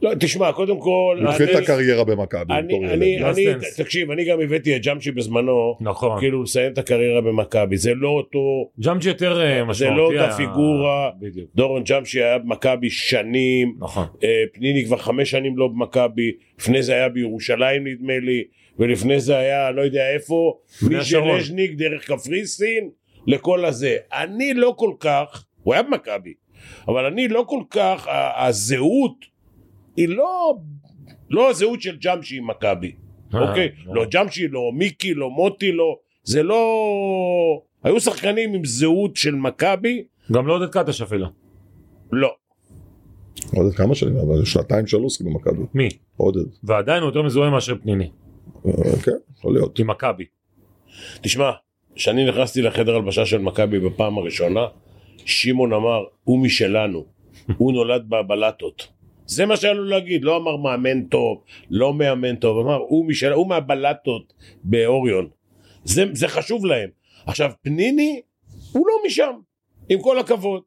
לא, 0.01 0.11
תשמע, 0.19 0.51
קודם 0.51 0.79
כל... 0.79 1.17
הוא 1.21 1.29
התחיל 1.29 1.49
את 1.49 1.55
אני- 1.55 1.63
הקריירה 1.63 2.03
במכבי. 2.03 2.53
אני, 2.53 2.67
בתור 2.67 2.93
אני, 2.93 3.05
ילד. 3.41 3.63
תקשיב, 3.77 4.11
אני 4.11 4.25
גם 4.25 4.41
הבאתי 4.41 4.75
את 4.75 4.81
ג'אמשי 4.81 5.11
בזמנו, 5.11 5.77
נכון. 5.81 6.19
כאילו 6.19 6.43
לסיים 6.43 6.71
את 6.73 6.77
הקריירה 6.77 7.21
במכבי, 7.21 7.77
זה 7.77 7.93
לא 7.93 8.09
אותו, 8.09 8.69
ג'אמג'י 8.79 9.07
יותר 9.09 9.41
אה, 9.41 9.63
משמעותי. 9.63 9.97
לא 9.97 10.21
אותה 10.23 10.33
פיגורה. 10.37 11.09
בדיוק. 11.19 11.49
דורון 11.55 11.83
ג'אמשי 11.83 12.23
היה 12.23 12.37
במכבי 12.37 12.89
שנים, 12.89 13.75
נכון. 13.79 14.05
אה, 14.23 14.29
פניני 14.53 14.85
כבר 14.85 14.97
חמש 14.97 15.31
שנים 15.31 15.57
לא 15.57 15.67
במכבי, 15.67 16.31
לפני 16.59 16.83
זה 16.83 16.93
היה 16.93 17.09
בירושלים 17.09 17.87
נדמה 17.87 18.19
לי, 18.19 18.43
ולפני 18.79 19.19
זה 19.19 19.37
היה 19.37 19.71
לא 19.71 19.81
יודע 19.81 20.09
איפה, 20.13 20.57
בני 20.87 20.97
השרון. 20.97 21.35
משלז'ניק 21.37 21.71
דרך 21.71 22.05
קפריסין 22.11 22.89
לכל 23.27 23.65
הזה. 23.65 23.97
אני 24.13 24.53
לא 24.53 24.73
כל 24.77 24.91
כך, 24.99 25.45
הוא 25.63 25.73
היה 25.73 25.83
במכבי, 25.83 26.33
אבל 26.87 27.05
אני 27.05 27.27
לא 27.27 27.43
כל 27.47 27.61
כך, 27.69 28.07
ה- 28.07 28.45
הזהות 28.47 29.30
היא 29.97 30.09
לא, 30.09 30.57
לא 31.29 31.49
הזהות 31.49 31.81
של 31.81 31.97
ג'אמשי 31.97 32.37
עם 32.37 32.47
מכבי, 32.47 32.91
אה, 33.33 33.49
אוקיי? 33.49 33.69
לא. 33.85 33.95
לא 33.95 34.05
ג'אמשי, 34.05 34.47
לא 34.47 34.71
מיקי, 34.73 35.13
לא 35.13 35.29
מוטי, 35.29 35.71
לא, 35.71 35.97
זה 36.23 36.43
לא... 36.43 36.61
היו 37.83 37.99
שחקנים 37.99 38.53
עם 38.53 38.65
זהות 38.65 39.15
של 39.15 39.35
מכבי, 39.35 40.03
גם 40.31 40.47
לא 40.47 40.55
עודד 40.55 40.69
קטש 40.69 41.01
אפילו. 41.01 41.27
לא. 42.11 42.35
עודד 43.55 43.75
כמה 43.75 43.95
שנים, 43.95 44.15
אבל 44.17 44.45
שנתיים 44.45 44.87
שלוש 44.87 45.21
במכבי. 45.21 45.63
מי? 45.73 45.89
עודד. 46.17 46.45
ועדיין 46.63 47.03
הוא 47.03 47.09
יותר 47.09 47.21
מזוהה 47.21 47.49
מאשר 47.49 47.75
פניני. 47.81 48.09
אה, 48.65 48.71
כן, 49.03 49.11
יכול 49.37 49.53
להיות. 49.53 49.79
עם 49.79 49.89
מכבי. 49.89 50.25
תשמע, 51.21 51.51
כשאני 51.95 52.29
נכנסתי 52.29 52.61
לחדר 52.61 52.95
הלבשה 52.95 53.25
של 53.25 53.37
מכבי 53.37 53.79
בפעם 53.79 54.17
הראשונה, 54.17 54.65
שמעון 55.25 55.73
אמר, 55.73 56.03
הוא 56.23 56.39
משלנו, 56.39 57.05
הוא 57.57 57.73
נולד 57.73 58.09
בבלטות. 58.09 58.87
זה 59.31 59.45
מה 59.45 59.57
שהיה 59.57 59.73
לו 59.73 59.83
להגיד, 59.83 60.23
לא 60.23 60.37
אמר 60.37 60.57
מאמן 60.57 61.03
טוב, 61.03 61.43
לא 61.69 61.93
מאמן 61.93 62.35
טוב, 62.35 62.65
אמר, 62.65 62.75
הוא 62.75 63.05
משל... 63.05 63.31
הוא 63.31 63.47
מהבלטות 63.49 64.33
באוריון. 64.63 65.27
זה, 65.83 66.05
זה 66.13 66.27
חשוב 66.27 66.65
להם. 66.65 66.89
עכשיו, 67.25 67.51
פניני, 67.61 68.21
הוא 68.71 68.87
לא 68.87 68.93
משם, 69.07 69.31
עם 69.89 70.01
כל 70.01 70.19
הכבוד. 70.19 70.61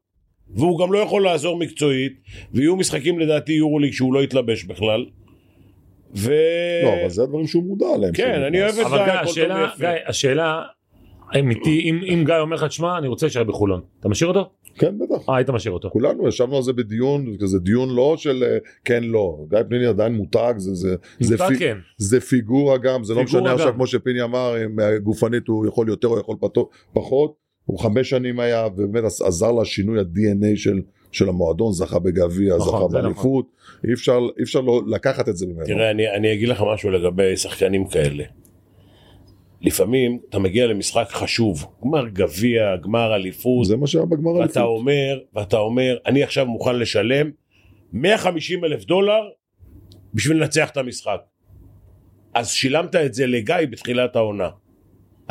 והוא 0.49 0.79
גם 0.79 0.93
לא 0.93 0.99
יכול 0.99 1.23
לעזור 1.23 1.57
מקצועית, 1.57 2.13
ויהיו 2.53 2.75
משחקים 2.75 3.19
לדעתי 3.19 3.53
יורוליג 3.53 3.93
שהוא 3.93 4.13
לא 4.13 4.23
יתלבש 4.23 4.63
בכלל. 4.63 5.05
ו... 6.15 6.33
לא, 6.83 6.93
אבל 7.01 7.09
זה 7.09 7.23
הדברים 7.23 7.47
שהוא 7.47 7.63
מודע 7.63 7.85
עליהם. 7.95 8.13
כן, 8.13 8.41
אני. 8.41 8.63
אוהב 8.63 8.75
את 8.79 8.85
אבל 8.85 9.05
גיא, 9.05 9.13
השאלה. 9.13 9.69
גיא, 9.79 9.89
השאלה, 10.07 10.61
אמיתי, 11.39 11.81
אם 11.89 12.01
אם 12.13 12.23
גיא 12.25 12.35
אומר 12.35 12.55
לך, 12.55 12.63
תשמע, 12.63 12.97
אני 12.97 13.07
רוצה 13.07 13.25
להישאר 13.25 13.43
בחולון. 13.43 13.81
אתה 13.99 14.09
משאיר 14.09 14.27
אותו? 14.27 14.49
כן, 14.77 14.95
בטח. 14.99 15.29
אה, 15.29 15.35
היית 15.35 15.49
משאיר 15.49 15.73
אותו. 15.73 15.89
כולנו 15.89 16.27
ישבנו 16.27 16.55
על 16.57 16.63
זה 16.63 16.73
בדיון, 16.73 17.37
כזה 17.41 17.59
דיון 17.59 17.89
לא 17.89 18.15
של 18.17 18.43
אה, 18.43 18.57
כן 18.85 19.03
לא, 19.03 19.37
גיא 19.49 19.59
פניני 19.69 19.85
עדיין 19.85 20.13
מותג, 20.13 20.53
זה, 20.57 20.75
זה, 20.75 20.95
זה, 21.19 21.35
אתה 21.35 21.47
פי, 21.47 21.57
כן. 21.59 21.77
זה 21.97 22.21
פיגורה 22.21 22.77
גם, 22.77 23.03
זה 23.03 23.13
לא 23.13 23.19
פיגורה 23.25 23.41
משנה 23.41 23.53
עכשיו 23.53 23.67
גם. 23.67 23.73
כמו 23.73 23.87
שפיני 23.87 24.21
אמר, 24.23 24.55
אם 24.65 24.79
אה, 24.79 24.97
גופנית 24.99 25.47
הוא 25.47 25.67
יכול 25.67 25.89
יותר 25.89 26.07
או 26.07 26.19
יכול 26.19 26.35
פחות, 26.93 27.33
הוא 27.65 27.79
חמש 27.79 28.09
שנים 28.09 28.39
היה 28.39 28.67
ובאמת 28.77 29.03
עז- 29.03 29.21
עזר 29.21 29.51
לשינוי 29.51 29.99
ה-DNA 29.99 30.55
של, 30.57 30.81
של 31.11 31.29
המועדון, 31.29 31.71
זכה 31.71 31.99
בגביע, 31.99 32.55
נכון, 32.55 32.67
זכה 32.67 32.87
זה 32.89 33.01
באליפות, 33.01 33.45
אי 33.87 33.93
אפשר, 33.93 34.19
אי 34.37 34.43
אפשר 34.43 34.61
לא 34.61 34.81
לקחת 34.87 35.29
את 35.29 35.37
זה 35.37 35.45
ממנו. 35.47 35.65
תראה, 35.65 35.91
אני, 35.91 36.03
אני 36.15 36.33
אגיד 36.33 36.49
לך 36.49 36.63
משהו 36.73 36.89
לגבי 36.91 37.37
שחקנים 37.37 37.87
כאלה. 37.87 38.23
לפעמים 39.65 40.19
אתה 40.29 40.39
מגיע 40.39 40.67
למשחק 40.67 41.07
חשוב, 41.09 41.65
גמר 41.83 42.07
גביע, 42.07 42.75
גמר 42.75 43.15
אליפות, 43.15 43.65
זה 43.65 43.77
מה 43.77 43.87
שהיה 43.87 44.05
בגמר 44.05 44.31
ואתה 44.31 44.41
האליפות. 44.41 44.79
אומר, 44.79 45.19
ואתה 45.33 45.57
אומר, 45.57 45.97
אני 46.05 46.23
עכשיו 46.23 46.45
מוכן 46.45 46.79
לשלם 46.79 47.31
150 47.93 48.65
אלף 48.65 48.85
דולר 48.85 49.21
בשביל 50.13 50.37
לנצח 50.37 50.69
את 50.69 50.77
המשחק. 50.77 51.21
אז 52.33 52.49
שילמת 52.49 52.95
את 52.95 53.13
זה 53.13 53.27
לגיא 53.27 53.55
בתחילת 53.69 54.15
העונה. 54.15 54.49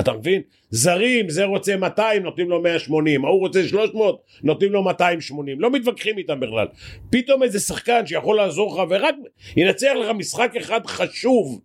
אתה 0.00 0.12
מבין? 0.12 0.42
זרים, 0.70 1.28
זה 1.28 1.44
רוצה 1.44 1.76
200, 1.76 2.22
נותנים 2.22 2.50
לו 2.50 2.62
180, 2.62 3.24
ההוא 3.24 3.40
רוצה 3.40 3.68
300, 3.68 4.22
נותנים 4.42 4.72
לו 4.72 4.82
280, 4.82 5.60
לא 5.60 5.70
מתווכחים 5.70 6.18
איתם 6.18 6.40
בכלל. 6.40 6.66
פתאום 7.10 7.42
איזה 7.42 7.60
שחקן 7.60 8.06
שיכול 8.06 8.36
לעזור 8.36 8.74
לך 8.74 8.90
ורק 8.90 9.14
ינצח 9.56 9.92
לך 10.00 10.10
משחק 10.16 10.52
אחד 10.56 10.86
חשוב, 10.86 11.60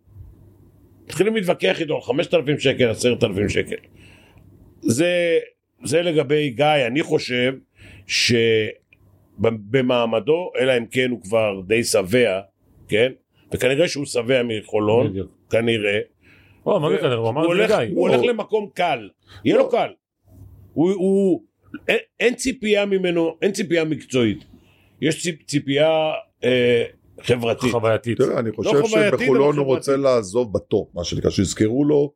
מתחילים 1.10 1.36
להתווכח 1.36 1.80
איתו 1.80 1.94
על 1.94 2.00
5,000 2.00 2.58
שקל, 2.58 2.90
10,000 2.90 3.48
שקל. 3.48 3.76
זה, 4.80 5.38
זה 5.84 6.02
לגבי 6.02 6.50
גיא, 6.50 6.86
אני 6.86 7.02
חושב 7.02 7.54
שבמעמדו, 9.38 10.50
אלא 10.58 10.76
אם 10.78 10.86
כן 10.86 11.10
הוא 11.10 11.22
כבר 11.22 11.60
די 11.66 11.84
שבע, 11.84 12.40
כן? 12.88 13.12
וכנראה 13.52 13.88
שהוא 13.88 14.06
שבע 14.06 14.42
מחולון, 14.42 15.10
בדיוק. 15.10 15.30
כנראה. 15.50 15.98
או, 16.66 16.80
מה 16.80 16.90
זה 16.90 16.98
כנראה? 16.98 17.16
הוא 17.16 17.28
אמר 17.28 17.42
את 17.42 17.48
זה 17.48 17.54
הולך, 17.54 17.70
לגיא. 17.70 17.94
הוא 17.94 18.08
לא. 18.08 18.14
הולך 18.14 18.28
למקום 18.28 18.70
קל, 18.74 19.08
יהיה 19.44 19.56
לו 19.56 19.68
קל. 19.68 19.90
הוא, 20.72 20.92
הוא, 20.92 21.42
אין, 21.88 21.98
אין 22.20 22.34
ציפייה 22.34 22.86
ממנו, 22.86 23.36
אין 23.42 23.52
ציפייה 23.52 23.84
מקצועית. 23.84 24.44
יש 25.00 25.22
ציפ, 25.22 25.42
ציפייה 25.42 26.12
אה, 26.44 26.84
חברתית. 27.22 27.72
חווייתית. 27.72 28.18
תראה, 28.18 28.38
אני 28.38 28.52
חושב 28.52 28.76
לא 28.76 28.86
שבחולון 28.86 29.58
הוא 29.58 29.66
רוצה. 29.66 29.96
לעזוב 29.96 30.52
בטופ, 30.52 30.88
מה 30.94 31.04
שנקרא, 31.04 31.30
שיזכרו 31.30 31.84
לו 31.84 32.12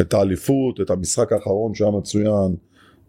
את 0.00 0.14
האליפות, 0.14 0.80
את 0.80 0.90
המשחק 0.90 1.32
האחרון 1.32 1.74
שהיה 1.74 1.90
מצוין, 1.90 2.56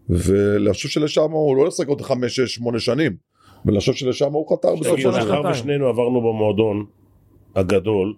ואני 0.08 0.72
חושב 0.72 0.88
שלשם 0.88 1.30
הוא 1.30 1.56
לא 1.56 1.68
ישחק 1.68 1.88
עוד 1.88 2.00
חמש, 2.00 2.36
שש, 2.36 2.54
שמונה 2.54 2.78
שנים, 2.78 3.16
ואני 3.64 3.78
חושב 3.78 3.92
שלשם 3.92 4.32
הוא 4.32 4.56
חתר 4.56 4.76
בסופו 4.76 4.98
של 4.98 5.10
דבר. 5.10 5.18
מאחר 5.18 5.50
ושנינו 5.50 5.86
עברנו 5.86 6.20
במועדון 6.20 6.86
הגדול, 7.56 8.14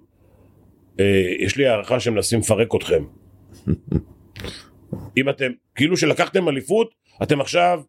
אה, 1.01 1.05
יש 1.41 1.57
לי 1.57 1.67
הערכה 1.67 2.01
שמנסים 2.01 2.39
לפרק 2.41 2.75
אתכם. 2.75 3.05
אם 5.19 5.29
אתם, 5.29 5.51
כאילו 5.75 5.97
שלקחתם 5.97 6.49
אליפות, 6.49 6.95
אתם 7.23 7.41
עכשיו 7.41 7.83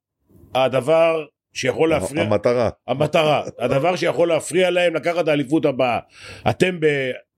הדבר 0.56 1.26
שיכול 1.54 1.90
להפריע, 1.90 2.24
המטרה, 2.24 2.70
המטרה, 2.88 3.44
הדבר 3.60 3.96
שיכול 3.96 4.28
להפריע 4.28 4.70
להם 4.70 4.96
לקחת 4.96 5.28
האליפות 5.28 5.66
הבאה. 5.66 6.00
אתם 6.50 6.80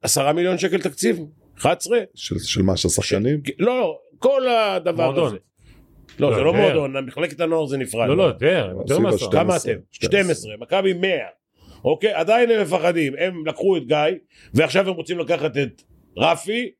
בעשרה 0.02 0.34
מיליון 0.34 0.58
שקל 0.58 0.82
תקציב? 0.82 1.20
11? 1.58 1.98
של, 2.16 2.40
של 2.40 2.62
מה, 2.62 2.78
של 2.78 2.88
השחקנים? 2.88 3.42
לא, 3.60 3.80
לא, 3.80 4.00
כל 4.20 4.48
הדבר 4.48 5.06
מועדון. 5.06 5.28
הזה. 5.28 5.38
לא, 6.20 6.30
לא, 6.30 6.36
זה 6.36 6.42
לא 6.42 6.50
יותר. 6.50 6.88
מחלקת 6.88 7.08
מחלקת 7.08 7.40
הנוער 7.40 7.66
זה 7.66 7.78
נפרד. 7.78 8.08
לא, 8.08 8.18
לא, 8.18 8.24
יותר, 8.24 8.74
יותר 8.80 9.00
מעשרה. 9.00 9.32
כמה 9.32 9.60
12, 9.60 9.74
אתם? 9.74 9.82
12. 9.92 10.24
12, 10.24 10.52
מכבי 10.60 10.94
100. 10.94 11.10
אוקיי? 11.84 12.14
עדיין 12.14 12.52
הם 12.52 12.62
מפחדים. 12.62 13.14
הם 13.18 13.46
לקחו 13.46 13.78
את 13.78 13.88
גיא, 13.88 13.98
ועכשיו 14.54 14.90
הם 14.90 14.96
רוצים 14.96 15.20
לקחת 15.20 15.58
את 15.58 15.82
רפי, 16.18 16.72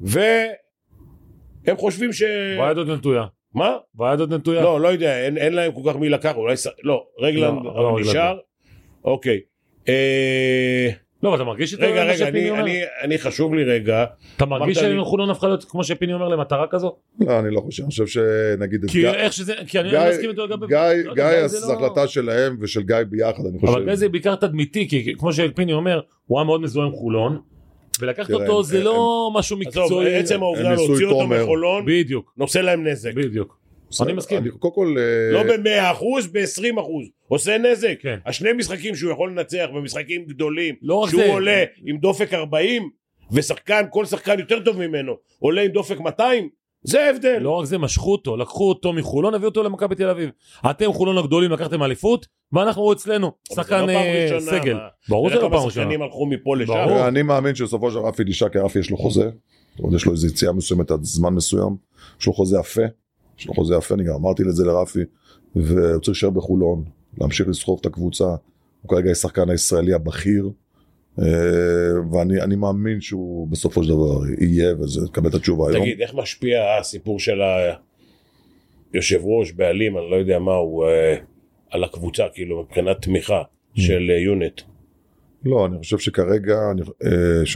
והם 0.00 1.76
חושבים 1.76 2.12
ש... 2.12 2.22
והיד 2.58 2.78
עוד 2.78 2.90
נטויה. 2.90 3.24
מה? 3.54 3.76
והיד 3.98 4.20
עוד 4.20 4.34
נטויה. 4.34 4.62
לא, 4.62 4.80
לא 4.80 4.88
יודע, 4.88 5.24
אין, 5.24 5.38
אין 5.38 5.52
להם 5.54 5.72
כל 5.72 5.80
כך 5.90 5.96
מי 5.96 6.08
לקח, 6.08 6.32
אולי... 6.36 6.56
ס- 6.56 6.66
לא, 6.84 7.04
רגלנד 7.20 7.64
לא, 7.64 7.74
לא, 7.74 7.96
נשאר. 8.00 8.38
אוקיי. 9.04 9.40
אה, 9.88 10.88
לא, 11.22 11.28
אבל 11.28 11.36
אתה 11.36 11.44
מרגיש 11.44 11.74
את? 11.74 11.78
רגע, 11.80 12.04
רגע, 12.04 12.16
שפיני 12.16 12.40
אני, 12.40 12.50
אומר? 12.50 12.62
אני, 12.62 12.80
אני 13.02 13.18
חשוב 13.18 13.54
לי 13.54 13.64
רגע. 13.64 14.04
אתה 14.36 14.46
מרגיש 14.46 14.78
לי- 14.78 14.96
שחולון 15.00 15.30
הפכה 15.30 15.46
להיות, 15.46 15.64
כמו 15.64 15.84
שפיני 15.84 16.12
אומר, 16.14 16.28
למטרה 16.28 16.66
כזו? 16.70 16.96
לא, 17.20 17.38
אני 17.38 17.54
לא 17.54 17.60
חושב, 17.60 17.82
אני 17.82 17.90
חושב 17.90 18.06
שנגיד 18.06 18.84
את 18.84 18.90
כי 18.90 19.00
גיא, 19.00 19.08
איך 19.10 19.32
שזה, 19.32 19.54
כי 19.66 19.80
אני 19.80 19.90
גיא, 19.90 19.98
לא 19.98 20.08
מסכים 20.10 20.30
איתו 20.30 20.46
לגבי... 20.46 20.66
גיא, 20.66 20.78
לא 21.04 21.14
גיא, 21.14 21.46
זה 21.46 21.58
זו 21.60 21.72
לא- 21.72 21.76
החלטה 21.86 22.08
שלהם 22.08 22.56
ושל 22.60 22.82
גיא 22.82 22.96
ביחד, 23.10 23.42
אני 23.46 23.58
חושב. 23.58 23.72
אבל 23.72 23.84
גיא 23.84 23.94
זה 23.94 24.08
בעיקר 24.08 24.34
תדמיתי, 24.34 24.88
כי 24.88 25.14
כמו 25.18 25.32
שפיני 25.32 25.72
אומר, 25.72 26.00
הוא 26.26 26.38
היה 26.38 26.44
מאוד 26.46 26.60
מזוהה 26.60 26.86
עם 26.86 26.92
חולון, 26.92 27.40
ולקחת 28.00 28.26
תראה, 28.30 28.40
אותו 28.48 28.62
זה 28.62 28.78
הם- 28.78 28.84
לא 28.84 29.30
משהו 29.34 29.56
עזוב, 29.66 29.82
מקצועי. 29.84 30.14
עצם 30.16 30.42
העובדה 30.42 30.68
הם 30.70 30.74
להוציא 30.74 31.06
אותו 31.06 31.18
תומר. 31.20 31.42
מחולון, 31.42 31.84
בדיוק, 31.86 32.32
נושא 32.36 32.58
להם 32.58 32.86
נזק. 32.86 33.14
בדיוק. 33.14 33.58
אני 34.02 34.12
מסכים. 34.12 34.48
קודם 34.58 34.74
כל, 34.74 34.94
אה, 34.98 35.32
לא 35.32 35.42
ב-100 35.42 35.92
אחוז, 35.92 36.26
ב-20 36.26 36.80
אחוז. 36.80 37.06
עושה 37.28 37.58
נזק. 37.58 37.94
כן. 38.00 38.18
השני 38.26 38.52
משחקים 38.52 38.94
שהוא 38.94 39.12
יכול 39.12 39.30
לנצח 39.30 39.66
במשחקים 39.74 40.24
גדולים, 40.24 40.74
לא 40.82 40.94
רק 40.94 41.10
שהוא 41.10 41.22
זה. 41.22 41.28
עולה 41.32 41.64
עם 41.84 41.96
דופק 41.96 42.34
40, 42.34 42.88
ושחקן, 43.32 43.82
כל 43.90 44.04
שחקן 44.04 44.38
יותר 44.38 44.60
טוב 44.60 44.78
ממנו, 44.86 45.12
עולה 45.38 45.62
עם 45.62 45.68
דופק 45.70 46.00
200, 46.00 46.48
זה 46.84 47.06
ההבדל. 47.06 47.38
לא 47.40 47.50
רק 47.50 47.64
זה, 47.64 47.78
משכו 47.78 48.12
אותו, 48.12 48.36
לקחו 48.36 48.68
אותו 48.68 48.92
מחולון, 48.92 49.34
הביאו 49.34 49.48
אותו 49.48 49.62
למכבי 49.62 49.94
תל 49.94 50.08
אביב. 50.08 50.30
אתם 50.70 50.92
חולון 50.92 51.18
הגדולים 51.18 51.50
לקחתם 51.50 51.82
אליפות, 51.82 52.26
ואנחנו 52.52 52.92
אצלנו. 52.92 53.32
זה 53.48 53.54
שחקן 53.54 53.86
לא 53.86 54.40
סגל. 54.40 54.74
מה? 54.74 54.80
ברור 55.08 55.28
שזה 55.28 55.38
לא 55.38 55.40
כמה 55.40 55.50
פעם 55.50 55.66
ראשונה. 55.66 55.84
שחקנים 55.84 56.02
הלכו 56.02 56.26
מפה 56.26 56.56
לשם. 56.56 56.72
ברור. 56.72 57.08
אני 57.08 57.22
מאמין 57.22 57.54
שבסופו 57.54 57.90
של 57.90 57.98
דבר 57.98 58.08
רפי 58.08 58.24
דישה, 58.24 58.48
כי 58.48 58.58
רפי 58.58 58.78
יש 58.78 58.90
לו 58.90 58.96
חוזה, 58.96 59.30
עוד 59.78 59.94
יש 59.94 60.06
לו 60.06 60.12
איזו 60.12 60.26
יציאה 60.26 60.52
מסוימת 60.52 60.90
עד 60.90 61.04
זמן 61.04 61.34
מסוים, 61.34 61.76
יש 62.20 62.26
לו 62.26 62.32
חוזה 62.32 62.58
יפה, 62.58 62.82
יש 63.38 63.46
לו 63.46 63.54
חוזה 63.54 63.74
יפה, 63.74 63.94
אני 63.94 64.04
גם 64.04 64.14
אמרתי 64.14 64.42
את 64.42 64.56
זה 64.56 64.64
לרפי, 64.64 65.00
והוא 65.56 66.00
צריך 66.00 66.08
להישאר 66.08 66.30
בחולון, 66.30 66.84
להמשיך 67.18 67.48
לסחוב 67.48 67.78
את 67.80 67.86
הקבוצה, 67.86 68.24
הוא 68.82 68.88
כרגע 68.88 69.10
השחקן 69.10 69.50
הישראלי 69.50 69.94
הבכיר, 69.94 70.50
ואני 72.12 72.40
אני 72.40 72.56
מאמין 72.56 73.00
שהוא 73.00 73.48
בסופו 73.48 73.82
של 73.84 73.88
דבר 73.88 74.20
יהיה, 74.40 74.74
וזה, 74.80 75.06
תקבל 75.06 75.28
את 75.28 75.34
התשובה 75.34 75.70
היום. 75.70 75.82
תגיד, 75.82 76.00
איך 76.00 76.14
משפיע 76.14 76.78
הסיפור 76.80 77.20
של 77.20 77.40
היושב 78.92 79.20
ראש, 79.24 79.52
בעלים, 79.52 79.98
אני 79.98 80.10
לא 80.10 80.16
יודע 80.16 80.38
מה 80.38 80.54
הוא, 80.54 80.86
אה, 80.86 81.16
על 81.70 81.84
הקבוצה, 81.84 82.24
כאילו, 82.34 82.62
מבחינת 82.62 83.02
תמיכה 83.02 83.42
של 83.74 84.10
אה, 84.10 84.18
יונט. 84.18 84.60
לא, 85.44 85.66
אני 85.66 85.78
חושב 85.78 85.98
שכרגע, 85.98 86.58
אה, 87.04 87.46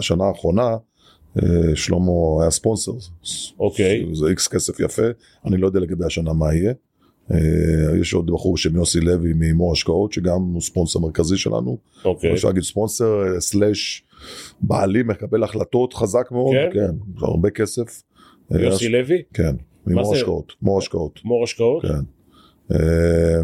שנה, 0.00 0.24
האחרונה, 0.28 0.76
אה, 1.42 1.76
שלמה 1.76 2.12
היה 2.40 2.50
ספונסר. 2.50 2.92
אוקיי. 3.58 4.06
זה 4.12 4.26
איקס 4.28 4.48
כסף 4.48 4.80
יפה, 4.80 5.06
אני 5.46 5.56
לא 5.56 5.66
יודע 5.66 5.80
לגבי 5.80 6.04
השנה 6.04 6.32
מה 6.32 6.54
יהיה. 6.54 6.72
אה, 7.30 7.98
יש 8.00 8.14
עוד 8.14 8.30
בחור 8.30 8.54
בשם 8.54 8.76
יוסי 8.76 9.00
לוי 9.00 9.32
ממור 9.34 9.72
השקעות, 9.72 10.12
שגם 10.12 10.40
הוא 10.42 10.60
ספונסר 10.60 10.98
מרכזי 10.98 11.36
שלנו. 11.36 11.78
אוקיי. 12.04 12.32
אפשר 12.32 12.48
להגיד 12.48 12.62
ספונסר, 12.62 13.34
אה, 13.34 13.40
סלאש 13.40 14.04
בעלים, 14.60 15.06
מקבל 15.06 15.44
החלטות 15.44 15.94
חזק 15.94 16.28
מאוד. 16.30 16.54
כן? 16.72 16.80
כן, 16.80 17.24
הרבה 17.26 17.50
כסף. 17.50 18.02
אה, 18.54 18.60
יוסי 18.60 18.88
לוי, 18.88 19.22
כן, 19.34 19.56
ממור? 19.86 20.14
השקעות. 20.14 20.52
מור 20.62 20.78
השקעות. 20.78 21.20
מור 21.24 21.44
השקעות. 21.44 21.82
כן. 21.82 22.00
אה, 22.72 23.40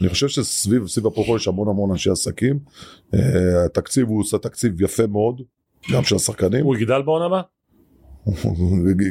אני 0.00 0.08
חושב 0.08 0.28
שסביב 0.28 0.86
סביב 0.86 1.06
הפרופו 1.06 1.36
יש 1.36 1.48
המון 1.48 1.68
המון 1.68 1.90
אנשי 1.90 2.10
עסקים. 2.10 2.58
התקציב 3.66 4.08
הוא 4.08 4.20
עושה 4.20 4.38
תקציב 4.38 4.82
יפה 4.82 5.06
מאוד, 5.06 5.42
גם 5.92 6.04
של 6.04 6.16
השחקנים. 6.16 6.64
הוא 6.64 6.76
יגדל 6.76 7.02
בעונה 7.02 7.24
הבאה? 7.24 7.42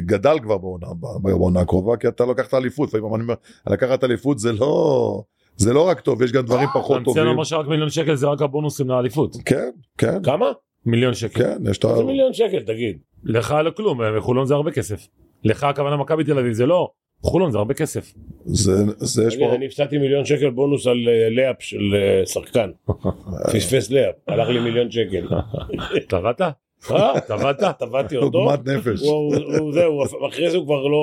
גדל 0.06 0.36
כבר 0.42 0.58
בעונה, 0.58 0.86
בעונה 1.22 1.60
הקרובה, 1.60 1.96
כי 1.96 2.08
אתה 2.08 2.26
לקחת 2.26 2.54
אליפות, 2.54 2.88
לפעמים 2.88 3.14
אני 3.14 3.22
אומר, 3.22 3.34
לקחת 3.66 4.04
אליפות 4.04 4.38
זה 4.38 4.52
לא, 4.52 5.22
זה 5.56 5.72
לא 5.72 5.88
רק 5.88 6.00
טוב, 6.00 6.22
יש 6.22 6.32
גם 6.32 6.44
דברים 6.44 6.68
פחות 6.74 6.96
המצאנו 6.96 7.14
טובים. 7.14 7.32
אמר 7.32 7.44
שרק 7.44 7.66
מיליון 7.66 7.90
שקל 7.90 8.14
זה 8.14 8.26
רק 8.26 8.42
הבונוסים 8.42 8.88
לאליפות. 8.88 9.36
כן, 9.44 9.70
כן, 9.98 10.22
כמה? 10.22 10.46
מיליון 10.86 11.14
שקל. 11.14 11.42
כן, 11.42 11.70
יש 11.70 11.78
את 11.78 11.84
ה... 11.84 11.90
איזה 11.90 12.04
מיליון 12.04 12.32
שקל, 12.32 12.60
תגיד. 12.60 12.98
לך 13.24 13.54
לא 13.64 13.70
כלום, 13.70 14.00
בחולון 14.16 14.46
זה 14.46 14.54
הרבה 14.54 14.70
כסף. 14.70 15.06
לך 15.44 15.64
הכוונה 15.64 15.96
מכבי 15.96 16.24
תל 16.24 16.38
אביב 16.38 16.52
זה 16.52 16.66
לא. 16.66 16.90
חולון 17.22 17.50
זה 17.50 17.58
הרבה 17.58 17.74
כסף. 17.74 18.14
זה, 18.44 18.72
זה 18.98 19.24
יש 19.26 19.36
פה, 19.36 19.54
אני 19.54 19.66
הפסדתי 19.66 19.98
מיליון 19.98 20.24
שקל 20.24 20.50
בונוס 20.50 20.86
על 20.86 21.08
אה, 21.08 21.30
לאפ 21.30 21.62
של 21.62 21.94
אה, 21.94 22.26
שחקן. 22.26 22.70
פספס 23.54 23.90
לאפ, 23.90 24.14
הלך 24.28 24.48
לי 24.48 24.60
מיליון 24.60 24.90
שקל. 24.90 25.28
טבעת? 26.08 26.40
אה? 26.40 26.50
טבעת? 26.86 27.60
טבעתי 27.80 28.16
אותו. 28.16 28.38
עוגמת 28.38 28.66
נפש. 28.68 29.02
הוא- 29.02 29.10
הוא- 29.36 29.56
הוא- 29.58 29.72
זהו, 29.72 30.02
אחרי 30.28 30.50
זה 30.50 30.56
הוא 30.56 30.64
כבר 30.64 30.86
לא... 30.86 30.96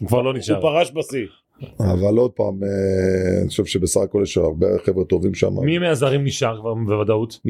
הוא 0.00 0.08
כבר 0.08 0.22
לא 0.22 0.30
הוא 0.30 0.38
נשאר. 0.38 0.60
פרש 0.60 0.92
בשיא. 0.94 1.26
אבל 1.80 2.16
עוד 2.18 2.30
פעם, 2.30 2.62
אה, 2.64 2.68
אני 3.40 3.48
חושב 3.48 3.64
שבסך 3.64 4.00
הכל 4.00 4.20
יש 4.22 4.38
הרבה 4.38 4.66
חבר'ה 4.84 5.04
טובים 5.04 5.34
שם. 5.34 5.60
מי 5.64 5.78
מהזרים 5.78 6.24
נשאר 6.24 6.60
כבר 6.60 6.74
בוודאות? 6.74 7.40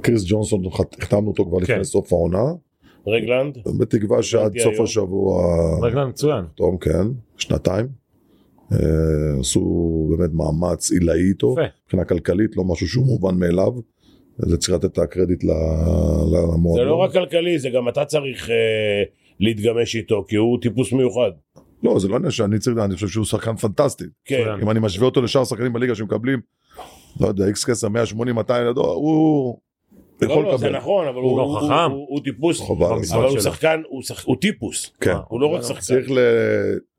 קריס 0.00 0.24
ג'ונסון, 0.26 0.70
חת- 0.70 0.96
החתמנו 1.02 1.28
אותו 1.28 1.44
כבר 1.46 1.58
כן. 1.60 1.72
לפני 1.72 1.84
סוף 1.84 2.12
העונה, 2.12 2.42
רגלנד, 3.06 3.58
בתקווה 3.78 4.22
שעד 4.22 4.58
סוף. 4.58 4.80
השבוע, 4.80 5.42
רגלן 5.82 6.08
מצוין. 6.08 6.44
תום 6.54 6.76
כן, 6.78 7.06
שנתיים. 7.36 7.86
אה, 8.72 8.78
עשו 9.40 9.60
באמת 10.10 10.30
מאמץ 10.32 10.90
עילאי 10.92 11.28
איתו. 11.28 11.54
מבחינה 11.84 12.04
כלכלית, 12.04 12.56
לא 12.56 12.64
משהו 12.64 12.88
שהוא 12.88 13.06
מובן 13.06 13.34
מאליו. 13.38 13.72
זה 14.38 14.56
צריך 14.56 14.74
לתת 14.74 14.84
את 14.84 14.98
הקרדיט 14.98 15.44
ל- 15.44 15.48
למועדון. 16.32 16.74
זה 16.74 16.84
לא 16.84 16.96
רק 16.96 17.12
כלכלי, 17.12 17.58
זה 17.58 17.70
גם 17.70 17.88
אתה 17.88 18.04
צריך 18.04 18.50
אה, 18.50 18.54
להתגמש 19.40 19.96
איתו, 19.96 20.24
כי 20.28 20.36
הוא 20.36 20.58
טיפוס 20.62 20.92
מיוחד. 20.92 21.30
לא, 21.82 21.98
זה 21.98 22.08
לא 22.08 22.16
עניין 22.16 22.30
שאני 22.30 22.58
צריך, 22.58 22.76
אני 22.78 22.94
חושב 22.94 23.08
שהוא 23.08 23.24
שחקן 23.24 23.56
פנטסטי. 23.56 24.04
כן. 24.24 24.44
אם 24.62 24.70
אני 24.70 24.80
משווה 24.80 25.06
אותו 25.06 25.22
לשאר 25.22 25.42
השחקנים 25.42 25.72
בליגה 25.72 25.94
שמקבלים, 25.94 26.40
לא 27.20 27.26
יודע, 27.26 27.46
איקס 27.46 27.64
כסף, 27.64 27.88
180, 27.88 28.34
200 28.34 28.66
לדור, 28.66 28.86
הוא 28.86 29.58
יכול 30.22 30.28
לא, 30.44 30.50
לא, 30.50 30.56
זה 30.56 30.66
לקבל. 30.66 30.78
נכון, 30.78 31.06
אבל 31.08 31.16
הוא 31.16 31.30
הוא 31.30 31.38
גם 31.38 31.44
הוא- 31.44 31.58
חכם. 31.58 31.90
הוא- 31.92 32.06
הוא 32.08 32.20
טיפוס, 32.24 32.60
אבל 32.70 32.86
הוא. 33.28 33.40
שחקן, 33.40 33.80
הוא 33.88 34.02
שח- 34.02 34.24
הוא 34.24 34.36
טיפוס. 34.40 34.92
כן. 35.00 35.14
הוא 35.28 35.40
לא 35.40 35.46
רק 35.46 35.62
שחקן. 35.62 35.80
צריך 35.80 36.10
ל... 36.10 36.18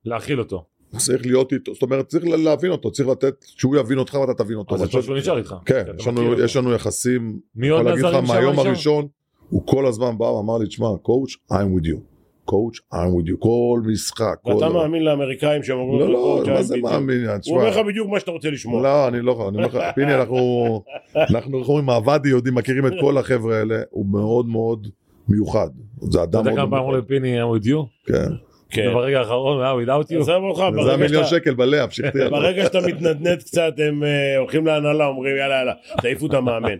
להכיל 0.05 0.39
אותו. 0.39 0.63
צריך 0.97 1.25
להיות 1.25 1.53
איתו, 1.53 1.73
זאת 1.73 1.83
אומרת, 1.83 2.07
צריך 2.07 2.25
להבין 2.25 2.71
אותו, 2.71 2.91
צריך 2.91 3.09
לתת, 3.09 3.33
שהוא 3.41 3.77
יבין 3.77 3.97
אותך 3.97 4.13
ואתה 4.13 4.43
תבין 4.43 4.57
אותו. 4.57 4.75
אז 4.75 4.81
זה 4.81 4.87
טוב 4.87 5.01
שהוא 5.01 5.17
נשאר 5.17 5.37
איתך. 5.37 5.55
כן, 5.65 5.81
אתה 5.81 5.91
יש 5.99 6.07
לנו-. 6.07 6.39
יש 6.43 6.55
לנו 6.57 6.73
יחסים, 6.73 7.39
עוד 7.55 7.65
יכול 7.65 7.83
להגיד 7.85 8.05
לך 8.05 8.15
מהיום 8.27 8.49
ראשון? 8.51 8.67
הראשון, 8.67 9.07
הוא 9.49 9.67
כל 9.67 9.85
הזמן 9.85 10.17
בא 10.17 10.23
ואמר 10.23 10.57
לי, 10.57 10.67
תשמע, 10.67 10.87
Coach, 11.01 11.31
I'm 11.51 11.81
with 11.81 11.85
you. 11.87 11.97
Coach, 12.45 12.75
I'm 12.93 12.95
with 12.97 13.29
you. 13.29 13.37
כל 13.39 13.81
משחק. 13.85 14.35
ואתה. 14.45 14.69
מאמין 14.69 15.03
לאמריקאים 15.03 15.63
שהם 15.63 15.77
אומרים 15.77 15.99
לא, 15.99 16.13
לא, 16.13 16.19
"Coach, 16.19 16.47
מה 16.47 16.63
זה 16.63 16.75
with 16.75 16.77
you". 16.77 16.81
מאמין? 16.81 17.25
הוא 17.45 17.57
אומר 17.57 17.69
לך 17.69 17.77
בדיוק 17.87 18.09
מה 18.09 18.19
שאתה 18.19 18.31
רוצה 18.31 18.49
לשמוע. 18.49 18.83
לא, 18.83 19.07
אני 19.07 19.21
לא, 19.21 19.49
אני 19.49 19.57
אומר 19.57 19.67
לך, 19.67 19.77
פיני, 19.95 20.15
אנחנו, 20.15 20.81
אנחנו, 21.15 21.59
איך 21.59 21.67
אומרים, 21.67 21.85
מהוואדי 21.85 22.29
יודעים, 22.29 22.55
מכירים 22.55 22.87
את 22.87 22.93
כל 23.01 23.17
החבר'ה 23.17 23.57
האלה, 23.59 23.75
הוא 23.89 24.05
מאוד 24.05 24.47
מאוד 24.47 24.87
מיוחד. 25.27 25.69
זה 26.01 26.23
אתה 26.23 26.23
אדם 26.23 26.39
יודע 26.39 26.51
מאוד 26.51 26.57
כמה 26.59 26.69
פעמים 26.69 26.73
אמרו 26.73 26.91
מיוחד. 26.91 27.05
לפיני 27.05 27.41
I'm 27.41 27.45
with 27.45 27.65
you? 27.65 28.11
כן. 28.13 28.44
כן. 28.69 28.87
וברגע 28.89 29.19
האחרון 29.19 29.63
היה 29.63 29.73
without 29.73 30.11
you? 30.11 30.19
עזוב 30.19 30.43
אותך, 30.43 30.63
זה 30.85 30.93
המיליון 30.93 31.25
שקל 31.25 31.53
בלאפ, 31.53 31.93
שכתיר. 31.93 32.29
ברגע 32.29 32.63
שאתה 32.63 32.79
מתנדנד 32.81 33.43
קצת 33.43 33.73
הם 33.87 34.03
אה, 34.03 34.37
הולכים 34.37 34.65
להנהלה 34.65 35.05
אומרים 35.05 35.37
יאללה 35.37 35.55
יאללה 35.55 35.73
תעיפו 36.01 36.25
את 36.25 36.33
המאמן. 36.33 36.77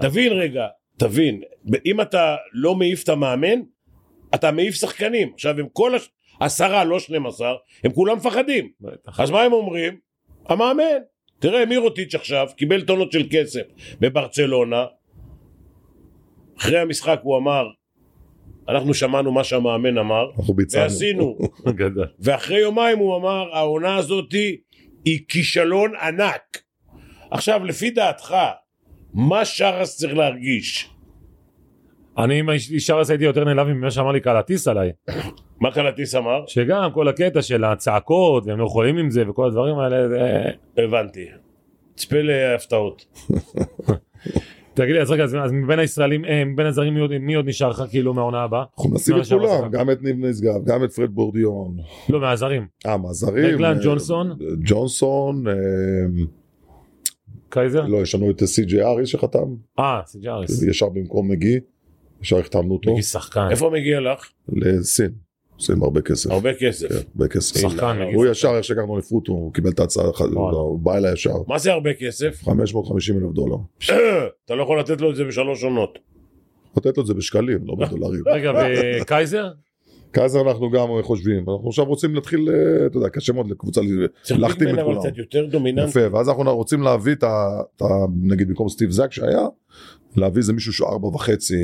תבין 0.00 0.32
רגע, 0.32 0.66
תבין, 0.98 1.40
אם 1.86 2.00
אתה 2.00 2.36
לא 2.52 2.74
מעיף 2.74 3.04
את 3.04 3.08
המאמן 3.08 3.60
אתה 4.34 4.50
מעיף 4.50 4.74
שחקנים. 4.74 5.30
עכשיו 5.34 5.58
הם 5.58 5.66
כל 5.72 5.94
הש... 5.94 6.08
עשרה 6.40 6.84
לא 6.84 7.00
12 7.00 7.54
הם 7.84 7.92
כולם 7.92 8.16
מפחדים. 8.16 8.68
אז 9.18 9.30
מה 9.30 9.42
הם 9.42 9.52
אומרים? 9.52 9.98
המאמן. 10.48 10.98
תראה 11.38 11.66
מירוטיץ' 11.66 12.14
עכשיו 12.14 12.48
קיבל 12.56 12.82
טונות 12.82 13.12
של 13.12 13.26
כסף 13.30 13.62
בברצלונה. 14.00 14.84
אחרי 16.58 16.78
המשחק 16.78 17.20
הוא 17.22 17.38
אמר 17.38 17.66
אנחנו 18.68 18.94
שמענו 18.94 19.32
מה 19.32 19.44
שהמאמן 19.44 19.98
אמר. 19.98 20.30
ועשינו. 20.72 21.38
ואחרי 22.20 22.58
יומיים 22.58 22.98
הוא 22.98 23.16
אמר 23.16 23.48
העונה 23.52 23.96
הזאתי 23.96 24.56
היא 25.04 25.20
כישלון 25.28 25.92
ענק. 26.02 26.62
עכשיו 27.30 27.64
לפי 27.64 27.90
דעתך 27.90 28.36
מה 29.14 29.44
שרס 29.44 29.96
צריך 29.96 30.14
להרגיש? 30.14 30.90
אני 32.18 32.38
עם 32.38 32.48
שרס 32.78 33.10
הייתי 33.10 33.24
יותר 33.24 33.44
נעלב 33.44 33.66
ממה 33.66 33.90
שאמר 33.90 34.12
לי 34.12 34.20
קלטיס 34.20 34.68
עליי. 34.68 34.92
מה 35.60 35.72
קלטיס 35.72 36.14
אמר? 36.14 36.44
שגם 36.46 36.92
כל 36.92 37.08
הקטע 37.08 37.42
של 37.42 37.64
הצעקות 37.64 38.46
והם 38.46 38.58
לא 38.58 38.64
יכולים 38.64 38.98
עם 38.98 39.10
זה 39.10 39.30
וכל 39.30 39.46
הדברים 39.46 39.78
האלה 39.78 40.08
זה... 40.08 40.42
הבנתי. 40.76 41.26
צפה 41.96 42.22
להפתעות. 42.22 43.04
תגיד 44.82 44.94
לי 44.94 45.00
אז 45.02 45.10
רגע 45.10 45.24
אז 45.24 45.52
מבין 45.52 45.78
הישראלים 45.78 46.24
אה, 46.24 46.44
מבין 46.44 46.66
הזרים 46.66 46.94
מי 46.94 47.00
עוד- 47.00 47.18
מי 47.18 47.34
עוד 47.34 47.48
נשאר 47.48 47.68
לך 47.70 47.82
כאילו 47.90 48.14
מהעונה 48.14 48.42
הבאה? 48.42 48.64
אנחנו 48.78 48.90
מנסים 48.90 49.16
את 49.16 49.26
כולם. 49.28 49.70
גם 49.70 49.90
את 49.90 50.02
ניב 50.02 50.16
נשגב, 50.26 50.64
גם 50.64 50.84
את 50.84 50.92
פרד 50.92 51.10
בורדיון. 51.10 51.76
לא 52.08 52.20
מהזרים. 52.20 52.66
אה, 52.86 52.96
מהזרים. 52.96 53.44
רגלן, 53.44 53.76
אה, 53.78 53.84
ג'ונסון? 53.84 54.36
ג'ונסון, 54.64 55.48
אה, 55.48 55.54
קייזר? 57.48 57.86
לא, 57.86 57.96
יש 57.96 58.14
לנו 58.14 58.30
את 58.30 58.44
סי.ג'י 58.44 58.82
אריס 58.82 59.08
שחתם, 59.08 59.54
אה 59.78 60.00
סיג'אריס. 60.06 60.62
ישר 60.62 60.88
במקום 60.88 61.28
מגי, 61.30 61.58
ישר 62.22 62.38
החתמנו 62.38 62.72
אותו, 62.74 62.92
מגיש 62.92 63.06
שחקן. 63.06 63.48
איפה 63.50 63.70
מגיע 63.70 64.00
לך? 64.00 64.28
לסין, 64.48 65.10
עושים 65.58 65.82
הרבה 65.82 66.00
כסף. 66.00 66.30
הרבה 66.30 66.54
כסף. 66.54 66.88
כן, 66.88 66.94
הרבה 67.14 67.28
כסף. 67.28 67.60
שחקן 67.60 67.98
מגיש. 68.00 68.14
הוא 68.14 68.26
ישר, 68.26 68.56
איך 68.56 68.64
שהגענו 68.64 68.94
אליפות, 68.94 69.28
הוא 69.28 69.52
קיבל 69.52 69.70
את 69.70 69.80
ההצעה, 69.80 70.10
וואלה. 70.10 70.58
הוא 70.58 70.78
בא 70.78 70.96
אליי 70.96 71.12
ישר, 71.12 71.34
מה 71.46 71.58
זה 71.58 71.72
הרבה 71.72 71.94
כסף? 71.94 72.42
550 72.44 73.18
אלף 73.18 73.32
דולר. 73.32 73.56
אתה 74.44 74.54
לא 74.54 74.62
יכול 74.62 74.80
לתת 74.80 75.00
לו 75.00 75.10
את 75.10 75.16
זה 75.16 75.24
בשלוש 75.24 75.64
עונות. 75.64 75.98
לתת 76.76 76.96
לו 76.96 77.02
את 77.02 77.06
זה 77.06 77.14
בשקלים, 77.14 77.58
לא 77.64 77.74
בדולרים. 77.74 78.22
רגע 78.34 78.52
וקייזר? 79.00 79.48
קייזר 80.12 80.40
אנחנו 80.40 80.70
גם 80.70 80.88
חושבים, 81.02 81.38
אנחנו 81.38 81.68
עכשיו 81.68 81.84
רוצים 81.84 82.14
להתחיל, 82.14 82.48
אה, 82.48 82.86
אתה 82.86 82.96
יודע, 82.96 83.08
קשה 83.08 83.32
מאוד 83.32 83.50
לקבוצה 83.50 83.80
להחתים 84.30 84.68
את 84.68 84.84
כולם. 84.84 85.00
קצת 85.00 85.18
יותר 85.18 85.46
דומיננטי. 85.46 85.88
יפה, 85.88 86.00
ואז 86.12 86.28
אנחנו 86.28 86.56
רוצים 86.56 86.82
להביא 86.82 87.12
את 87.12 87.22
ה... 87.22 87.84
נגיד 88.22 88.48
במקום 88.48 88.68
סטיב 88.68 88.90
זאק 88.90 89.12
שהיה, 89.12 89.46
להביא 90.16 90.38
איזה 90.38 90.52
מישהו 90.52 90.72
שהוא 90.72 90.88
ארבע 90.88 91.08
וחצי 91.08 91.54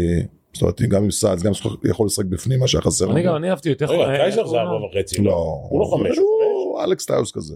זאת 0.55 0.63
אומרת, 0.63 0.83
גם 0.83 1.05
עם 1.05 1.11
סאנס, 1.11 1.43
גם 1.43 1.53
יכול 1.85 2.07
לשחק 2.07 2.25
בפנים, 2.25 2.61
מה 2.61 2.67
שהיה 2.69 2.83
חסר. 2.83 3.11
אני. 3.11 3.23
גם, 3.23 3.37
אני 3.37 3.51
אהבתי 3.51 3.69
יותר. 3.69 3.87
רגע, 3.87 4.17
קייזר 4.17 4.41
איך 4.41 4.49
זה 4.49 4.61
ארבע? 4.61 4.87
וחצי. 4.87 5.23
לא. 5.23 5.59
הוא 5.69 5.81
לא 5.81 5.87
חמש, 5.97 6.19
הוא 6.19 6.83
אלכס 6.85 7.07
טיוס 7.07 7.33
כזה. 7.33 7.55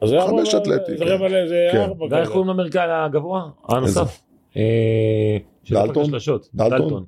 חמש 0.00 0.54
אתלטי, 0.54 0.96
זה 0.98 1.04
כן. 1.04 1.10
רבע 1.10 1.28
ל- 1.28 1.48
זה 1.48 1.68
כן. 1.72 1.78
ארבע. 1.80 2.04
ואיך 2.10 2.22
כזה. 2.22 2.32
קוראים 2.32 2.48
לאמריקאי 2.48 2.82
הגבוה? 2.90 3.42
הנוסף. 3.68 4.20
אה, 4.56 5.36
דלטון? 5.70 6.10
דלטון? 6.54 7.04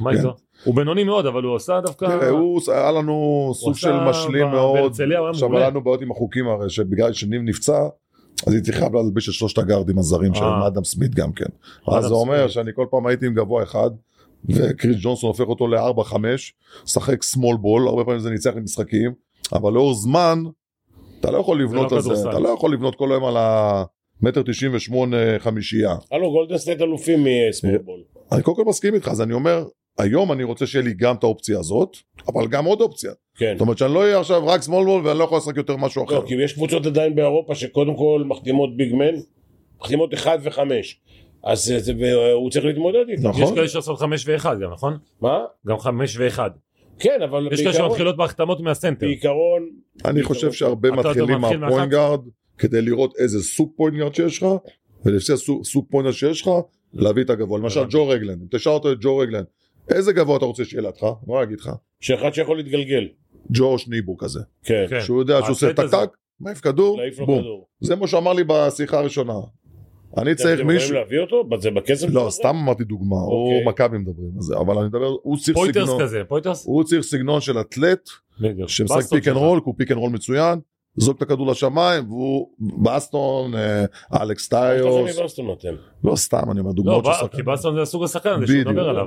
מה 0.00 0.10
כן. 0.10 0.18
איתו? 0.18 0.34
הוא 0.64 0.74
בינוני 0.74 1.04
מאוד, 1.04 1.26
אבל 1.26 1.42
הוא 1.42 1.56
עשה 1.56 1.80
דווקא... 1.80 2.06
תראה, 2.06 2.28
הוא, 2.28 2.60
היה 2.68 2.92
לנו 2.92 3.50
סוג 3.54 3.74
של 3.74 3.92
משלים 3.92 4.46
מאוד. 4.50 4.78
עכשיו. 5.30 5.56
היה 5.56 5.70
לנו 5.70 5.84
בעיות 5.84 6.02
עם 6.02 6.10
החוקים 6.10 6.48
הרי, 6.48 6.70
שבגלל 6.70 7.12
שניב 7.12 7.42
נפצע, 7.44 7.88
אז 8.46 8.52
הייתי 8.52 8.72
חייב 8.72 8.94
להלביש 8.94 9.28
את 9.28 9.34
שלושת 9.34 9.58
הגארדים 9.58 9.98
הזרים 9.98 10.34
של 10.34 10.44
אה. 10.44 10.66
אדם 10.66 10.84
סמית 10.84 11.14
גם 11.14 11.32
כן. 11.32 11.46
אז 11.88 12.04
זה 12.04 12.14
אומר. 12.14 12.48
שאני 12.48 12.70
כל 12.74 12.86
פעם 12.90 13.06
הייתי 13.06 13.26
עם 13.26 13.34
גבוה 13.34 13.62
אחד, 13.62 13.90
וקריס 14.48 14.96
ג'ונסון 15.00 15.28
הופך 15.28 15.44
אותו 15.48 15.66
ל-4-5, 15.66 16.14
שחק 16.86 17.22
סמול 17.22 17.56
בול, 17.56 17.88
הרבה 17.88 18.04
פעמים 18.04 18.20
זה 18.20 18.30
ניצח 18.30 18.50
למשחקים, 18.56 19.12
אבל 19.52 19.72
לאורך 19.72 19.94
זמן, 19.94 20.42
אתה 21.20 21.30
לא 21.30 21.38
יכול 21.38 21.62
לבנות 21.62 21.92
לא 21.92 21.96
על 21.96 22.02
זה, 22.02 22.08
כדורסל. 22.10 22.30
אתה 22.30 22.38
לא 22.38 22.48
יכול 22.48 22.72
לבנות 22.72 22.94
כל 22.94 23.12
היום 23.12 23.24
על 23.24 23.36
המטר 23.36 24.42
98 24.42 25.16
חמישייה. 25.38 25.94
הלו, 26.12 26.30
גולדן 26.30 26.58
סטייט 26.58 26.80
אלופים 26.80 27.26
עם 27.48 27.57
small 27.57 27.78
ball. 27.78 28.00
אני 28.32 28.42
קודם 28.42 28.56
כל 28.56 28.64
מסכים 28.64 28.94
איתך, 28.94 29.08
אז 29.08 29.22
אני 29.22 29.32
אומר, 29.32 29.64
היום 29.98 30.32
אני 30.32 30.44
רוצה 30.44 30.66
שיהיה 30.66 30.84
לי 30.84 30.94
גם 30.94 31.14
את 31.14 31.24
האופציה 31.24 31.58
הזאת, 31.58 31.96
אבל 32.28 32.46
גם 32.48 32.64
עוד 32.64 32.80
אופציה. 32.80 33.12
כן. 33.36 33.52
זאת 33.54 33.60
אומרת 33.60 33.78
שאני 33.78 33.94
לא 33.94 34.00
אהיה 34.02 34.20
עכשיו 34.20 34.46
רק 34.46 34.62
small 34.62 34.84
ball 34.84 35.06
ואני 35.06 35.18
לא 35.18 35.24
יכול 35.24 35.38
לשחק 35.38 35.56
יותר 35.56 35.76
משהו 35.76 36.04
אחר. 36.04 36.14
לא, 36.14 36.24
כי 36.26 36.34
יש 36.34 36.52
קבוצות 36.52 36.86
עדיין 36.86 37.14
באירופה 37.14 37.54
שקודם 37.54 37.96
כל 37.96 38.22
מחתימות 38.26 38.76
big 38.76 38.92
man, 38.92 39.14
מחתימות 39.80 40.14
1 40.14 40.38
ו-5. 40.42 40.60
אז 41.46 41.64
זה- 41.64 41.78
זה- 41.80 41.92
והוא 42.00 42.50
צריך 42.50 42.64
להתמודד 42.64 43.04
איתם. 43.08 43.28
נכון. 43.28 43.42
יש 43.42 43.50
כאלה 43.54 43.68
שעושות 43.68 43.98
חמש 43.98 44.28
ואחד 44.28 44.60
גם, 44.60 44.72
נכון? 44.72 44.98
מה? 45.20 45.38
גם 45.66 45.78
חמש 45.78 46.16
ואחד. 46.18 46.50
כן, 46.98 47.18
אבל 47.30 47.48
יש 47.52 47.60
כאלה 47.60 47.70
בעיקרון, 47.72 47.90
שמתחילות 47.90 48.16
בהחתמות 48.16 48.60
מהסנטר. 48.60 49.06
בעיקרון, 49.06 49.70
אני 50.04 50.22
חושב 50.22 50.52
שהרבה 50.52 50.90
מתחילים 50.90 51.40
מתחיל 51.40 51.56
מה 51.56 51.66
point 51.66 51.90
guard 51.90 52.20
כדי 52.58 52.82
לראות 52.82 53.14
איזה 53.18 53.42
סוג 53.42 53.72
point 53.76 53.96
guard 53.98 54.14
שיש 54.14 54.42
לך 54.42 54.48
ולפי 55.04 55.32
הסוג 55.32 55.64
סוג 55.64 55.86
point 55.90 56.04
guard 56.04 56.14
שיש 56.14 56.42
לך 56.42 56.50
להביא 56.92 57.24
את 57.24 57.30
הגבוה 57.30 57.58
למשל 57.58 57.80
ג'ו 57.90 58.08
רגלן 58.08 58.32
אם 58.42 58.46
תשאל 58.50 58.72
אותו 58.72 58.92
את 58.92 58.96
ג'ו 59.00 59.16
רגלן 59.18 59.42
איזה 59.90 60.12
גבוה 60.12 60.36
אתה 60.36 60.44
רוצה 60.44 60.64
שיהיה 60.64 60.82
לידך 60.82 61.02
אני 61.28 61.42
אגיד 61.42 61.60
לך 61.60 61.70
שאחד 62.00 62.34
שיכול 62.34 62.56
להתגלגל. 62.56 63.08
ג'וש 63.50 63.78
ניבו 63.78 64.16
כזה 64.16 64.40
כן. 64.64 64.84
כן. 64.90 65.00
שהוא 65.00 65.20
יודע 65.20 65.38
שהוא 65.40 65.50
עושה 65.50 65.70
הזה. 65.78 65.96
טק 65.96 66.10
מעיף 66.40 66.60
כדור 66.60 67.00
בום. 67.26 67.42
זה 67.80 67.96
מה 67.96 68.06
שאמר 68.06 68.32
לי 68.32 68.44
בשיחה 68.46 68.98
הראשונה 68.98 69.32
אני 70.16 70.34
צריך 70.34 70.46
אתם 70.48 70.60
יכולים 70.60 70.76
מישהו 70.76 70.94
להביא 70.94 71.20
אותו? 71.20 71.44
זה 71.58 71.70
בכסף? 71.70 72.06
לא? 72.10 72.26
סתם 72.30 72.48
אמרתי 72.48 72.84
דוגמה 72.84 73.16
אוקיי. 73.16 73.34
הוא 73.62 73.66
מכבי 73.66 73.98
מדברים 73.98 74.30
על 74.36 74.42
זה 74.42 74.56
אבל 74.56 74.78
אני 74.78 74.86
מדבר 74.86 75.14
הוא 75.22 75.36
צריך 75.36 75.56
פויתרס 75.56 75.84
סגנון 75.88 76.02
כזה, 76.02 76.22
פויתרס? 76.28 76.66
הוא 76.66 76.84
צריך 76.84 77.02
סגנון 77.02 77.40
של 77.40 77.60
אתלט. 77.60 78.08
שמשחק 78.66 79.02
pick 79.10 79.28
and. 79.28 79.36
roll, 79.36 79.58
כי 79.60 79.64
הוא 79.64 79.74
pick 79.78 79.90
and 79.90 79.98
roll 79.98 80.10
מצוין, 80.10 80.58
זרוק 80.96 81.16
את 81.16 81.22
הכדור 81.22 81.46
לשמיים, 81.46 82.08
והוא 82.08 82.48
בסטון, 82.82 83.54
אה, 83.54 83.84
אלכס 84.22 84.48
טיוס? 84.48 85.18
לא 86.04 86.16
סתם, 86.16 86.50
אני 86.50 86.60
אומר 86.60 86.70
לא, 86.70 86.74
דוגמאות 86.76 87.04
של 87.04 87.10
ב- 87.10 87.14
שחקנים. 87.14 87.30
כי 87.44 87.50
בסטון 87.50 87.74
זה 87.74 87.82
הסוג 87.82 88.04
השחקן 88.04 88.30
הזה 88.30 88.46
שהוא 88.46 88.56
בדיוק. 88.56 88.68
מדבר 88.68 88.88
עליו. 88.88 89.06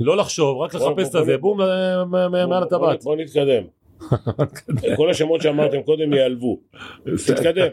לא 0.00 0.16
לחשוב, 0.16 0.58
רק 0.58 0.74
לחפש 0.74 1.08
את 1.08 1.14
הזה, 1.14 1.38
בום 1.38 1.60
אה, 1.60 2.46
מעל 2.46 2.62
הטבעת. 2.62 3.02
בוא 3.04 3.16
נתקדם. 3.16 3.62
כל 4.96 5.10
השמות 5.10 5.42
שאמרתם 5.42 5.82
קודם 5.82 6.12
ייעלבו. 6.12 6.60
תתקדם. 7.26 7.68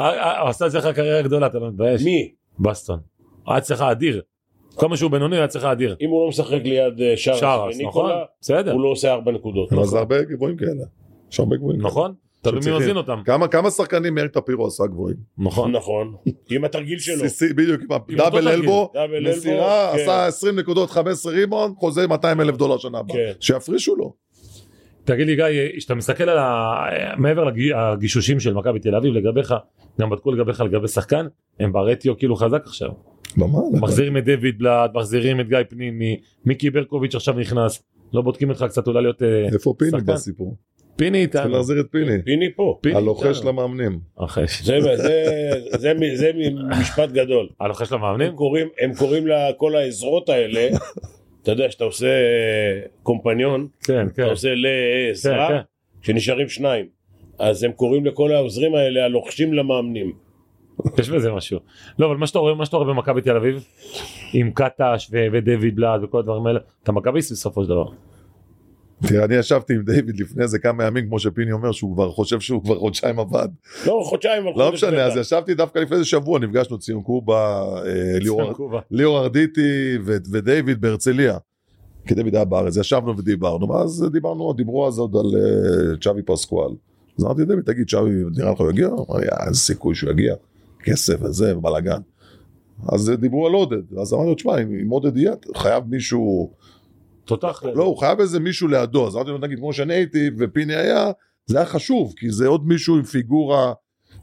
אה, 0.00 0.44
אה, 0.44 0.50
אצלך 0.50 0.86
קריירה 0.86 1.22
גדולה, 1.22 1.46
אתה 1.46 1.58
לא 1.58 1.68
מתבייש? 1.68 2.02
מי? 2.04 2.32
בסטון. 2.58 2.98
היה 3.46 3.58
אצלך 3.58 3.80
אדיר. 3.80 4.22
כמה 4.78 4.96
שהוא 4.96 5.10
בינוני 5.10 5.36
היה 5.36 5.44
אצלך 5.44 5.64
אדיר. 5.64 5.96
אם 6.00 6.10
הוא 6.10 6.22
לא 6.22 6.28
משחק 6.28 6.60
ליד 6.64 7.00
אה, 7.00 7.16
שרס 7.16 7.42
נכון? 7.42 7.70
וניקולה, 7.74 8.24
בסדר, 8.40 8.72
הוא 8.72 8.80
לא 8.80 8.88
עושה 8.88 9.12
ארבע 9.12 9.32
נקודות. 9.32 9.72
אבל 9.72 9.84
זה 9.84 9.98
הרבה 9.98 10.22
גבוהים 10.22 10.56
כאלה. 10.56 10.84
יש 11.32 11.40
הרבה 11.40 11.56
גבוהים. 11.56 11.80
נכון? 11.80 12.14
תלוי 12.42 12.60
מי. 12.66 12.76
מזין 12.78 12.96
אותם. 12.96 13.20
כמה 13.24 13.48
כמה 13.48 13.70
שחקנים 13.70 14.14
מאיר 14.14 14.28
טפירו 14.28 14.66
עשה 14.66 14.86
גבוהים? 14.86 15.16
נכון. 15.38 15.72
נכון. 15.72 16.14
עם 16.50 16.64
התרגיל 16.64 16.98
שלו. 16.98 17.18
סיסי, 17.18 17.52
בדיוק, 17.52 17.80
עם 18.08 18.16
דאבל 18.16 18.48
אלבו, 18.48 18.92
מסירה, 19.22 19.90
כן. 19.92 20.02
עשה 20.02 20.26
20 20.26 20.58
נקודות, 20.58 20.90
15 20.90 21.32
ריבון, 21.32 21.74
חוזה 21.78 22.06
200 22.06 22.40
אלף 22.40 22.56
דולר 22.56 22.78
שנה 22.78 22.98
הבאה. 22.98 23.16
כן. 23.16 23.32
שיפרישו 23.40 23.96
לו. 23.96 24.14
תגיד 25.12 25.26
לי 25.26 25.36
גיא, 25.36 25.44
כשאתה 25.78 25.94
מסתכל 25.94 26.28
על 26.28 26.38
ה... 26.38 26.74
מעבר 27.16 27.44
לגישושים 27.44 28.40
של 28.40 28.54
מכבי 28.54 28.78
תל 28.78 28.94
אביב 28.94 29.12
לגביך, 29.14 29.54
גם 30.00 30.10
בדקו 30.10 30.32
לגביך 30.32 30.60
לגבי 30.60 30.88
שחקן, 30.88 31.26
הם 31.60 31.72
ברטיו 31.72 32.18
כאילו 32.18 32.36
חזק 32.36 32.62
עכשיו. 32.66 32.88
לא, 33.36 33.48
מה? 33.48 33.58
מחזירים 33.80 34.16
את 34.16 34.24
דיוויד 34.24 34.58
בלאט, 34.58 34.90
מחזירים 34.94 35.40
את 35.40 35.48
גיא 35.48 35.58
פנימי, 35.68 36.16
מיקי 36.44 36.70
ברקוביץ' 36.70 37.14
עכשיו 37.14 37.34
נכנס, 37.34 37.82
לא 38.12 38.22
בודקים 38.22 38.48
אותך 38.50 38.64
קצת 38.68 38.86
אולי 38.86 39.02
להיות 39.02 39.22
אה, 39.22 39.48
איפה 39.52 39.74
פיני 39.78 39.90
שחקן. 39.90 40.12
בסיפור? 40.12 40.56
פיני 40.96 41.18
איתנו. 41.22 41.50
להחזיר 41.52 41.80
את 41.80 41.86
פיני. 41.90 42.22
פיני 42.24 42.52
פה. 42.56 42.78
פיני 42.80 42.96
הלוחש 42.96 43.36
איתנו. 43.36 43.48
למאמנים. 43.50 43.98
זה- 44.64 44.96
זה- 44.96 45.54
זה 45.78 45.94
מ- 45.94 46.14
זה 46.14 46.30
משפט 46.80 47.10
גדול. 47.12 47.48
הלוחש 47.60 47.92
הם 47.92 47.98
למאמנים? 47.98 48.32
קוראים, 48.32 48.68
הם 48.80 48.94
קוראים 48.94 49.26
לכל 49.26 49.76
העזרות 49.76 50.28
האלה, 50.28 50.68
אתה 51.48 51.56
יודע 51.56 51.70
שאתה 51.70 51.84
עושה 51.84 52.06
אה, 52.06 52.80
קומפניון, 53.02 53.68
כן, 53.84 53.92
כן. 53.92 54.06
אתה 54.06 54.24
עושה 54.24 54.48
כן, 54.48 54.54
לעזרה, 54.58 55.48
כן. 55.48 55.60
שנשארים 56.02 56.48
שניים. 56.48 56.86
אז 57.38 57.62
הם 57.62 57.72
קוראים 57.72 58.06
לכל 58.06 58.32
העוזרים 58.32 58.74
האלה 58.74 59.04
הלוחשים 59.04 59.54
למאמנים. 59.54 60.12
יש 60.98 61.10
בזה 61.10 61.32
משהו. 61.32 61.58
לא, 61.98 62.06
אבל 62.06 62.16
מה 62.16 62.26
שאתה 62.26 62.38
רואה, 62.38 62.54
מה 62.54 62.66
שאתה 62.66 62.76
רואה 62.76 62.88
במכבי 62.88 63.20
תל 63.20 63.36
אביב, 63.36 63.64
עם 64.32 64.50
קטש 64.50 65.10
ודויד 65.32 65.76
בלאט 65.76 66.00
וכל 66.02 66.18
הדברים 66.18 66.46
האלה, 66.46 66.60
אתה 66.82 66.92
מכביסט 66.92 67.32
בסופו 67.32 67.62
של 67.62 67.68
דבר. 67.68 67.86
תראה, 69.06 69.24
אני 69.24 69.34
ישבתי 69.34 69.74
עם 69.74 69.82
דיוויד 69.82 70.20
לפני 70.20 70.42
איזה 70.42 70.58
כמה 70.58 70.84
ימים, 70.84 71.06
כמו 71.06 71.18
שפיני 71.18 71.52
אומר, 71.52 71.72
שהוא 71.72 71.94
כבר 71.94 72.10
חושב 72.12 72.40
שהוא 72.40 72.62
כבר 72.64 72.78
חודשיים 72.78 73.18
עבד. 73.18 73.48
לא, 73.86 74.00
חודשיים 74.04 74.46
על 74.46 74.52
לא 74.56 74.72
משנה, 74.72 75.04
אז. 75.04 75.16
ישבתי 75.16 75.54
דווקא 75.54 75.78
לפני 75.78 75.96
איזה 75.96 76.04
שבוע, 76.08 76.38
נפגשנו 76.38 76.78
ציון 76.78 77.02
קובה, 77.02 77.62
אה, 77.86 78.18
ליאור- 78.90 79.18
ארדיטי 79.20 79.60
ו- 80.04 80.16
ודייוויד 80.32 80.80
בהרצליה. 80.80 81.38
כי 82.06 82.14
דיוויד 82.14 82.34
היה 82.34 82.44
בארץ, 82.44 82.76
ישבנו 82.76 83.18
ודיברנו, 83.18 83.68
ואז 83.68 84.06
דיברנו, 84.12 84.52
דיברו 84.52 84.86
אז 84.88 84.98
עוד 84.98 85.16
על 85.16 85.26
אה, 85.36 85.96
צ'אבי 86.00 86.22
פסקואל. 86.22 86.70
אז 87.18 87.24
אמרתי, 87.24 87.44
דיוויד, 87.44 87.64
תגיד, 87.64 87.88
צ'אבי, 87.90 88.10
נראה 88.36 88.52
לך 88.52 88.60
הוא 88.60 88.70
יגיע? 88.70 88.86
אמר 88.86 89.18
לי, 89.20 89.26
"אה, 89.28 89.46
איזה 89.48 89.60
סיכוי 89.60 89.94
שהוא 89.94 90.10
יגיע, 90.10 90.34
כסף 90.84 91.16
וזה, 91.22 91.58
ובלאגן. 91.58 92.00
אז 92.92 93.12
דיברו 93.20 93.46
על 93.46 93.52
עודד, 93.52 93.98
אז 94.00 94.12
אמרתי 94.14 94.28
לו, 94.28 94.34
תשמע, 94.34 94.58
אם 94.58 94.88
עודד 94.90 95.16
יהיה, 95.16 95.32
חייב 95.56 95.84
מישהו, 95.88 96.50
תותח. 97.28 97.62
לא, 97.74 97.84
הוא 97.84 97.96
חייב 97.96 98.20
איזה 98.20 98.40
מישהו 98.40 98.68
לידו, 98.68 99.06
אז 99.06 99.14
אמרתי 99.14 99.30
לו, 99.30 99.38
נגיד, 99.38 99.58
כמו 99.58 99.72
שאני 99.72 99.94
הייתי 99.94 100.30
ופיני 100.38 100.74
היה, 100.74 101.10
זה 101.46 101.56
היה 101.58 101.66
חשוב, 101.66 102.14
כי 102.16 102.30
זה 102.30 102.46
עוד 102.46 102.66
מישהו 102.66 102.96
עם 102.96 103.02
פיגורה 103.02 103.72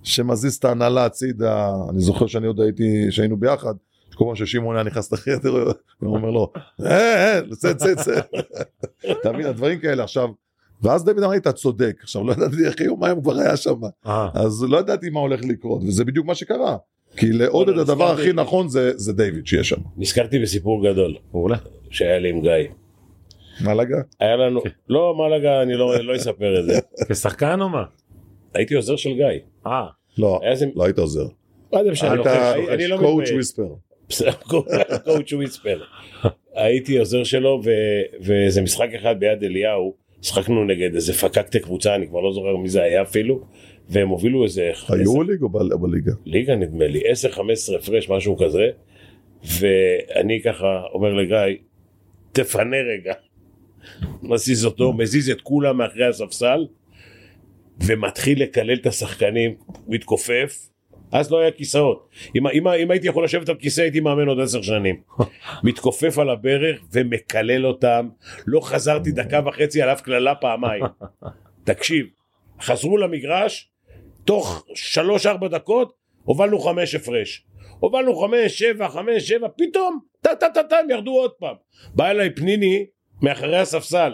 שמזיז 0.04 0.56
את 0.56 0.66
ההנהלה 0.66 1.06
הצידה, 1.06 1.74
אני 1.90 2.00
זוכר 2.00 2.28
שאני 2.28 2.48
עוד 2.48 2.62
הייתי, 2.62 3.12
שהיינו 3.12 3.38
ביחד, 3.38 3.74
כל 4.16 4.26
פעם 4.26 4.36
ששמעון 4.36 4.76
היה 4.76 4.84
נכנס 4.84 5.12
לחדר, 5.14 5.72
הוא 6.00 6.16
אומר 6.16 6.30
לו, 6.30 6.52
אה, 6.86 7.36
אה, 7.36 7.42
צא, 7.56 7.74
צא, 7.74 7.96
צא. 7.96 8.20
אתה 9.12 9.32
מבין, 9.32 9.46
הדברים 9.46 9.80
כאלה 9.80 10.04
עכשיו. 10.04 10.30
ואז 10.82 11.06
דוד 11.06 11.18
אמר 11.18 11.28
לי, 11.28 11.38
אתה 11.38 11.52
צודק. 11.52 11.98
עכשיו, 12.02 12.24
לא 12.24 12.32
ידעתי 12.32 12.66
איך 12.66 12.82
יומיים 12.82 13.22
כבר 13.22 13.40
היה 13.40 13.58
שם, 13.58 13.80
אה, 14.08 14.30
אז 14.34 14.64
לא 14.64 14.78
ידעתי 14.78 15.10
מה 15.10 15.20
הולך 15.20 15.42
לקרות, 15.44 15.82
וזה 15.84 16.06
בדיוק 16.06 16.26
מה 16.26 16.36
שקרה. 16.36 16.78
כי 17.18 17.32
לעודד 17.32 17.76
לא, 17.76 17.82
הדבר. 17.82 18.12
הכי 18.12 18.34
נכון 18.34 18.68
זה 18.68 18.92
זה 18.96 19.14
דיוויד 19.14 19.48
שיש 19.48 19.70
שם. 19.70 19.82
נזכרתי 19.98 20.40
בסיפור 20.40 20.92
גדול. 20.92 21.16
שהיה 21.90 22.20
לי 22.20 22.30
עם 22.30 22.42
גיא. 22.42 22.85
לגע? 23.74 23.98
היה 24.20 24.36
לנו, 24.36 24.62
כן. 24.64 24.70
לא, 24.90 25.30
לגע, 25.38 25.62
אני 25.62 25.74
לא 25.74 25.96
לא 26.04 26.16
אספר 26.16 26.60
את 26.60 26.66
זה. 26.66 26.80
כשחקן 27.10 27.62
או 27.62 27.70
מה? 27.70 27.84
הייתי 28.54 28.76
עוזר 28.76 28.96
של 28.96 29.14
גיא. 29.14 29.26
אה, 29.68 29.86
לא, 30.18 30.40
לא 30.76 30.84
היית 30.84 31.00
עוזר. 31.00 31.26
מה 31.74 31.84
זה 31.84 31.92
משנה, 31.92 32.14
אני- 32.74 32.88
לא 32.88 32.98
coach. 32.98 33.30
whisper. 33.32 33.68
coach 35.04 35.34
whisper. 35.34 35.82
הייתי 36.54 36.98
עוזר 36.98 37.24
שלו 37.24 37.62
ואיזה 38.22 38.62
משחק 38.62 38.90
אחד 38.96 39.20
ביד 39.20 39.44
אליהו, 39.44 39.94
שיחקנו 40.20 40.64
נגד 40.66 40.96
איזה 40.96 41.14
פקקטה 41.14 41.60
קבוצה, 41.60 41.96
אני 41.96 42.08
כבר 42.08 42.20
לא 42.22 42.34
זוכר 42.34 42.56
מי 42.58 42.70
זה 42.70 42.84
היה 42.84 43.02
אפילו, 43.02 43.42
והם 43.90 44.10
הובילו 44.10 44.44
איזה... 44.44 44.72
היורוליג 44.90 45.42
או 45.42 45.50
ב- 45.50 45.74
בליגה? 45.82 46.12
ליגה 46.26 46.56
נדמה 46.56 46.88
לי, 46.88 47.02
10-15 47.02 47.40
הפרש, 47.80 48.10
משהו 48.10 48.38
כזה, 48.38 48.70
ואני 49.60 50.42
ככה 50.46 50.84
אומר 50.94 51.14
לגיא, 51.14 51.38
תפנה 52.32 52.78
רגע. 52.78 53.14
מזיז 54.22 54.66
אותו, 54.66 54.94
מזיז 54.94 55.30
את 55.30 55.42
כולם 55.42 55.78
מאחרי 55.78 56.06
הספסל, 56.06 56.66
ומתחיל 57.86 58.44
לקלל 58.44 58.74
את 58.74 58.86
השחקנים, 58.86 59.56
מתכופף. 59.88 60.70
אז 61.12 61.32
לא 61.32 61.40
היה 61.40 61.52
כיסאות. 61.52 62.10
אם, 62.36 62.48
אם, 62.48 62.68
אם 62.68 62.92
הייתי 62.92 63.08
יכול 63.08 63.24
לשבת 63.24 63.50
על 63.50 63.56
כיסא 63.56 63.82
הייתי 63.82 64.00
מאמן 64.00 64.28
עוד 64.28 64.40
עשר 64.40 64.62
שנים. 64.62 65.02
מתכופף 65.64 66.20
על 66.20 66.30
הברך 66.30 66.82
ומקלל 66.92 67.66
אותם. 67.66 68.10
לא 68.48 68.60
חזרתי 68.62 69.12
דקה 69.12 69.40
וחצי 69.46 69.82
על 69.82 69.90
אף 69.90 70.02
קללה 70.02 70.36
פעמיים. 70.36 70.84
תקשיב, 71.64 72.06
חזרו 72.62 72.98
למגרש, 72.98 73.70
תוך 74.26 74.66
שלוש 74.76 75.26
ארבע 75.26 75.48
דקות 75.48 75.94
הובלנו 76.24 76.60
חמש 76.60 76.96
הפרש. 76.96 77.46
הובלנו 77.80 78.16
חמש, 78.16 78.60
שבע, 78.60 78.90
חמש, 78.90 79.28
שבע, 79.28 79.48
פתאום, 79.58 80.00
טה 80.22 80.36
טה 80.36 80.50
טה 80.54 80.64
טה, 80.64 80.78
הם 80.78 80.90
ירדו 80.90 81.12
עוד 81.12 81.32
פעם. 81.32 81.56
בא 81.96 82.10
אליי 82.10 82.36
פניני 82.36 82.86
מאחורי 83.22 83.58
הספסל, 83.58 84.14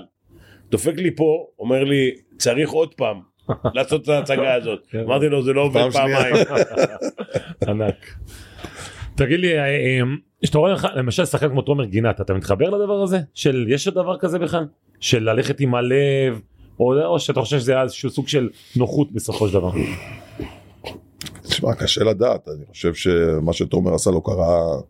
דופק 0.71 0.93
לי 0.97 1.15
פה, 1.15 1.45
אומר 1.59 1.83
לי, 1.83 2.11
צריך 2.37 2.69
עוד 2.69 2.93
פעם 2.93 3.21
לעשות 3.75 4.03
את 4.03 4.09
ההצגה 4.09 4.53
הזאת. 4.53 4.79
אמרתי 4.95 5.29
לו, 5.29 5.43
זה 5.43 5.53
לא 5.53 5.61
עובד 5.61 5.81
פעם 5.81 5.91
שנייה." 5.91 6.45
פעמיים. 6.45 6.45
ענק. 7.67 8.15
תגיד 9.15 9.39
לי, 9.39 9.57
אה, 9.57 9.65
אה, 9.65 10.01
כשאתה 10.43 10.57
רואה 10.57 10.71
לך, 10.71 10.87
למשל 10.95 11.25
שחקן 11.25 11.49
כמו 11.49 11.61
תומר 11.61 11.85
גינת, 11.85 12.21
אתה 12.21 12.33
מתחבר 12.33 12.69
לדבר 12.69 13.01
הזה? 13.01 13.19
של 13.33 13.65
יש 13.69 13.87
עוד 13.87 13.95
דבר 13.95 14.17
כזה 14.17 14.39
בכלל? 14.39 14.65
של 14.99 15.29
ללכת 15.29 15.59
עם 15.59 15.75
הלב, 15.75 16.41
או, 16.79 17.05
או 17.05 17.19
שאתה 17.19 17.41
חושב 17.41 17.59
שזה 17.59 17.71
היה 17.71 17.83
איזשהו 17.83 18.09
סוג 18.09 18.27
של 18.27 18.49
נוחות 18.75 19.11
בסופו 19.11 19.47
של 19.47 19.53
דבר? 19.53 19.71
תשמע, 21.43 21.75
קשה 21.75 22.03
לדעת, 22.03 22.47
אני 22.47 22.65
חושב 22.71 22.93
שמה 22.93 23.53
שתומר 23.53 23.93
עשה 23.93 24.11
לא 24.11 24.21
קרה 24.25 24.81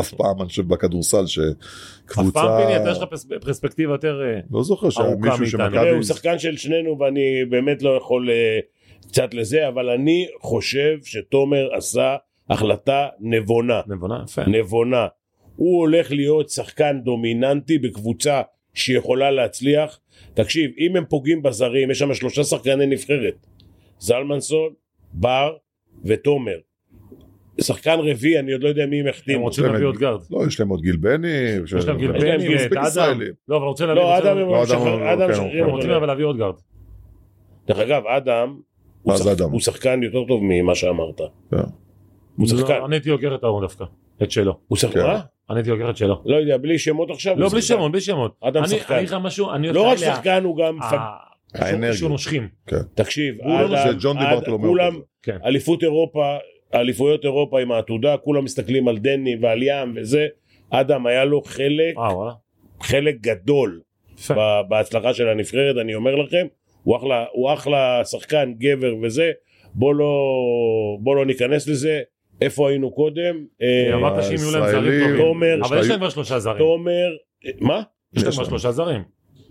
אף 0.00 0.14
פעם, 0.14 0.40
אני 0.40 0.48
חושב, 0.48 0.68
בכדורסל, 0.68 1.24
אף 1.24 1.28
שקבוצה... 1.28 2.32
פעם 2.32 2.60
פיני, 2.62 2.76
אתה 2.76 2.90
יש 2.90 2.98
לך 2.98 3.04
פרס- 3.04 3.26
פרספקטיבה 3.40 3.94
יותר... 3.94 4.20
אה, 4.24 4.40
לא 4.50 4.62
זוכר 4.62 4.90
שהיה 4.90 5.14
מישהו. 5.16 5.46
שמכבי... 5.46 5.90
הוא 5.90 6.02
שחקן 6.02 6.38
של 6.38 6.56
שנינו 6.56 6.98
ואני 6.98 7.44
באמת 7.50 7.82
לא 7.82 7.90
יכול 7.96 8.30
אה, 8.30 8.58
קצת 9.08 9.34
לזה, 9.34 9.68
אבל 9.68 9.90
אני 9.90 10.26
חושב 10.40 10.98
שתומר 11.02 11.68
עשה 11.74 12.16
החלטה 12.50 13.06
נבונה. 13.20 13.80
נבונה, 13.86 14.22
יפה. 14.28 14.42
נבונה. 14.46 15.06
הוא 15.56 15.78
הולך 15.80 16.12
להיות 16.12 16.50
שחקן 16.50 17.00
דומיננטי 17.04 17.78
בקבוצה 17.78 18.42
שיכולה 18.74 19.30
להצליח. 19.30 20.00
תקשיב, 20.34 20.70
אם 20.78 20.96
הם 20.96 21.04
פוגעים 21.08 21.42
בזרים, 21.42 21.90
יש 21.90 21.98
שם 21.98 22.14
שלושה 22.14 22.44
שחקני 22.44 22.86
נבחרת. 22.86 23.46
זלמנסון, 23.98 24.72
בר 25.12 25.56
ותומר. 26.04 26.56
שחקן 27.60 27.98
רביעי, 27.98 28.38
אני 28.38 28.52
עוד 28.52 28.62
לא 28.62 28.68
יודע 28.68 28.86
מי 28.86 29.00
הם 29.00 29.06
הם 29.06 29.10
החתימו. 29.14 29.42
רוצים 29.42 29.64
להביא 29.64 29.86
עוד 29.86 29.96
גארד. 29.96 30.20
לא, 30.30 30.46
יש 30.46 30.60
להם 30.60 30.68
עוד 30.68 30.80
גיל 30.82 30.96
בני. 30.96 31.28
יש 31.76 31.86
להם 31.86 31.98
גיל 31.98 32.12
בני 32.12 32.30
אדם. 32.94 33.20
לא, 33.48 33.56
אבל 33.56 33.64
רוצים 33.64 33.86
להביא... 33.86 34.02
לא, 34.02 34.18
אדם 34.18 34.38
הם 34.38 34.48
לא, 34.48 34.62
אדם 35.12 35.18
כן, 35.18 35.30
משחררים 35.30 35.64
הם. 35.64 35.70
רוצים 35.70 35.90
להביא 35.90 36.24
עוד 36.24 36.36
גארד. 36.38 36.54
דרך 37.66 37.78
אגב, 37.78 38.02
אדם, 38.06 38.56
הוא 39.50 39.60
שחקן 39.60 40.02
יותר 40.02 40.24
טוב 40.28 40.40
ממה 40.42 40.74
שאמרת. 40.74 41.20
כן. 41.50 41.56
הוא 42.36 42.46
שחקן. 42.48 42.78
לא, 42.78 42.86
אני 42.86 42.96
הייתי 42.96 43.10
אוגר 43.10 43.34
את 43.34 43.44
ההוא 43.44 43.60
דווקא, 43.60 43.84
את 44.22 44.30
שלו. 44.30 44.58
הוא 44.68 44.78
שחקן? 44.78 45.00
כן. 45.00 45.16
אני 45.50 45.58
הייתי 45.58 45.70
אוגר 45.70 45.90
את 45.90 45.96
שלו. 45.96 46.22
לא 46.26 46.36
יודע, 46.36 46.56
בלי 46.56 46.78
שמות 46.78 47.10
עכשיו? 47.10 47.38
לא, 47.38 47.48
בלי 47.48 47.62
שחקן. 47.62 47.76
שמות, 47.78 47.92
בלי 47.92 48.00
שמות. 48.00 48.36
אדם 48.40 48.66
שחקן. 48.66 48.94
אני 48.94 49.00
אגיד 49.02 49.10
לך 49.10 49.16
משהו, 49.22 49.50
אני 49.52 49.72
לא 49.72 49.82
רק 49.82 49.96
שחקן, 49.98 50.44
הוא 50.44 50.56
גם... 50.56 50.78
האנרגיה. 51.54 51.92
שהוא 51.96 52.10
נושכים. 52.10 52.48
תקשיב, 52.94 53.34
לא 53.44 53.78
אדם- 53.78 54.60
כולם. 54.60 54.92
אליפות 55.44 55.82
אירופה, 55.82 56.36
אליפויות 56.74 57.24
אירופה 57.24 57.60
עם 57.60 57.72
העתודה, 57.72 58.16
כולם 58.16 58.44
מסתכלים 58.44 58.88
על 58.88 58.98
דני 58.98 59.36
ועל 59.40 59.62
ים 59.62 59.94
וזה. 59.96 60.26
אדם 60.70 61.06
היה 61.06 61.24
לו 61.24 61.42
חלק, 61.42 61.96
אה, 61.98 62.16
וואלה. 62.16 62.32
חלק 62.80 63.16
גדול 63.20 63.80
בהצלחה 64.68 65.14
של 65.14 65.28
הנבחרת, 65.28 65.76
אני 65.80 65.94
אומר 65.94 66.14
לכם. 66.14 66.46
הוא 66.82 66.96
אחלה, 66.96 67.24
הוא 67.32 67.52
אחלה 67.52 68.04
שחקן, 68.04 68.52
גבר 68.58 68.94
וזה. 69.02 69.30
בוא 69.74 69.94
לא, 69.94 70.14
בוא 71.00 71.16
לא 71.16 71.26
ניכנס 71.26 71.68
לזה. 71.68 72.00
איפה 72.40 72.68
היינו 72.68 72.90
קודם? 72.90 73.44
אה, 73.62 73.94
אמרת 73.94 74.24
שאם 74.24 74.34
יהיו 74.34 74.50
להם 74.52 74.70
זרים 74.70 75.16
טובים. 75.18 75.64
אבל 75.64 75.80
יש 75.80 75.88
להם 75.88 75.98
כבר 75.98 76.08
שלושה 76.08 76.38
זרים. 76.38 76.58
תומר, 76.58 77.10
אה, 77.46 77.50
מה? 77.60 77.82
יש 78.12 78.22
להם 78.22 78.32
כבר. 78.32 78.44
שלושה 78.44 78.72
זרים. 78.72 79.02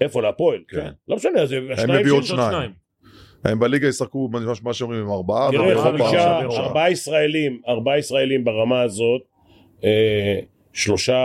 איפה 0.02 0.22
להפועל? 0.22 0.60
כן. 0.68 0.90
לא 1.08 1.16
משנה, 1.16 1.46
זה 1.46 1.60
השניים 1.74 2.00
הביאו 2.00 2.16
עוד 2.16 2.24
שניים. 2.24 2.72
הם 3.44 3.60
בליגה 3.60 3.88
ישחקו 3.88 4.30
מה- 4.64 4.74
שאומרים 4.74 5.02
עם 5.02 5.10
ארבעה. 5.10 5.50
ארבעה 6.58 6.92
ישראלים, 6.92 7.62
ארבעה 7.68 7.98
ישראלים 7.98 8.44
ברמה 8.44 8.82
הזאת, 8.82 9.22
אה, 9.84 10.40
שלושה 10.74 11.18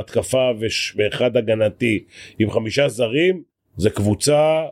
התקפה 0.00 0.50
ואחד 0.96 1.36
הגנתי, 1.36 2.04
עם 2.38 2.50
חמישה 2.50 2.88
זרים, 2.88 3.42
זה 3.76 3.90
קבוצה 3.90 4.62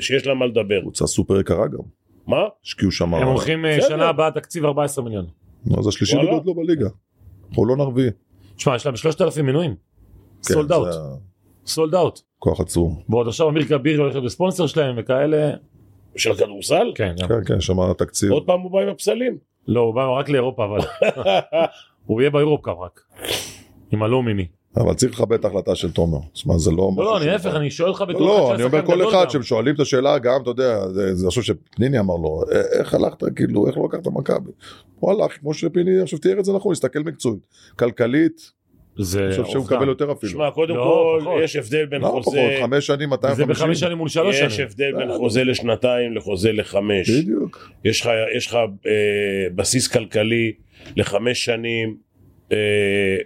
שיש 0.00 0.26
לה 0.26 0.34
מה 0.34 0.46
לדבר. 0.46 0.80
קבוצה 0.80 1.06
סופר 1.06 1.40
יקרה 1.40 1.68
גם. 1.68 1.78
מה? 2.26 2.42
השקיעו 2.64 2.90
שם... 2.90 3.14
הם 3.14 3.26
הולכים 3.28 3.64
אה. 3.66 3.78
שנה 3.88 4.08
הבאה 4.08 4.30
תקציב 4.30 4.64
14 4.64 5.04
מיליון. 5.04 5.26
נו, 5.66 5.82
זה 5.82 5.88
השלישי 5.88 6.16
וואלה. 6.16 6.30
בגודלו 6.32 6.54
בליגה. 6.54 6.88
חולון 7.54 7.80
הרביעי. 7.80 8.08
תשמע, 8.56 8.76
יש 8.76 8.86
להם 8.86 8.96
3,000 8.96 9.46
מינויים. 9.46 9.74
sold 10.42 10.72
out. 10.72 10.88
sold 11.66 11.94
out. 11.94 12.20
כוח 12.38 12.60
עצום. 12.60 13.02
ועוד 13.08 13.28
עכשיו 13.28 13.48
אמיר 13.48 13.64
כביר 13.64 14.00
הולך 14.00 14.14
להיות 14.14 14.24
בספונסר 14.24 14.66
שלהם 14.66 14.94
וכאלה. 14.98 15.50
של 16.16 16.30
הכדורסל? 16.32 16.92
כן. 16.94 17.14
כן, 17.28 17.44
כן, 17.46 17.60
שם 17.60 17.92
תקציב. 17.92 18.32
עוד 18.32 18.46
פעם 18.46 18.60
הוא 18.60 18.70
בא 18.70 18.80
עם 18.80 18.88
הפסלים. 18.88 19.36
לא, 19.68 19.80
הוא 19.80 19.94
בא 19.94 20.18
רק 20.18 20.28
לאירופה, 20.28 20.64
אבל 20.64 20.78
הוא 22.06 22.20
יהיה 22.20 22.30
ב 22.30 22.36
EuroCup 22.36 22.76
רק. 22.78 23.00
עם 23.92 24.02
הלומיני. 24.02 24.46
אבל 24.76 24.94
צריך 24.94 25.12
לכבד 25.12 25.38
את 25.38 25.44
ההחלטה 25.44 25.74
של 25.74 25.92
תומר. 25.92 26.18
תשמע, 26.32 26.58
זה 26.58 26.70
לא... 26.70 26.90
לא, 26.96 27.04
לא, 27.04 27.20
להפך, 27.20 27.54
אני 27.54 27.70
שואל 27.70 27.88
אותך 27.88 28.04
בתור 28.08 28.20
לא, 28.20 28.54
אני 28.54 28.62
אומר 28.62 28.86
כל 28.86 29.08
אחד. 29.08 29.30
שהם 29.30 29.42
שואלים 29.42 29.74
את 29.74 29.80
השאלה 29.80 30.18
גם, 30.18 30.40
אתה 30.42 30.50
יודע, 30.50 30.88
זה 30.88 31.14
זה 31.14 31.26
חושב 31.26 31.42
שפניני 31.42 31.98
אמר 31.98 32.16
לו, 32.16 32.42
"אה, 32.52 32.60
איך 32.78 32.94
הלכת, 32.94 33.22
כאילו, 33.36 33.66
איך 33.66 33.76
לא 33.78 33.84
לקחת 33.84 34.06
מכבי? 34.06 34.50
הוא 35.00 35.10
הלך, 35.10 35.38
כמו 35.40 35.54
שפיני 35.54 36.00
עכשיו 36.00 36.18
תיאר 36.18 36.38
את 36.38 36.44
זה 36.44 36.52
נכון, 36.52 36.72
הסתכל 36.72 36.98
מקצועית. 36.98 37.46
כלכלית, 37.78 38.52
זה 38.98 39.24
אני 39.26 39.30
חושב 39.30 39.44
שהוא. 39.52 39.64
מקבל 39.64 39.88
יותר 39.88 40.12
אפילו. 40.12 40.32
שמע, 40.32 40.50
קודם 40.50 40.76
לא, 40.76 40.82
כל, 40.82 41.24
פחות. 41.24 41.42
יש 41.42 41.56
הבדל 41.56 41.86
בין 41.86 42.00
לא 42.00 42.06
פחות, 42.06 42.24
חוזה... 42.24 42.56
חמש 42.60 42.86
שנים, 42.86 43.08
250. 43.10 43.46
זה 43.46 43.52
בחמש 43.52 43.80
שנים 43.80 43.98
מול 43.98 44.08
שלוש 44.08 44.36
יש 44.40 44.54
שנים. 44.54 44.66
הבדל 44.68 44.92
בין 44.92 45.08
בסדר. 45.08 45.18
חוזה 45.18 45.44
לשנתיים 45.44 46.16
לחוזה 46.16 46.52
לחמש. 46.52 47.10
בדיוק. 47.10 47.70
יש 47.84 48.00
לך, 48.00 48.10
יש 48.36 48.46
לך 48.46 48.54
אה, 48.86 48.90
בסיס 49.54 49.88
כלכלי 49.88 50.52
לחמש 50.96 51.44
שנים 51.44 51.96
אה, 52.52 52.56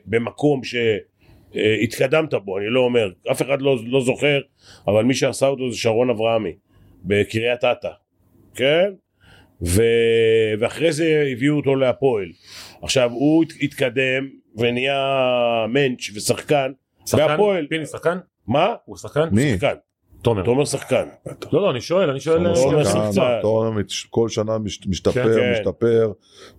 במקום 0.06 0.60
שהתקדמת 0.64 2.34
בו, 2.34 2.58
אני 2.58 2.66
לא 2.68 2.80
אומר, 2.80 3.10
אף 3.30 3.42
אחד 3.42 3.62
לא, 3.62 3.76
לא 3.86 4.00
זוכר, 4.00 4.40
אבל 4.88 5.04
מי 5.04 5.14
שעשה 5.14 5.46
אותו 5.46 5.70
זה 5.70 5.78
שרון 5.78 6.10
אברהמי 6.10 6.52
בקריית 7.04 7.64
אתא, 7.64 7.88
כן? 8.54 8.90
ו... 9.66 9.82
ואחרי 10.58 10.92
זה 10.92 11.28
הביאו 11.32 11.56
אותו 11.56 11.76
להפועל. 11.76 12.28
עכשיו 12.82 13.10
הוא 13.12 13.44
הת- 13.44 13.52
התקדם 13.62 14.28
ונהיה 14.57 14.96
מענץ' 15.68 16.11
ושחקן, 16.14 16.72
שחקן? 17.07 17.26
בהפועל. 17.26 17.66
פיני 17.66 17.86
שחקן? 17.86 18.18
מה? 18.46 18.74
הוא 18.84 18.96
שחקן? 18.96 19.28
מי? 19.32 19.52
שחקן, 19.54 19.74
תומר. 20.22 20.44
תומר 20.44 20.64
שחקן. 20.64 21.09
לא, 21.52 21.62
לא, 21.62 21.70
אני 21.70 21.80
שואל, 21.80 22.11
אני 22.11 22.20
שואל... 22.20 22.54
תומר 22.54 22.78
אה, 22.78 22.84
שחקן. 22.84 23.38
תומר 23.42 23.70
כל 24.11 24.28
שנה 24.28 24.59
מש- 24.59 24.86
משתפר, 24.86 25.34
כן. 25.40 25.52
משתפר, 25.52 26.12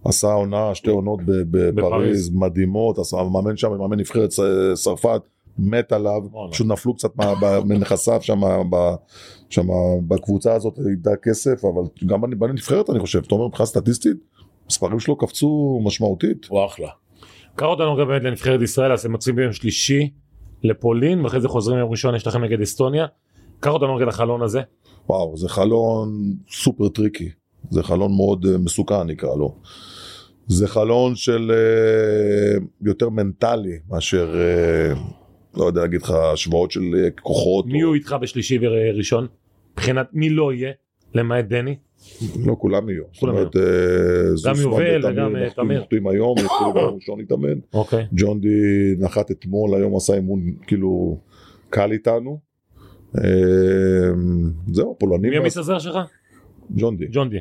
עשה 0.06 0.28
עונה, 0.28 0.76
שתי 0.76 0.90
עונות 0.90 1.20
בפריז. 1.26 2.30
מדהימות, 2.36 2.98
עשה 3.00 3.18
מאמן 3.34 3.58
שם, 3.58 3.72
מאמן 3.78 4.00
נבחרת 4.00 4.30
צ- 4.30 4.40
צרפת, 4.74 5.22
מת 5.60 5.92
עליו. 5.92 6.22
פשוט 6.52 6.68
נפלו 6.68 6.94
קצת 6.94 7.10
מנכסיו 7.66 8.22
שם 8.22 9.68
בקבוצה 10.08 10.54
הזאת, 10.54 10.80
איבדה 10.90 11.12
כסף, 11.24 11.66
אבל 11.66 11.82
גם 12.06 12.24
בנ- 12.24 12.36
בנבחרת 12.36 12.90
אני 12.90 13.00
חושב, 13.00 13.22
תומר 13.22 13.48
מבחינה 13.48 13.66
סטטיסטית, 13.66 14.18
המספרים 14.66 15.00
שלו 15.00 15.16
קפצו 15.18 15.80
משמעותית. 15.84 16.46
הוא 16.50 16.66
אחלה. 16.66 16.88
קח 17.58 17.66
אותנו 17.66 17.96
גם 17.96 18.08
באמת 18.08 18.24
לנבחרת 18.24 18.62
ישראל, 18.62 18.92
אז 18.92 19.06
הם 19.06 19.12
יוצאים 19.12 19.36
ביום 19.36 19.54
שלישי 19.54 20.10
לפולין, 20.64 21.22
ואחרי 21.22 21.42
זה 21.42 21.48
חוזרים 21.48 21.80
יום 21.80 21.92
ראשון, 21.92 22.16
יש 22.16 22.28
לכם 22.28 22.44
נגד 22.44 22.62
אסטוניה. 22.62 23.06
קח 23.60 23.72
אותנו 23.72 23.96
רגע 23.96 24.06
לחלון 24.06 24.42
הזה. 24.42 24.62
וואו, 25.10 25.38
זה 25.38 25.50
חלון 25.50 26.34
super 26.52 26.90
tricky, 26.90 27.30
זה 27.70 27.84
חלון 27.84 28.16
מאוד 28.16 28.46
אה, 28.46 28.58
מסוכן 28.58 29.04
נקרא 29.08 29.36
לו. 29.36 29.56
זה 30.48 30.68
חלון 30.68 31.16
של 31.16 31.52
אה, 31.52 32.58
יותר 32.82 33.10
מנטלי 33.10 33.80
מאשר, 33.90 34.36
אה, 34.36 34.94
לא 35.58 35.66
יודע 35.66 35.82
להגיד 35.82 36.02
לך, 36.02 36.12
השוואות 36.12 36.72
של 36.72 36.82
כוחות. 37.22 37.66
מי 37.66 37.84
או- 37.84 37.88
הוא 37.88 37.96
איתך 37.96 38.16
בשלישי 38.22 38.60
וראשון? 38.62 39.28
מבחינת 39.74 40.08
מי 40.14 40.30
לא 40.30 40.54
יהיה? 40.54 40.72
למעט 41.14 41.46
דני? 41.46 41.76
לא 42.46 42.56
כולם 42.60 42.90
יהיו. 42.90 43.04
זאת 43.12 43.20
כולם 43.20 43.36
אומרת, 43.36 43.56
אה, 43.56 44.36
זוסמן 44.36 44.62
יובל 44.62 45.06
וגם, 45.06 45.36
אה, 45.36 45.50
תמיר. 45.50 45.82
נחתים 45.82 46.08
היום, 46.08 46.38
יתחילו 46.46 46.74
ביום 46.74 46.96
ראשון 46.96 47.20
להתאמן. 47.20 47.60
אוקיי. 47.74 48.06
ג'ון 48.14 48.42
די 48.42 48.48
נחת 49.00 49.32
אתמול, 49.32 49.76
היום 49.76 49.96
עשה 49.96 50.14
אימון 50.14 50.42
כאילו 50.68 51.18
קל 51.70 51.92
איתנו. 51.92 52.40
אה, 53.18 53.22
זהו, 54.72 54.92
הפולנים, 54.98 55.32
מי 55.32 55.38
המסתזר 55.38 55.80
שלך? 55.80 55.98
ג'ון 56.76 56.98
די. 56.98 57.06
ג'ון 57.12 57.30
די. 57.30 57.38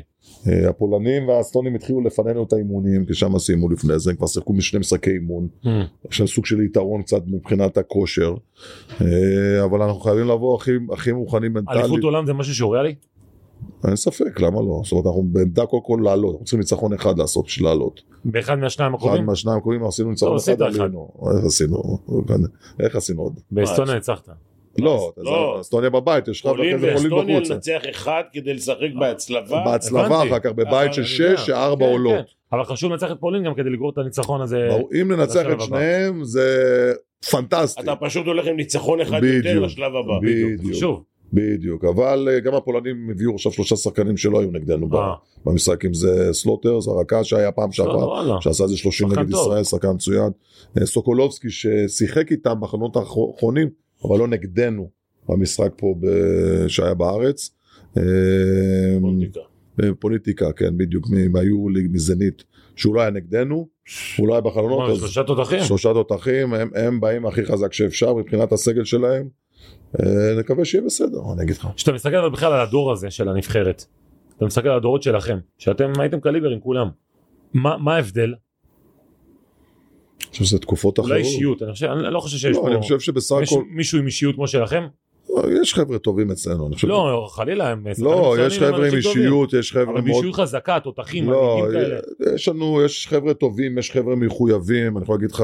הפולנים 0.69 1.27
והאסטונים 1.27 1.75
התחילו 1.75 2.01
לפנינו 2.01 2.43
את 2.43 2.53
האימונים, 2.53 3.05
כי 3.05 3.13
שם 3.13 3.37
סיימו 3.37 3.69
לפני 3.69 3.99
זה, 3.99 4.11
הם 4.11 4.17
כבר 4.17 4.27
שיחקו 4.27 4.53
משני 4.53 4.79
משחקי 4.79 5.09
אימון. 5.09 5.47
יש 6.11 6.19
להם 6.19 6.27
סוג 6.27 6.45
של 6.45 6.61
יתרון 6.61 7.01
קצת 7.01 7.21
מבחינת 7.27 7.77
הכושר, 7.77 8.35
אבל 9.63 9.81
אנחנו 9.81 9.99
חייבים 9.99 10.27
לבוא 10.27 10.55
הכי, 10.55 10.71
הכי 10.93 11.11
מוכנים 11.11 11.53
מנטלית, 11.53 11.79
אליפות 11.79 12.03
עולם 12.03 12.25
זה 12.25 12.33
משהו 12.33 12.55
שהוריאלי? 12.55 12.95
אין 13.87 13.95
ספק, 13.95 14.39
למה 14.39 14.61
לא? 14.61 14.81
זאת 14.83 14.91
אומרת, 14.91 15.05
אנחנו 15.05 15.23
בעמדה 15.23 15.65
קודם 15.65 15.83
כל 15.83 15.99
לעלות, 16.03 16.31
אנחנו 16.31 16.45
צריכים 16.45 16.59
ניצחון 16.59 16.93
אחד 16.93 17.17
לעשות 17.19 17.45
בשביל 17.45 17.67
לעלות. 17.67 18.01
באחד 18.25 18.55
מהשניים 18.55 18.93
אחד 18.93 19.03
הקרובים? 19.03 19.25
מהשניים 19.25 19.57
הקרובים 19.57 19.85
עשינו 19.85 20.07
לא, 20.07 20.11
ניצחון 20.11 20.35
עשית 20.35 20.61
אחד 20.61 20.69
אחד. 20.69 20.79
עלינו. 20.79 21.09
איך 21.37 21.45
עשינו? 21.45 21.99
איך 22.79 22.95
עשינו 22.95 23.21
עוד? 23.21 23.39
באסטוניה 23.51 23.93
ניצחת. 23.95 24.29
לא, 24.79 25.11
לא. 25.17 25.57
אסטוניה 25.61 25.89
בבית, 25.89 26.27
יש 26.27 26.45
לך 26.45 26.51
ואחרי 26.51 26.79
זה 26.79 26.93
ואסטוניה 26.93 27.39
בחוץ. 27.39 27.51
לנצח 27.51 27.81
אחד 27.89 28.21
כדי 28.33 28.53
לשחק 28.53 28.89
בהצלבה. 28.99 29.63
בהצלבה. 29.65 30.23
אחר 30.23 30.39
כך 30.39 30.51
בבית 30.51 30.93
של. 30.93 31.03
שש, 31.03 31.45
שארבע 31.45 31.85
כן, 31.85 31.91
עולות. 31.91 32.13
כן. 32.13 32.21
אבל 32.51 32.63
חשוב 32.63 32.91
לנצח 32.91 33.11
את 33.11 33.17
פולין 33.19 33.43
גם 33.43 33.53
כדי 33.53 33.69
לגרור 33.69 33.89
את 33.89 33.97
הניצחון 33.97 34.41
הזה. 34.41 34.69
אם 35.01 35.11
ננצח 35.11 35.45
את. 35.51 35.61
שניהם 35.61 36.23
זה 36.23 36.93
פנטסטי. 37.31 37.81
אתה 37.81 37.95
פשוט 37.95 38.25
הולך 38.25 38.47
עם 38.47 38.55
ניצחון 38.55 39.01
אחד. 39.01 39.23
יותר 39.23 39.59
לשלב 39.59 39.95
הבא. 39.95 40.19
בדיוק. 40.21 41.03
בדיוק, 41.33 41.85
אבל 41.85 42.29
אה, 42.31 42.39
גם 42.39 42.53
הפולנים 42.55 43.09
הביאו 43.11 43.33
עכשיו 43.35 43.51
שלושה 43.51 43.75
שחקנים 43.75 44.17
שלא 44.17 44.39
היו 44.39 44.51
נגדנו 44.51 44.89
אה. 44.93 45.13
במשחק, 45.45 45.85
אם 45.85 45.93
זה 45.93 46.29
סלוטרס, 46.31 46.87
הרקה 46.87 47.23
שהיה 47.23 47.51
פעם 47.51 47.71
שעברה, 47.71 48.07
וואלה. 48.07 48.41
שעשה 48.41 48.63
איזה 48.63 48.77
30 48.77 49.09
שחקן 49.09 49.21
נגד 49.21 49.31
טוב. 49.31 49.41
ישראל, 49.47 49.63
שחקן 49.63 49.87
מצוין. 49.93 50.29
אה, 50.81 50.85
סוקולובסקי 50.85 51.49
ששיחק 51.49 52.31
איתם 52.31 52.53
בחלונות 52.59 52.95
האחרונים, 52.95 53.69
אבל 54.03 54.19
לא 54.19 54.27
נגדנו 54.27 54.89
במשחק 55.29 55.71
פה 55.77 55.95
ב- 55.99 56.67
שהיה 56.67 56.93
בארץ. 56.93 57.49
פוליטיקה. 59.01 59.39
פוליטיקה, 59.99 60.51
כן, 60.51 60.77
בדיוק, 60.77 61.09
מ- 61.09 61.31
מהיורוליג, 61.31 61.87
מזנית, 61.91 62.43
שהוא 62.75 62.95
לא 62.95 63.01
היה 63.01 63.09
נגדנו, 63.09 63.67
הוא 64.17 64.27
לא 64.27 64.33
היה 64.33 64.41
בחלונות, 64.41 64.95
שלושה 64.97 65.23
תותחים. 65.23 65.63
שלושה 65.63 65.93
תותחים, 65.93 66.53
הם, 66.53 66.69
הם 66.75 66.99
באים 66.99 67.25
הכי 67.25 67.45
חזק 67.45 67.73
שאפשר 67.73 68.13
מבחינת 68.13 68.51
הסגל 68.51 68.83
שלהם. 68.83 69.27
אה, 69.99 70.05
נקווה 70.39 70.65
שיהיה 70.65 70.83
בסדר, 70.85 71.19
אני 71.33 71.43
אגיד 71.43 71.55
לך. 71.55 71.67
כשאתה 71.75 71.91
מסתכל 71.93 72.15
אבל 72.15 72.29
בכלל 72.29 72.53
על 72.53 72.59
הדור 72.59 72.91
הזה 72.91 73.11
של 73.11 73.29
הנבחרת, 73.29 73.85
אתה 74.37 74.45
מסתכל 74.45 74.69
על 74.69 74.77
הדורות 74.77 75.03
שלכם, 75.03 75.37
שאתם 75.57 75.91
הייתם 75.99 76.19
קליבר 76.19 76.49
עם 76.49 76.59
כולם, 76.59 76.87
מה 77.53 77.77
מה 77.77 77.95
ההבדל? 77.95 78.33
אני 80.19 80.31
חושב 80.31 80.43
שזה 80.43 80.59
תקופות 80.59 80.99
אחרות. 80.99 81.11
אולי 81.11 81.23
אישיות, 81.23 81.63
אני 81.63 81.71
חושב- 81.71 81.87
אני 81.87 82.13
לא 82.13 82.19
חושב 82.19 82.37
שיש 82.37 82.55
לא, 82.55 82.61
פה 82.61 82.67
אני 82.67 82.81
חושב 82.81 82.99
שבסך 82.99 83.35
הכל, 83.43 83.63
מישהו 83.69 83.99
עם 83.99 84.05
אישיות 84.05 84.35
כמו 84.35 84.47
שלכם? 84.47 84.83
יש 85.61 85.73
חבר'ה 85.73 85.99
טובים 85.99 86.31
אצלנו, 86.31 86.67
אני 86.67 86.75
חושב. 86.75 86.87
לא, 86.87 87.27
חלילה, 87.31 87.69
הם 87.69 87.83
לא, 87.97 88.35
יש 88.39 88.59
חבר'ה 88.59 88.87
עם. 88.87 88.93
אישיות, 88.93 89.53
יש 89.53 89.71
חבר'ה 89.71 89.83
אבל 89.83 89.93
מאוד... 89.93 90.03
באישיות 90.03 90.35
חזקה, 90.35 90.79
תותחים, 90.79 91.29
לא, 91.29 91.57
מנהיגים 91.57 91.71
כאלה. 91.71 91.99
יש 92.35 92.47
לנו, 92.47 92.81
יש 92.85 93.07
חבר'ה 93.07 93.33
טובים, 93.33 93.77
יש 93.77 93.91
חבר'ה 93.91 94.15
מחויבים, 94.15 94.97
אני 94.97 95.03
יכול 95.03 95.15
להגיד 95.15 95.31
לך, 95.31 95.43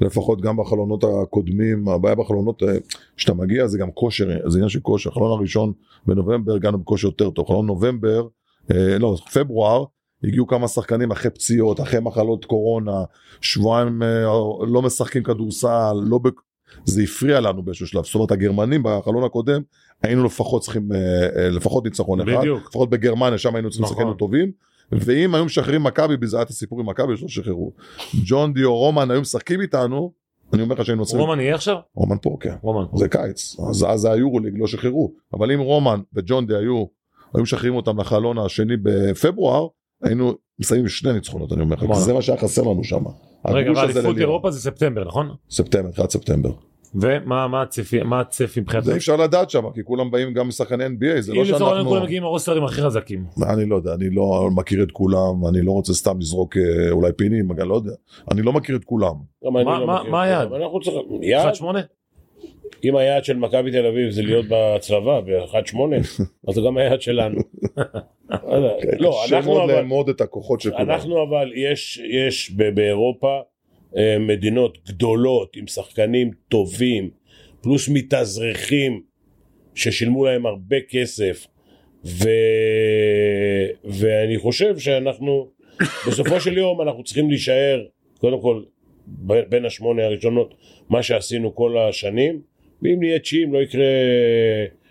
לפחות 0.00 0.40
גם 0.40 0.56
בחלונות 0.56 1.04
הקודמים, 1.04 1.88
הבעיה 1.88 2.14
בחלונות, 2.14 2.62
אה, 2.62 2.76
כשאתה 3.16 3.34
מגיע 3.34 3.66
זה 3.66 3.78
גם 3.78 3.90
כושר, 3.94 4.28
זה 4.46 4.58
עניין 4.58 4.68
של 4.68 4.80
כושר, 4.80 5.10
החלון 5.10 5.38
הראשון 5.38 5.72
בנובמבר 6.06 6.54
הגענו 6.54 6.78
בכושר 6.78 7.08
יותר 7.08 7.30
טוב, 7.30 7.48
חלון 7.48 7.66
נובמבר, 7.66 8.26
אה, 8.70 8.98
לא, 8.98 9.16
פברואר, 9.32 9.84
הגיעו 10.24 10.46
כמה 10.46 10.68
שחקנים 10.68 11.10
אחרי 11.10 11.30
פציעות, 11.30 11.80
אחרי 11.80 12.00
מחלות 12.00 12.44
קורונה, 12.44 13.04
שבועיים 13.40 14.02
אה, 14.02 14.22
לא 14.66 14.82
משחקים 14.82 15.22
כדורסל, 15.22 15.92
לא 16.04 16.18
ב... 16.18 16.28
זה 16.84 17.02
הפריע 17.02 17.40
לנו 17.40 17.62
באיזשהו 17.62 17.86
שלב, 17.86 18.04
זאת 18.04 18.14
אומרת 18.14 18.30
הגרמנים 18.30 18.82
בחלון 18.84 19.24
הקודם 19.24 19.62
היינו 20.02 20.24
לפחות 20.24 20.62
צריכים, 20.62 20.92
אה, 20.92 20.98
אה, 21.36 21.48
לפחות 21.48 21.84
ניצחון 21.84 22.20
אחד, 22.20 22.38
בדיוק. 22.40 22.66
לפחות 22.68 22.90
בגרמניה 22.90 23.38
שם 23.38 23.54
היינו 23.54 23.70
צריכים 23.70 24.06
נכון. 24.06 24.16
טובים, 24.16 24.52
ואם 24.92 25.34
היו 25.34 25.44
משחררים 25.44 25.82
מכבי, 25.82 26.16
בזה 26.16 26.36
היה 26.36 26.42
את 26.42 26.48
הסיפור 26.48 26.80
עם 26.80 26.88
מכבי 26.88 27.16
שלא 27.16 27.28
שחררו, 27.28 27.72
ג'ון 28.24 28.52
די 28.52 28.64
או 28.64 28.76
רומן 28.78 29.10
היו 29.10 29.20
משחקים 29.20 29.60
איתנו, 29.60 30.12
אני 30.52 30.62
אומר 30.62 30.74
לך 30.74 30.84
שהיינו 30.84 31.04
צריכים, 31.04 31.20
רומן 31.20 31.40
יהיה 31.40 31.54
עכשיו? 31.54 31.76
רומן 31.94 32.16
פה 32.22 32.36
כן, 32.40 32.54
רומן. 32.62 32.84
זה 32.94 33.08
קיץ, 33.08 33.56
אז 33.70 33.86
אז 33.88 34.00
זה 34.00 34.12
היורוליג 34.12 34.54
לא 34.58 34.66
שחררו, 34.66 35.12
אבל 35.34 35.52
אם 35.52 35.60
רומן 35.60 36.00
וג'ון 36.14 36.46
די 36.46 36.56
היו, 36.56 36.84
היו 37.34 37.42
משחררים 37.42 37.74
אותם 37.74 38.00
לחלון 38.00 38.38
השני 38.38 38.76
בפברואר, 38.82 39.66
היינו 40.02 40.32
מסיימים 40.58 40.88
שני 40.88 41.12
ניצחונות 41.12 41.52
אני 41.52 41.60
אומר 41.62 41.76
לך. 41.76 41.94
זה 41.94 42.12
מה 42.12 42.22
שהיה 42.22 42.38
חסר 42.38 42.62
לנו 42.62 42.84
שם. 42.84 43.04
רגע, 43.48 43.70
ואליפות 43.72 44.04
ללירה. 44.04 44.20
אירופה 44.20 44.50
זה 44.50 44.60
ספטמבר, 44.60 45.04
נכון? 45.04 45.28
ספטמבר, 45.50 45.90
תחילת 45.90 46.10
ספטמבר. 46.10 46.50
ומה 46.94 47.48
מה 47.48 47.62
הצפי 47.62 48.02
מה 48.02 48.20
הצפי 48.20 48.60
מבחינת... 48.60 48.84
זה 48.84 48.92
אי 48.92 48.96
אפשר 48.96 49.16
לדעת 49.16 49.50
שם, 49.50 49.62
כי 49.74 49.84
כולם 49.84 50.10
באים 50.10 50.32
גם 50.34 50.48
משחקני 50.48 50.84
NBA, 50.86 51.20
זה 51.20 51.32
אם 51.32 51.36
לא 51.36 51.42
לצורך 51.44 51.60
העניין 51.62 51.74
שאנחנו... 51.76 51.90
כולם 51.90 52.02
מגיעים 52.02 52.24
הרוסטרים 52.24 52.64
הכי 52.64 52.82
חזקים. 52.82 53.24
אני 53.42 53.66
לא 53.66 53.76
יודע, 53.76 53.94
אני 53.94 54.10
לא 54.10 54.48
מכיר 54.54 54.82
את 54.82 54.90
כולם, 54.92 55.46
אני 55.48 55.62
לא 55.62 55.70
רוצה 55.72 55.92
סתם 55.94 56.18
לזרוק 56.20 56.56
אה, 56.56 56.90
אולי 56.90 57.12
פינים, 57.12 57.52
אני 57.52 57.68
לא 57.68 57.74
יודע. 57.74 57.92
אני 58.30 58.42
לא 58.42 58.52
מכיר 58.52 58.76
את 58.76 58.84
כולם. 58.84 59.14
מה- 59.52 59.78
לא 60.10 60.20
היעד? 60.20 60.46
אבל 60.46 60.62
אנחנו 60.62 60.80
צריכים... 60.80 61.22
יעד? 61.22 61.54
1-8? 61.54 61.64
אם 62.84 62.96
היעד 62.96 63.24
של 63.24 63.36
מכבי 63.36 63.70
תל 63.70 63.86
אביב 63.86 64.10
זה 64.10 64.22
להיות 64.22 64.46
בצבא 64.48 65.20
ב-1-8, 65.20 65.76
אז 66.48 66.54
זה 66.54 66.60
גם 66.66 66.76
היעד 66.76 67.02
שלנו. 67.02 67.38
לא 68.30 68.54
יודע. 68.54 68.74
לא, 68.98 69.22
קשה 69.24 69.36
אנחנו 69.36 69.52
מאוד 69.52 69.70
אבל... 69.70 69.78
לאמוד 69.78 70.08
את 70.08 70.20
הכוחות 70.20 70.60
של 70.60 70.70
כולם. 70.70 70.90
אנחנו 70.90 71.22
אבל, 71.22 71.52
יש, 71.54 72.02
יש 72.10 72.50
באירופה 72.50 73.40
אה, 73.96 74.16
מדינות 74.18 74.78
גדולות 74.88 75.56
עם 75.56 75.66
שחקנים 75.66 76.30
טובים, 76.48 77.10
פלוס 77.62 77.88
מתאזרחים 77.88 79.02
ששילמו 79.74 80.24
להם 80.24 80.46
הרבה 80.46 80.76
כסף, 80.88 81.46
ו... 82.04 82.28
ואני 83.84 84.38
חושב 84.38 84.78
שאנחנו, 84.78 85.48
בסופו 86.08 86.40
של 86.40 86.58
יום 86.58 86.80
אנחנו 86.82 87.04
צריכים 87.04 87.30
להישאר, 87.30 87.84
קודם 88.18 88.40
כל, 88.40 88.62
בין 89.48 89.64
השמונה 89.64 90.04
הראשונות, 90.04 90.54
מה 90.88 91.02
שעשינו 91.02 91.54
כל 91.54 91.78
השנים, 91.78 92.42
ואם 92.82 92.96
נהיה 92.98 93.18
תשיעים 93.18 93.52
לא 93.52 93.58
יקרה 93.58 93.84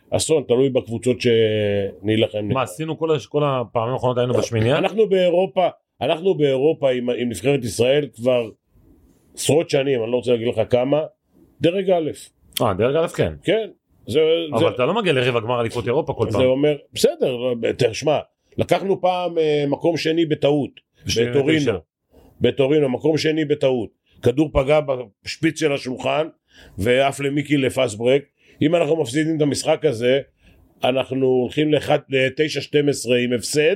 אסון, 0.10 0.44
תלוי 0.48 0.70
בקבוצות 0.70 1.18
שנילחם. 1.22 2.48
מה 2.48 2.62
עשינו 2.62 2.98
כל 2.98 3.10
כל 3.30 3.44
הפעמים 3.46 3.94
האחרונות 3.94 4.18
היינו 4.18 4.34
בשמינייה? 4.34 4.78
אנחנו 4.78 5.10
באירופה, 5.10 5.68
אנחנו 6.02 6.36
באירופה 6.36 6.92
עם, 6.92 7.10
עם 7.10 7.30
נבחרת 7.30 7.64
ישראל 7.64 8.08
כבר 8.16 8.50
עשרות 9.36 9.70
שנים, 9.70 10.04
אני 10.04 10.12
לא 10.12 10.16
רוצה 10.16 10.32
להגיד 10.32 10.48
לך 10.48 10.62
כמה, 10.70 11.02
דרג 11.62 11.89
א', 11.89 12.12
אה 12.62 12.74
דרג 12.74 12.96
א' 12.96 13.08
כן. 13.08 13.34
כן, 13.44 13.70
זה, 14.08 14.20
זה, 14.60 14.66
אבל 14.66 14.76
אתה 14.76 14.86
לא 14.86 14.94
מגיע 14.94 15.14
לרבע 15.14 15.39
גמר 15.39 15.62
אליפות 15.62 15.88
אירופה 15.88 16.14
כל 16.14 16.32
זה 16.32 16.38
פעם. 16.38 16.48
אומר, 16.48 16.76
בסדר, 16.94 17.38
תשמע, 17.78 18.20
לקחנו 18.58 19.02
פעם 19.02 19.38
אה, 19.38 19.64
מקום 19.68 19.98
שני 19.98 20.26
בטעות, 20.26 20.72
בטורינו, 21.06 21.72
בטורינו, 22.42 22.89
מקום 22.89 23.18
שני 23.18 23.46
בטעות, 23.46 23.89
כדור 24.22 24.50
פגע 24.54 24.80
בשפיץ 25.26 25.60
של 25.60 25.74
השולחן 25.74 26.28
ועף 26.78 27.20
למיקי 27.20 27.58
לפאסט 27.58 27.97
ברק, 27.97 28.22
אם 28.62 28.76
אנחנו 28.76 29.02
מפסידים 29.02 29.38
את 29.38 29.41
המשחק 29.41 29.86
הזה, 29.86 30.20
אנחנו 30.84 31.26
הולכים 31.26 31.74
ל-9-12 31.74 33.14
עם 33.24 33.34
הפסד, 33.34 33.76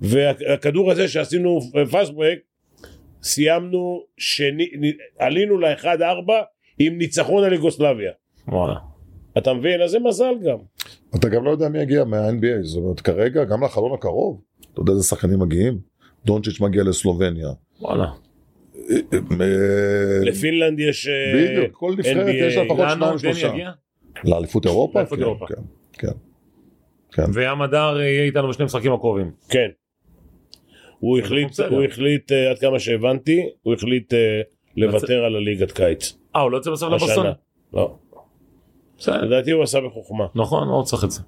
והכדור 0.00 0.90
הזה 0.90 1.08
שעשינו 1.08 1.60
פאסט 1.90 2.12
ברק, 2.12 2.38
סיימנו, 3.22 4.04
שני, 4.18 4.70
עלינו 5.18 5.58
ל-1-4 5.58 6.32
עם 6.78 6.98
ניצחון 6.98 7.44
על 7.44 7.52
יוגוסלביה. 7.52 8.12
וואלה. 8.48 8.74
אתה 9.38 9.54
מבין? 9.54 9.82
אז 9.82 9.90
זה 9.90 9.98
מזל 9.98 10.34
גם. 10.46 10.58
אתה 11.16 11.28
גם 11.28 11.44
לא 11.44 11.50
יודע 11.50 11.68
מי 11.68 11.78
יגיע 11.82 12.04
מה-NBA, 12.04 12.62
זאת 12.62 12.82
אומרת 12.82 13.00
כרגע 13.00 13.44
גם 13.44 13.64
לחלון 13.64 13.94
הקרוב, 13.94 14.40
אתה 14.72 14.80
יודע 14.80 14.92
איזה 14.92 15.02
שחקנים 15.02 15.38
מגיעים? 15.38 15.78
דונצ'יץ' 16.26 16.60
מגיע 16.60 16.82
לסלובניה. 16.82 17.48
וואלה. 17.80 18.06
אה, 18.92 20.20
לפינלנד 20.22 20.80
יש... 20.80 21.08
אה, 21.08 21.12
בדיוק, 21.34 21.72
כל 21.72 21.94
נבחרת. 21.98 22.34
יש 22.34 22.56
לה 22.56 22.64
לפחות 22.64 22.88
שניים 22.90 23.18
שלושה. 23.18 23.52
לאליפות 24.24 24.66
אירופה? 24.66 24.98
לאליפות 24.98 25.18
כן, 25.18 25.24
אירופה. 25.24 25.46
כן, 25.46 25.62
כן. 25.92 26.12
כן. 27.12 27.30
וים 27.34 27.62
הדר 27.62 28.00
יהיה 28.00 28.24
איתנו 28.24 28.48
בשני 28.48 28.64
משחקים 28.64 28.92
הקרובים. 28.92 29.30
כן. 29.48 29.68
הוא 30.98 31.18
החליט. 31.18 31.60
הוא 31.70 31.82
החליט, 31.82 32.32
אה, 32.32 32.50
עד 32.50 32.58
כמה 32.58 32.78
שהבנתי, 32.78 33.42
הוא 33.62 33.74
החליט 33.74 34.14
אה, 34.14 34.40
לוותר 34.76 35.24
על 35.24 35.36
הליגת 35.36 35.72
קיץ. 35.72 36.18
אה 36.36 36.40
הוא 36.40 36.50
לא 36.50 36.56
יוצא 36.56 36.70
בסוף 36.70 36.92
לבוסטון? 36.92 37.26
לא. 37.72 37.96
בסדר. 38.98 39.22
לדעתי 39.24 39.50
הוא 39.50 39.62
עשה 39.62 39.80
בחוכמה. 39.80 40.26
נכון, 40.34 40.68
לא 40.68 40.82
צריך 40.82 41.04
את 41.04 41.10
זה. 41.10 41.20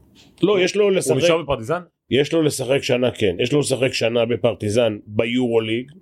לא, 0.42 0.60
יש 0.60 0.76
לו 0.76 0.84
הוא 0.84 0.92
לשחק, 0.92 1.16
נשאר 1.16 1.42
בפרטיזן? 1.42 1.80
יש 2.10 2.32
לו 2.32 2.42
לשחק 2.42 2.82
שנה, 2.82 3.10
כן. 3.10 3.36
יש 3.38 3.52
לו 3.52 3.60
לשחק 3.60 3.92
שנה 3.92 4.24
בפרטיזן 4.24 4.98
ביורוליג. 5.06 5.92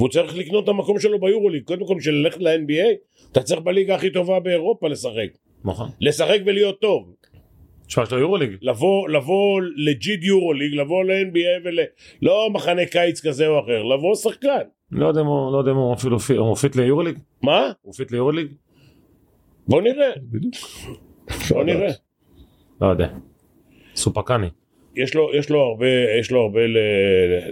והוא 0.00 0.08
צריך 0.10 0.36
לקנות 0.36 0.64
את 0.64 0.68
המקום 0.68 0.98
שלו 0.98 1.20
ביורוליג. 1.20 1.62
קודם 1.64 1.86
כל, 1.86 1.94
בשביל 1.98 2.14
ללכת 2.14 2.40
ל-NBA, 2.40 2.86
אתה 3.32 3.42
צריך 3.42 3.60
בליגה 3.60 3.94
הכי 3.94 4.10
טובה 4.10 4.40
באירופה 4.40 4.88
לשחק. 4.88 5.28
נכון. 5.64 5.88
לשחק 6.00 6.38
ולהיות 6.46 6.80
טוב. 6.80 7.14
תשמע, 7.86 8.02
יש 8.02 8.12
לו 8.12 8.18
יורוליג. 8.18 8.50
לבוא, 8.62 9.08
לבוא 9.08 9.60
לג'יד 9.76 10.24
יורוליג, 10.24 10.74
לבוא 10.74 11.04
ל-NBA 11.04 11.64
ול... 11.68 11.78
לא 12.22 12.50
מחנה 12.52 12.86
קיץ 12.86 13.26
כזה 13.26 13.46
או 13.46 13.60
אחר, 13.60 13.82
לבוא 13.82 14.14
שחקן. 14.14 14.58
לא 14.92 15.06
יודע 15.06 15.20
אם 15.20 15.26
הוא 15.26 15.52
לא 15.52 15.58
יודע 15.58 15.70
אם 15.70 15.76
הוא 15.76 15.94
אפילו 15.94 16.18
פי- 16.18 16.36
הוא 16.36 16.54
fit 16.56 16.76
ליורוליג? 16.76 17.18
מה? 17.42 17.72
הוא 17.82 17.94
fit 17.94 18.12
ליורוליג? 18.12 18.46
בוא 19.68 19.82
נראה, 19.82 20.10
בדיוק. 20.22 20.54
בוא 21.50 21.64
נראה. 21.64 21.90
לא 22.80 22.86
יודע. 22.86 23.08
סופקני. 23.94 24.46
יש 24.96 25.14
לו, 25.14 25.30
יש 25.34 25.50
לו 25.50 25.60
הרבה, 25.60 25.86
יש 26.20 26.30
לו 26.30 26.40
הרבה 26.40 26.60
ל... 26.66 26.76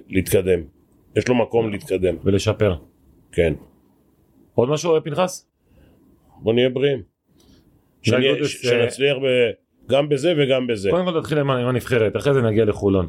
להתקדם. 0.09 0.78
יש 1.17 1.29
לו 1.29 1.35
מקום 1.35 1.71
להתקדם, 1.71 2.15
ולשפר. 2.25 2.75
כן. 3.33 3.53
עוד 4.55 4.69
משהו 4.69 4.95
אה, 4.95 5.01
פנחס? 5.01 5.49
בוא 6.43 6.53
נהיה 6.55 6.69
בריאים. 6.69 7.03
שנהיה- 8.03 8.35
גודס, 8.35 8.49
שנצליח 8.63 9.17
ב... 9.17 9.51
גם 9.93 10.09
בזה 10.09 10.35
וגם 10.39 10.67
בזה. 10.67 10.91
קודם 10.91 11.05
כל 11.05 11.21
תתחיל 11.21 11.39
עם 11.39 11.51
הנבחרת, 11.51 12.17
אחרי 12.17 12.35
זה 12.35 12.43
נגיע 12.43 12.65
לחולון. 12.65 13.07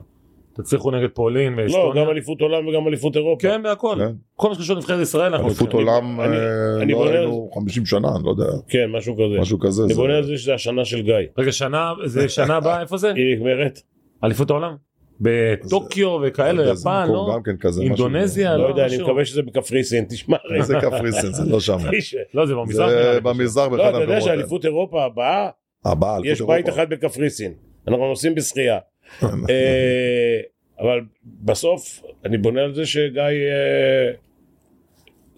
תצליחו 0.53 0.91
נגד 0.91 1.09
פולין 1.13 1.53
לא, 1.55 1.61
ואסטוניה. 1.63 2.03
גם 2.03 2.09
אליפות 2.11 2.41
עולם 2.41 2.67
וגם 2.67 2.87
אליפות 2.87 3.15
אירופה. 3.15 3.41
כן, 3.41 3.63
בהכל. 3.63 3.95
כן. 3.99 4.11
כל 4.35 4.49
מה 4.49 4.55
שקשור 4.55 4.75
לנבחרת 4.75 5.01
ישראל 5.01 5.31
אנחנו 5.33 5.47
אליפות. 5.47 5.73
עולם, 5.73 6.21
אני- 6.21 6.37
אה, 6.37 6.81
אני 6.81 6.91
לא 6.91 6.97
בונה- 6.97 7.11
היינו 7.11 7.49
50 7.53 7.85
שנה, 7.85 8.07
אני 8.15 8.23
לא 8.25 8.29
יודע, 8.29 8.51
כן, 8.67 8.85
משהו 8.91 9.15
כזה. 9.15 9.39
משהו 9.41 9.59
כזה. 9.59 9.83
אני 9.83 9.93
זה- 9.93 9.99
בונה 10.01 10.17
על 10.17 10.23
זה 10.23 10.37
שזה 10.37 10.53
השנה 10.53 10.85
של 10.85 11.01
גיא. 11.01 11.13
רגע, 11.37 11.51
שנה, 11.51 11.93
זה 12.05 12.29
שנה 12.29 12.55
הבאה, 12.55 12.81
איפה 12.81 12.97
זה? 12.97 13.11
היא 13.15 13.35
נגמרת? 13.35 13.81
אליפות 14.23 14.49
העולם? 14.49 14.75
בטוקיו 15.21 16.17
וכאלה, 16.23 16.71
יפן, 16.73 17.07
לא? 17.11 17.31
גם 17.33 17.43
כן 17.43 17.57
כזה, 17.57 17.81
אינדונזיה, 17.81 18.57
לא 18.57 18.67
יודע, 18.67 18.85
אני. 18.85 18.97
מקווה 18.97 19.25
שזה 19.25 19.41
בקפריסין, 19.41 20.05
תשמע. 20.09 20.37
איזה 20.55 20.75
קפריסין, 20.81 21.33
זה 21.33 21.43
לא 21.51 21.59
שם. 21.59 21.77
לא, 22.33 22.45
זה 22.45 22.55
במזרח. 22.55 22.89
זה. 22.89 23.19
במזרח 23.23 23.71
לא, 23.71 23.77
באחד 23.77 23.89
אתה 23.89 23.97
יודע 23.97 23.97
המקומות 23.97 24.09
האלה. 24.09 24.21
שאליפות 24.21 24.65
אירופה 24.65 25.05
הבאה, 25.05 26.17
יש 26.23 26.41
בית. 26.41 26.69
אחד 26.69 26.89
בקפריסין. 26.89 27.53
אנחנו 27.87 28.07
נוסעים 28.07 28.35
בשחייה. 28.35 28.77
אה, 29.23 30.39
אבל 30.79 30.99
בסוף, 31.25 32.01
אני 32.25 32.37
בונה 32.37 32.61
על 32.61 32.73
זה 32.75 32.85
שגיא... 32.85 33.23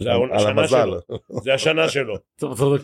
על 0.07 0.33
השנה 0.33 0.49
המזל. 0.49 0.89
שלו. 1.07 1.17
זה 1.41 1.53
השנה 1.53 1.89
שלו. 1.89 2.15
אנחנו 2.43 2.75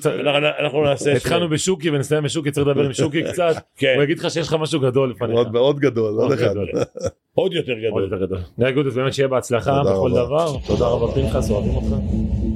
אנחנו 0.60 0.84
נעשה... 0.84 1.14
התחלנו 1.14 1.50
בשוקי 1.50 1.90
ונסיים 1.90 2.24
בשוקי, 2.24 2.52
צריך 2.52 2.68
לדבר 2.68 2.84
עם 2.86 2.94
שוקי 2.94 3.24
קצת. 3.32 3.56
כן, 3.78 3.94
הוא 3.96 4.04
יגיד 4.04 4.20
לך 4.20 4.32
שיש 4.32 4.48
לך 4.48 4.54
משהו 4.54 4.80
גדול 4.80 5.10
לפניך. 5.10 5.32
מאוד 5.34 5.52
מאוד 5.52 5.80
גדול, 5.80 6.14
עוד 6.22 6.32
אחד. 6.32 6.50
גדול. 6.52 6.68
עוד 7.34 7.54
יותר 7.54 7.74
עוד 7.74 7.82
גדול. 7.82 8.04
יותר 8.04 8.26
גדול. 8.26 8.38
נראה 8.58 8.72
גודס 8.72 8.94
באמת 8.94 9.14
שיהיה 9.14 9.28
בהצלחה 9.28 9.82
בכל. 9.84 10.12
דבר. 10.12 10.54
תודה 10.68 10.88
רבה 10.88 11.14
פנחס, 11.14 11.52
אוהבים 11.52 11.76
אותך. 11.76 12.47